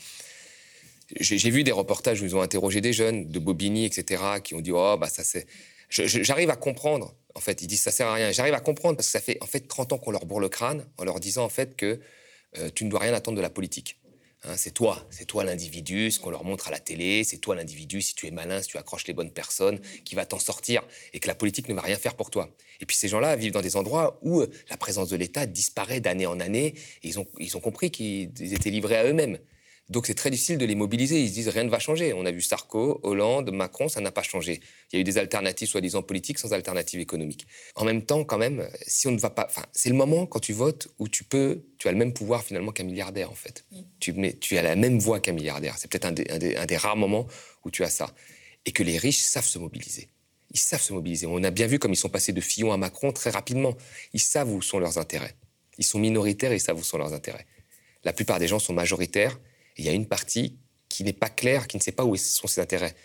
j'ai 1.19 1.49
vu 1.49 1.63
des 1.63 1.71
reportages 1.71 2.21
où 2.21 2.25
ils 2.25 2.35
ont 2.35 2.41
interrogé 2.41 2.81
des 2.81 2.93
jeunes 2.93 3.29
de 3.29 3.39
Bobigny, 3.39 3.85
etc., 3.85 4.23
qui 4.43 4.55
ont 4.55 4.61
dit 4.61 4.71
Oh, 4.71 4.95
bah 4.99 5.07
ça 5.09 5.23
c'est. 5.23 5.47
J'arrive 5.89 6.51
à 6.51 6.55
comprendre, 6.55 7.15
en 7.33 7.39
fait, 7.39 7.61
ils 7.63 7.67
disent 7.67 7.81
ça 7.81 7.91
sert 7.91 8.07
à 8.07 8.13
rien. 8.13 8.31
J'arrive 8.31 8.53
à 8.53 8.59
comprendre 8.59 8.95
parce 8.95 9.07
que 9.07 9.11
ça 9.11 9.21
fait 9.21 9.37
en 9.41 9.47
fait 9.47 9.67
30 9.67 9.93
ans 9.93 9.97
qu'on 9.97 10.11
leur 10.11 10.25
bourre 10.25 10.39
le 10.39 10.49
crâne 10.49 10.85
en 10.97 11.03
leur 11.03 11.19
disant 11.19 11.43
en 11.43 11.49
fait 11.49 11.75
que 11.75 11.99
euh, 12.57 12.69
tu 12.73 12.85
ne 12.85 12.89
dois 12.89 12.99
rien 12.99 13.13
attendre 13.13 13.37
de 13.37 13.41
la 13.41 13.49
politique. 13.49 13.99
Hein, 14.45 14.55
c'est 14.55 14.71
toi, 14.71 15.05
c'est 15.09 15.25
toi 15.25 15.43
l'individu, 15.43 16.11
ce 16.11 16.19
qu'on 16.19 16.29
leur 16.29 16.45
montre 16.45 16.69
à 16.69 16.71
la 16.71 16.79
télé, 16.79 17.25
c'est 17.25 17.39
toi 17.39 17.55
l'individu, 17.55 18.01
si 18.01 18.15
tu 18.15 18.25
es 18.25 18.31
malin, 18.31 18.61
si 18.61 18.69
tu 18.69 18.77
accroches 18.77 19.05
les 19.05 19.13
bonnes 19.13 19.31
personnes, 19.31 19.79
qui 20.05 20.15
va 20.15 20.25
t'en 20.25 20.39
sortir, 20.39 20.81
et 21.11 21.19
que 21.19 21.27
la 21.27 21.35
politique 21.35 21.67
ne 21.67 21.73
va 21.73 21.81
rien 21.81 21.97
faire 21.97 22.15
pour 22.15 22.29
toi. 22.29 22.49
Et 22.79 22.85
puis 22.85 22.95
ces 22.95 23.09
gens-là 23.09 23.35
vivent 23.35 23.51
dans 23.51 23.61
des 23.61 23.75
endroits 23.75 24.17
où 24.21 24.39
euh, 24.39 24.49
la 24.69 24.77
présence 24.77 25.09
de 25.09 25.17
l'État 25.17 25.45
disparaît 25.45 25.99
d'année 25.99 26.25
en 26.25 26.39
année, 26.39 26.67
et 27.03 27.07
ils 27.07 27.19
ont, 27.19 27.27
ils 27.37 27.57
ont 27.57 27.59
compris 27.59 27.91
qu'ils 27.91 28.53
étaient 28.53 28.69
livrés 28.69 28.95
à 28.95 29.03
eux-mêmes. 29.03 29.39
Donc 29.89 30.05
c'est 30.05 30.13
très 30.13 30.29
difficile 30.29 30.57
de 30.59 30.65
les 30.65 30.75
mobiliser. 30.75 31.19
Ils 31.19 31.29
se 31.29 31.33
disent 31.33 31.49
rien 31.49 31.63
ne 31.63 31.69
va 31.69 31.79
changer. 31.79 32.13
On 32.13 32.25
a 32.25 32.31
vu 32.31 32.41
Sarko, 32.41 32.99
Hollande, 33.01 33.51
Macron, 33.51 33.89
ça 33.89 34.01
n'a 34.01 34.11
pas 34.11 34.21
changé. 34.21 34.61
Il 34.91 34.95
y 34.95 34.97
a 34.97 35.01
eu 35.01 35.03
des 35.03 35.17
alternatives 35.17 35.67
soi-disant 35.67 36.03
politiques 36.03 36.37
sans 36.37 36.53
alternatives 36.53 36.99
économiques. 36.99 37.47
En 37.75 37.85
même 37.85 38.03
temps, 38.03 38.23
quand 38.23 38.37
même, 38.37 38.67
si 38.85 39.07
on 39.07 39.11
ne 39.11 39.19
va 39.19 39.31
pas, 39.31 39.47
enfin, 39.49 39.65
c'est 39.71 39.89
le 39.89 39.95
moment 39.95 40.27
quand 40.27 40.39
tu 40.39 40.53
votes 40.53 40.89
où 40.99 41.07
tu 41.07 41.23
peux, 41.23 41.63
tu 41.79 41.87
as 41.87 41.91
le 41.91 41.97
même 41.97 42.13
pouvoir 42.13 42.43
finalement 42.43 42.71
qu'un 42.71 42.83
milliardaire 42.83 43.31
en 43.31 43.35
fait. 43.35 43.65
Mm. 43.71 43.81
Tu, 43.99 44.13
mets, 44.13 44.33
tu 44.33 44.57
as 44.57 44.61
la 44.61 44.75
même 44.75 44.99
voix 44.99 45.19
qu'un 45.19 45.33
milliardaire. 45.33 45.75
C'est 45.79 45.89
peut-être 45.89 46.05
un, 46.05 46.11
des, 46.11 46.77
rares 46.77 46.97
moments 46.97 47.27
où 47.65 47.71
tu 47.71 47.83
as 47.83 47.89
ça. 47.89 48.13
Et 48.65 48.71
que 48.71 48.83
les 48.83 48.97
riches 48.97 49.21
savent 49.21 49.45
se 49.45 49.57
mobiliser. 49.57 50.09
Ils 50.51 50.59
savent 50.59 50.81
se 50.81 50.93
mobiliser. 50.93 51.25
On 51.25 51.43
a 51.43 51.51
bien 51.51 51.65
vu 51.65 51.79
comme 51.79 51.93
ils 51.93 51.97
sont 51.97 52.09
passés 52.09 52.33
de 52.33 52.41
Fillon 52.41 52.71
à 52.71 52.77
Macron 52.77 53.11
très 53.11 53.31
rapidement. 53.31 53.75
Ils 54.13 54.19
savent 54.19 54.51
où 54.51 54.61
sont 54.61 54.77
leurs 54.77 54.99
intérêts. 54.99 55.35
Ils 55.79 55.85
sont 55.85 55.97
minoritaires 55.97 56.51
et 56.51 56.55
ils 56.55 56.61
savent 56.61 56.77
où 56.77 56.83
sont 56.83 56.97
leurs 56.97 57.13
intérêts. 57.13 57.47
La 58.03 58.13
plupart 58.13 58.37
des 58.37 58.47
gens 58.47 58.59
sont 58.59 58.73
majoritaires 58.73 59.39
il 59.79 59.85
y 59.85 59.89
a 59.89 59.93
une 59.93 60.05
partie 60.05 60.57
qui 60.89 61.03
n'est 61.03 61.13
pas 61.13 61.29
claire, 61.29 61.67
qui 61.67 61.77
ne 61.77 61.81
sait 61.81 61.93
pas 61.93 62.03
où 62.03 62.15
sont 62.17 62.47
ses 62.47 62.61
intérêts. 62.61 62.95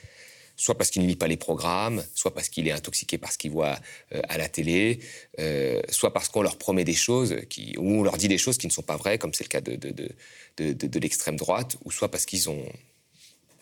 Soit 0.56 0.76
parce 0.76 0.90
qu'il 0.90 1.02
ne 1.02 1.06
lit 1.06 1.16
pas 1.16 1.26
les 1.26 1.36
programmes, 1.36 2.04
soit 2.14 2.32
parce 2.32 2.48
qu'il 2.48 2.68
est 2.68 2.72
intoxiqué 2.72 3.18
par 3.18 3.32
ce 3.32 3.38
qu'il 3.38 3.50
voit 3.50 3.78
euh, 4.12 4.20
à 4.28 4.38
la 4.38 4.48
télé, 4.48 5.00
euh, 5.40 5.80
soit 5.88 6.12
parce 6.12 6.28
qu'on 6.28 6.42
leur 6.42 6.58
promet 6.58 6.84
des 6.84 6.94
choses, 6.94 7.36
qui, 7.48 7.74
ou 7.76 8.00
on 8.00 8.02
leur 8.02 8.16
dit 8.16 8.28
des 8.28 8.38
choses 8.38 8.56
qui 8.56 8.66
ne 8.66 8.72
sont 8.72 8.82
pas 8.82 8.96
vraies, 8.96 9.18
comme 9.18 9.34
c'est 9.34 9.44
le 9.44 9.48
cas 9.48 9.60
de, 9.60 10.98
l'extrême 10.98 11.36
droite, 11.36 11.76
ou 11.84 11.90
soit 11.90 12.10
parce 12.10 12.24
qu'ils 12.24 12.50
ont, 12.50 12.64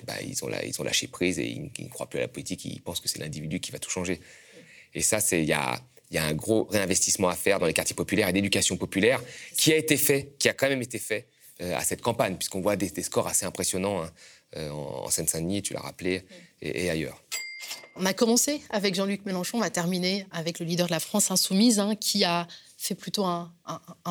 eh 0.01 0.05
ben, 0.05 0.17
ils 0.23 0.45
ont, 0.45 0.85
lâché 0.85 1.07
prise 1.07 1.39
et 1.39 1.47
ils, 1.47 1.71
ne 1.85 1.89
croient 1.89 2.09
plus 2.09 2.19
à 2.19 2.23
la 2.23 2.29
politique, 2.29 2.65
ils 2.65 2.83
pensent 2.83 3.01
que 3.01 3.09
c'est 3.09 3.21
l'individu 3.21 3.59
qui 3.61 3.71
va 3.71 3.79
tout 3.79 3.91
changer. 3.91 4.21
Et 4.95 5.01
ça, 5.01 5.19
il 5.33 5.45
y 5.45 5.55
a, 5.55 5.81
y 6.11 6.19
a 6.19 6.25
un 6.25 6.35
gros 6.35 6.65
réinvestissement 6.65 7.31
à 7.31 7.37
faire 7.37 7.59
dans 7.59 7.67
les 7.67 7.73
quartiers 7.73 7.97
populaires 7.97 8.29
et 8.29 8.35
d'éducation 8.35 8.77
populaire 8.77 9.23
qui 9.57 9.73
a 9.73 9.77
été 9.77 9.97
fait, 9.97 10.35
qui 10.39 10.51
a 10.51 10.53
quand 10.53 10.69
même 10.69 10.83
été 10.83 10.99
fait 10.99 11.27
à 11.61 11.85
cette 11.85 12.03
campagne, 12.03 12.37
puisqu'on 12.37 12.61
voit 12.61 12.77
des, 12.77 13.03
scores 13.03 13.27
assez 13.27 13.47
impressionnants 13.47 14.03
hein, 14.03 14.11
euh, 14.57 14.71
en, 14.71 15.09
Seine-Saint-Denis, 15.11 15.63
tu 15.63 15.75
l'as 15.75 15.81
rappelé, 15.81 16.25
et, 16.61 16.91
ailleurs. 16.91 17.23
On 17.97 18.07
a 18.07 18.15
commencé 18.15 18.63
avec 18.71 18.95
Jean-Luc 18.95 19.25
Mélenchon, 19.25 19.59
on 19.59 19.61
va 19.61 19.71
terminer 19.71 20.27
avec 20.31 20.59
le 20.59 20.67
leader 20.67 20.87
de 20.87 20.93
la 20.93 21.01
France 21.01 21.31
insoumise, 21.31 21.79
hein, 21.79 21.95
qui 21.95 22.25
a 22.25 22.47
fait 22.79 22.95
plutôt 22.95 23.25
un, 23.25 23.53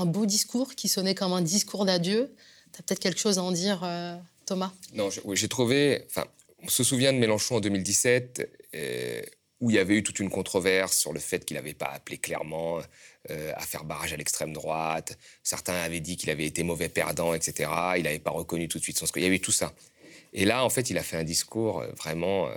beau 0.06 0.26
discours, 0.26 0.76
qui 0.76 0.88
sonnait 0.88 1.16
comme 1.16 1.34
un 1.34 1.42
discours 1.42 1.86
d'adieu. 1.86 2.34
Tu 2.74 2.80
as 2.80 2.84
peut-être 2.84 3.00
quelque 3.00 3.20
chose 3.20 3.38
à 3.38 3.44
en 3.44 3.52
dire, 3.52 3.82
euh, 3.84 4.16
Thomas? 4.46 4.72
Non, 4.94 5.10
j'ai 5.10 5.48
trouvé. 5.48 6.06
Enfin, 6.08 6.26
on 6.64 6.70
se 6.70 6.84
souvient 6.84 7.12
de 7.12 7.18
Mélenchon 7.18 7.56
en 7.56 7.60
2017, 7.60 8.50
où 9.62 9.70
il 9.70 9.76
y 9.76 9.80
avait 9.80 9.96
eu 9.96 10.04
toute 10.04 10.20
une 10.20 10.30
controverse 10.30 10.98
sur 10.98 11.14
le 11.14 11.20
fait 11.20 11.46
qu'il 11.46 11.56
n'avait 11.56 11.76
pas 11.76 11.86
appelé 11.86 12.18
clairement 12.18 12.80
euh, 13.30 13.54
à 13.56 13.62
faire 13.62 13.84
barrage 13.84 14.12
à 14.12 14.18
l'extrême 14.18 14.54
droite. 14.54 15.18
Certains 15.44 15.76
avaient 15.76 16.00
dit 16.00 16.18
qu'il 16.18 16.32
avait 16.32 16.46
été 16.46 16.64
mauvais 16.64 16.90
perdant, 16.90 17.36
etc. 17.36 17.70
Il 17.98 18.04
n'avait 18.04 18.20
pas 18.20 18.32
reconnu 18.32 18.68
tout 18.68 18.80
de 18.80 18.84
suite 18.84 18.98
son 18.98 19.06
score. 19.06 19.22
Il 19.22 19.26
y 19.26 19.28
avait 19.28 19.40
tout 19.40 19.52
ça. 19.52 19.72
Et 20.34 20.46
là, 20.46 20.66
en 20.66 20.70
fait, 20.70 20.90
il 20.90 20.98
a 20.98 21.04
fait 21.04 21.18
un 21.18 21.24
discours 21.24 21.82
euh, 21.82 21.92
vraiment, 21.92 22.50
euh, 22.50 22.56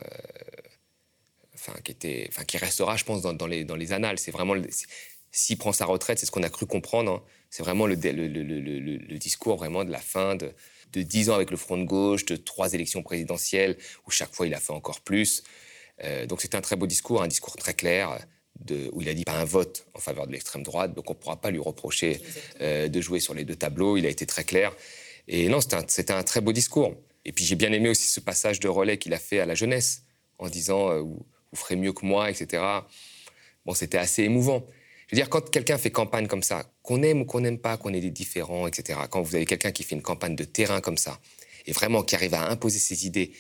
qui 1.82 2.56
restera, 2.56 2.96
je 2.96 3.04
pense, 3.04 3.20
dans, 3.20 3.46
les, 3.46 3.92
annales. 3.92 4.18
C'est 4.18 4.30
vraiment, 4.30 4.54
s'il 5.30 5.58
prend 5.58 5.72
sa 5.72 5.84
retraite, 5.84 6.18
c'est 6.18 6.26
ce 6.26 6.30
qu'on 6.30 6.42
a 6.42 6.50
cru 6.50 6.64
comprendre. 6.64 7.12
Hein. 7.12 7.22
C'est 7.50 7.62
vraiment 7.62 7.86
le, 7.86 7.96
discours 9.18 9.56
vraiment 9.56 9.84
de 9.84 9.90
la 9.90 10.00
fin 10.00 10.36
de, 10.36 10.54
10 10.94 11.30
ans 11.30 11.34
avec 11.34 11.50
le 11.50 11.56
Front 11.56 11.76
de 11.76 11.84
gauche, 11.84 12.24
de 12.24 12.36
trois 12.36 12.72
élections 12.72 13.02
présidentielles 13.02 13.76
où 14.06 14.10
chaque 14.10 14.34
fois 14.34 14.46
il 14.46 14.54
a 14.54 14.60
fait 14.60 14.72
encore 14.72 15.00
plus. 15.00 15.42
Donc 16.28 16.40
c'est 16.42 16.54
un 16.54 16.60
très 16.60 16.76
beau 16.76 16.86
discours, 16.86 17.22
un 17.22 17.28
discours 17.28 17.56
très 17.56 17.74
clair 17.74 18.18
où 18.92 19.02
il 19.02 19.08
a 19.08 19.14
dit 19.14 19.24
pas 19.24 19.38
un 19.38 19.44
vote 19.44 19.86
en 19.94 20.00
faveur 20.00 20.26
de 20.26 20.32
l'extrême 20.32 20.62
droite, 20.62 20.94
donc 20.94 21.10
on 21.10 21.14
ne 21.14 21.18
pourra 21.18 21.40
pas 21.40 21.50
lui 21.50 21.58
reprocher 21.58 22.20
euh, 22.60 22.88
de 22.88 23.00
jouer 23.00 23.20
sur 23.20 23.34
les 23.34 23.44
deux 23.44 23.56
tableaux. 23.56 23.96
Il 23.96 24.06
a 24.06 24.08
été 24.08 24.26
très 24.26 24.44
clair. 24.44 24.72
Et 25.28 25.48
non, 25.48 25.60
c'était 25.60 26.12
un, 26.12 26.22
très 26.22 26.40
beau 26.40 26.52
discours. 26.52 26.94
Et 27.24 27.32
puis 27.32 27.44
j'ai 27.44 27.56
bien 27.56 27.72
aimé 27.72 27.88
aussi 27.88 28.08
ce 28.08 28.20
passage 28.20 28.60
de 28.60 28.68
relais 28.68 28.98
qu'il 28.98 29.14
a 29.14 29.18
fait 29.18 29.40
à 29.40 29.46
la 29.46 29.54
jeunesse, 29.54 30.02
en 30.38 30.48
disant 30.48 30.90
euh, 30.90 31.00
vous, 31.00 31.26
ferez 31.54 31.76
mieux 31.76 31.92
que 31.92 32.04
moi, 32.04 32.30
etc. 32.30 32.62
Bon, 33.64 33.74
c'était 33.74 33.98
assez 33.98 34.22
émouvant. 34.22 34.64
Je 35.08 35.16
veux 35.16 35.20
dire, 35.20 35.28
quand 35.28 35.50
quelqu'un 35.50 35.78
fait 35.78 35.90
campagne 35.90 36.26
comme 36.26 36.42
ça, 36.42 36.64
qu'on 36.82 37.02
aime 37.02 37.22
ou 37.22 37.24
qu'on 37.24 37.40
n'aime 37.40 37.58
pas, 37.58 37.76
qu'on 37.76 37.92
ait 37.92 38.00
des 38.00 38.10
différents, 38.10 38.66
etc., 38.66 39.00
quand 39.10 39.22
vous 39.22 39.34
avez 39.34 39.44
quelqu'un 39.44 39.70
qui 39.70 39.82
fait 39.82 39.94
une 39.94 40.02
campagne 40.02 40.34
de 40.36 40.44
terrain 40.44 40.80
comme 40.80 40.98
ça, 40.98 41.18
et 41.66 41.72
vraiment 41.72 42.02
qui 42.02 42.14
arrive 42.14 42.34
à 42.34 42.48
imposer 42.50 42.78
ses 42.78 43.06
idées, 43.06 43.32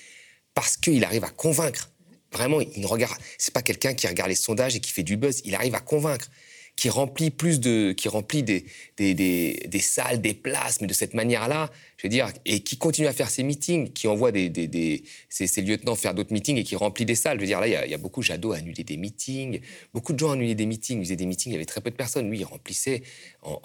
parce 0.54 0.76
qu'il 0.76 1.04
arrive 1.04 1.24
à 1.24 1.30
convaincre 1.30 1.90
Vraiment, 2.34 2.60
il 2.60 2.80
ne 2.80 2.86
regarde. 2.86 3.16
C'est 3.38 3.54
pas 3.54 3.62
quelqu'un 3.62 3.94
qui 3.94 4.06
regarde 4.06 4.28
les 4.28 4.34
sondages 4.34 4.76
et 4.76 4.80
qui 4.80 4.92
fait 4.92 5.04
du 5.04 5.16
buzz. 5.16 5.40
Il 5.44 5.54
arrive 5.54 5.74
à 5.74 5.80
convaincre, 5.80 6.28
qui 6.76 6.88
remplit 6.88 7.30
plus 7.30 7.60
de, 7.60 7.92
qui 7.92 8.08
remplit 8.08 8.42
des, 8.42 8.64
des, 8.96 9.14
des, 9.14 9.78
salles, 9.78 10.20
des 10.20 10.34
places, 10.34 10.80
mais 10.80 10.88
de 10.88 10.92
cette 10.92 11.14
manière-là, 11.14 11.70
je 11.96 12.06
veux 12.06 12.08
dire, 12.08 12.32
et 12.44 12.60
qui 12.60 12.76
continue 12.76 13.06
à 13.06 13.12
faire 13.12 13.30
ses 13.30 13.44
meetings, 13.44 13.92
qui 13.92 14.08
envoie 14.08 14.32
des, 14.32 14.48
des 14.48 15.04
ses, 15.28 15.62
lieutenants 15.62 15.94
faire 15.94 16.14
d'autres 16.14 16.32
meetings 16.32 16.56
et 16.56 16.64
qui 16.64 16.74
remplit 16.74 17.04
des 17.04 17.14
salles. 17.14 17.36
Je 17.38 17.42
veux 17.42 17.46
dire, 17.46 17.60
là, 17.60 17.68
il 17.68 17.90
y 17.90 17.94
a, 17.94 17.98
beaucoup, 17.98 18.22
Jadot 18.22 18.52
a 18.52 18.56
annulé 18.56 18.82
des 18.82 18.96
meetings, 18.96 19.60
beaucoup 19.92 20.12
de 20.12 20.18
gens 20.18 20.32
annulé 20.32 20.56
des 20.56 20.66
meetings, 20.66 20.98
ils 20.98 21.04
faisaient 21.04 21.16
des 21.16 21.26
meetings, 21.26 21.52
il 21.52 21.54
y 21.54 21.56
avait 21.56 21.64
très 21.64 21.80
peu 21.80 21.90
de 21.90 21.96
personnes. 21.96 22.28
Lui, 22.28 22.40
il 22.40 22.44
remplissait 22.44 23.02
en, 23.42 23.60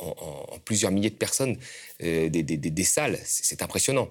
plusieurs 0.63 0.91
milliers 0.91 1.09
de 1.09 1.15
personnes 1.15 1.57
euh, 2.03 2.29
des, 2.29 2.83
salles. 2.83 3.17
C'est 3.23 3.63
impressionnant. 3.63 4.09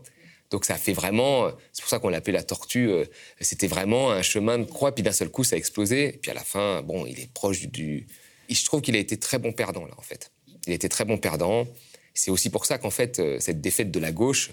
Donc 0.51 0.65
ça 0.65 0.77
fait 0.77 0.93
vraiment, 0.93 1.51
c'est 1.73 1.83
pour 1.83 1.91
ça 1.91 1.99
qu'on 1.99 2.09
l'appelait 2.09 2.33
la 2.33 2.43
tortue, 2.43 2.89
euh, 2.89 3.05
c'était 3.41 3.67
vraiment 3.67 4.11
un 4.11 4.23
chemin 4.23 4.59
de 4.59 4.65
croix, 4.65 4.95
puis 4.95 5.03
d'un 5.03 5.13
seul 5.13 5.29
coup 5.29 5.45
ça 5.45 5.57
a 5.57 5.59
explosé, 5.59 6.15
et 6.15 6.19
puis 6.19 6.31
à 6.31 6.35
la 6.35 6.45
fin, 6.45 6.83
bon, 6.83 7.05
il 7.05 7.21
est 7.21 7.31
proche 7.33 7.67
du... 7.67 8.07
je 8.49 8.65
trouve 8.65 8.81
qu'il 8.81 8.97
a 8.97 8.99
été 8.99 9.19
très 9.19 9.39
bon 9.39 9.53
perdant, 9.53 9.85
là, 9.85 9.95
en 9.99 10.03
fait. 10.03 10.33
Il 10.67 10.73
a 10.73 10.75
été 10.75 10.89
très 10.89 11.05
bon 11.05 11.19
perdant. 11.19 11.67
C'est 12.15 12.31
aussi 12.31 12.51
pour 12.51 12.67
ça 12.67 12.79
qu'en 12.79 12.91
fait, 12.91 13.19
euh, 13.19 13.39
cette 13.41 13.61
défaite 13.61 13.91
de 13.91 14.01
la 14.01 14.11
gauche 14.11 14.51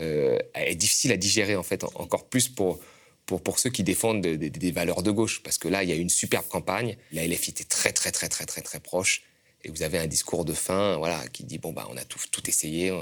euh, 0.00 0.38
est 0.54 0.74
difficile 0.74 1.12
à 1.12 1.16
digérer, 1.16 1.56
en 1.56 1.62
fait, 1.62 1.84
encore 1.94 2.28
plus 2.28 2.48
pour, 2.48 2.80
pour, 3.24 3.42
pour 3.42 3.58
ceux 3.58 3.70
qui 3.70 3.82
défendent 3.82 4.20
des 4.20 4.70
valeurs 4.72 5.02
de 5.02 5.10
gauche. 5.10 5.42
Parce 5.42 5.58
que 5.58 5.68
là, 5.68 5.82
il 5.82 5.88
y 5.88 5.92
a 5.92 5.96
une 5.96 6.10
superbe 6.10 6.46
campagne, 6.48 6.96
la 7.12 7.26
LFI 7.26 7.50
était 7.50 7.64
très, 7.64 7.92
très, 7.92 8.10
très, 8.10 8.28
très, 8.28 8.46
très, 8.46 8.62
très 8.62 8.80
proche, 8.80 9.22
et 9.64 9.70
vous 9.70 9.82
avez 9.82 9.98
un 9.98 10.06
discours 10.06 10.44
de 10.44 10.52
fin, 10.52 10.96
voilà, 10.98 11.26
qui 11.28 11.44
dit, 11.44 11.58
bon, 11.58 11.72
bah, 11.72 11.88
on 11.90 11.96
a 11.96 12.04
tout, 12.04 12.20
tout 12.30 12.48
essayé, 12.48 12.92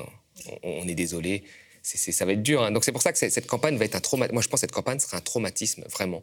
on 0.62 0.86
est 0.86 0.94
désolé, 0.94 1.44
ça 1.84 2.24
va 2.24 2.32
être 2.32 2.42
dur. 2.42 2.62
Hein. 2.62 2.72
Donc 2.72 2.84
c'est 2.84 2.92
pour 2.92 3.02
ça 3.02 3.12
que 3.12 3.18
cette 3.18 3.46
campagne 3.46 3.76
va 3.76 3.84
être 3.84 3.94
un 3.94 4.00
traumatisme. 4.00 4.34
Moi, 4.34 4.42
je 4.42 4.48
pense 4.48 4.60
que 4.60 4.66
cette 4.66 4.72
campagne 4.72 4.98
sera 4.98 5.18
un 5.18 5.20
traumatisme, 5.20 5.84
vraiment. 5.92 6.22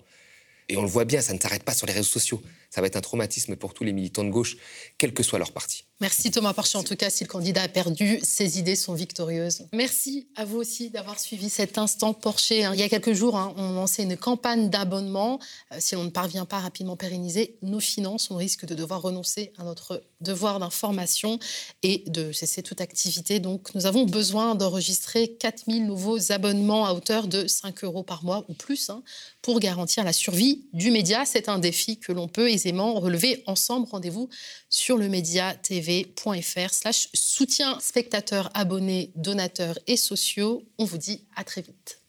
Et 0.70 0.78
on 0.78 0.82
le 0.82 0.88
voit 0.88 1.06
bien, 1.06 1.22
ça 1.22 1.34
ne 1.34 1.40
s'arrête 1.40 1.64
pas 1.64 1.74
sur 1.74 1.86
les 1.88 1.94
réseaux 1.94 2.10
sociaux. 2.10 2.42
Ça 2.72 2.80
va 2.82 2.88
être 2.88 2.96
un 2.96 3.02
traumatisme 3.02 3.58
pour 3.58 3.74
tous 3.74 3.84
les 3.84 3.92
militants 3.92 4.24
de 4.24 4.30
gauche, 4.30 4.56
quel 4.98 5.14
que 5.14 5.24
soit 5.24 5.38
leur 5.38 5.52
parti. 5.52 5.84
Merci 6.00 6.32
Thomas 6.32 6.54
Porcher. 6.54 6.80
En 6.80 6.84
tout 6.84 6.96
cas, 6.96 7.12
si 7.12 7.24
le 7.26 7.30
candidat 7.30 7.62
a 7.62 7.68
perdu, 7.68 8.20
ses 8.24 8.58
idées 8.58 8.76
sont 8.76 8.96
victorieuses. 8.96 9.68
Merci 9.72 10.28
à 10.36 10.46
vous 10.46 10.58
aussi 10.58 10.90
d'avoir 10.90 11.20
suivi 11.20 11.48
cet 11.48 11.78
instant 11.78 12.16
Porcher. 12.16 12.68
Il 12.74 12.80
y 12.80 12.82
a 12.82 12.90
quelques 12.90 13.14
jours, 13.14 13.38
hein, 13.38 13.54
on 13.56 13.74
lançait 13.74 14.02
une 14.02 14.18
campagne 14.18 14.72
d'abonnement. 14.72 15.40
Euh, 15.72 15.78
si 15.80 15.96
on 15.96 16.04
ne 16.04 16.10
parvient 16.10 16.46
pas 16.46 16.60
rapidement 16.60 16.96
pérenniser 16.96 17.58
nos 17.62 17.80
finances, 17.80 18.32
on 18.32 18.38
risque 18.38 18.66
de 18.66 18.74
devoir 18.74 19.04
renoncer 19.04 19.54
à 19.60 19.64
notre 19.64 20.02
devoir 20.22 20.60
d'information 20.60 21.38
et 21.84 22.04
de 22.08 22.32
cesser 22.32 22.64
toute 22.64 22.82
activité. 22.82 23.40
Donc, 23.40 23.76
nous 23.76 23.86
avons 23.86 24.06
besoin 24.06 24.56
d'enregistrer 24.56 25.28
4000 25.40 25.86
nouveaux 25.86 26.32
abonnements 26.32 26.86
à 26.86 26.94
hauteur 26.94 27.28
de 27.28 27.46
5 27.46 27.84
euros 27.84 28.04
par 28.04 28.24
mois 28.24 28.46
ou 28.48 28.54
plus 28.54 28.90
hein, 28.90 29.04
pour 29.42 29.60
garantir 29.60 30.04
la 30.04 30.14
survie 30.14 30.66
du 30.74 30.90
média. 30.90 31.26
C'est 31.26 31.48
un 31.50 31.60
défi 31.60 31.98
que 31.98 32.12
l'on 32.12 32.28
peut 32.28 32.50
aisément 32.62 33.00
relever 33.00 33.44
ensemble. 33.48 33.88
Rendez-vous 33.90 34.30
sur 34.70 34.98
le 34.98 35.10
médiatv.fr 35.10 36.74
slash 36.74 37.10
soutien 37.14 37.80
spectateurs, 37.80 38.50
abonnés, 38.54 39.12
donateurs 39.16 39.78
et 39.88 39.98
sociaux. 39.98 40.64
On 40.78 40.86
vous 40.86 40.98
dit 40.98 41.26
à 41.36 41.44
très 41.44 41.62
vite. 41.62 42.01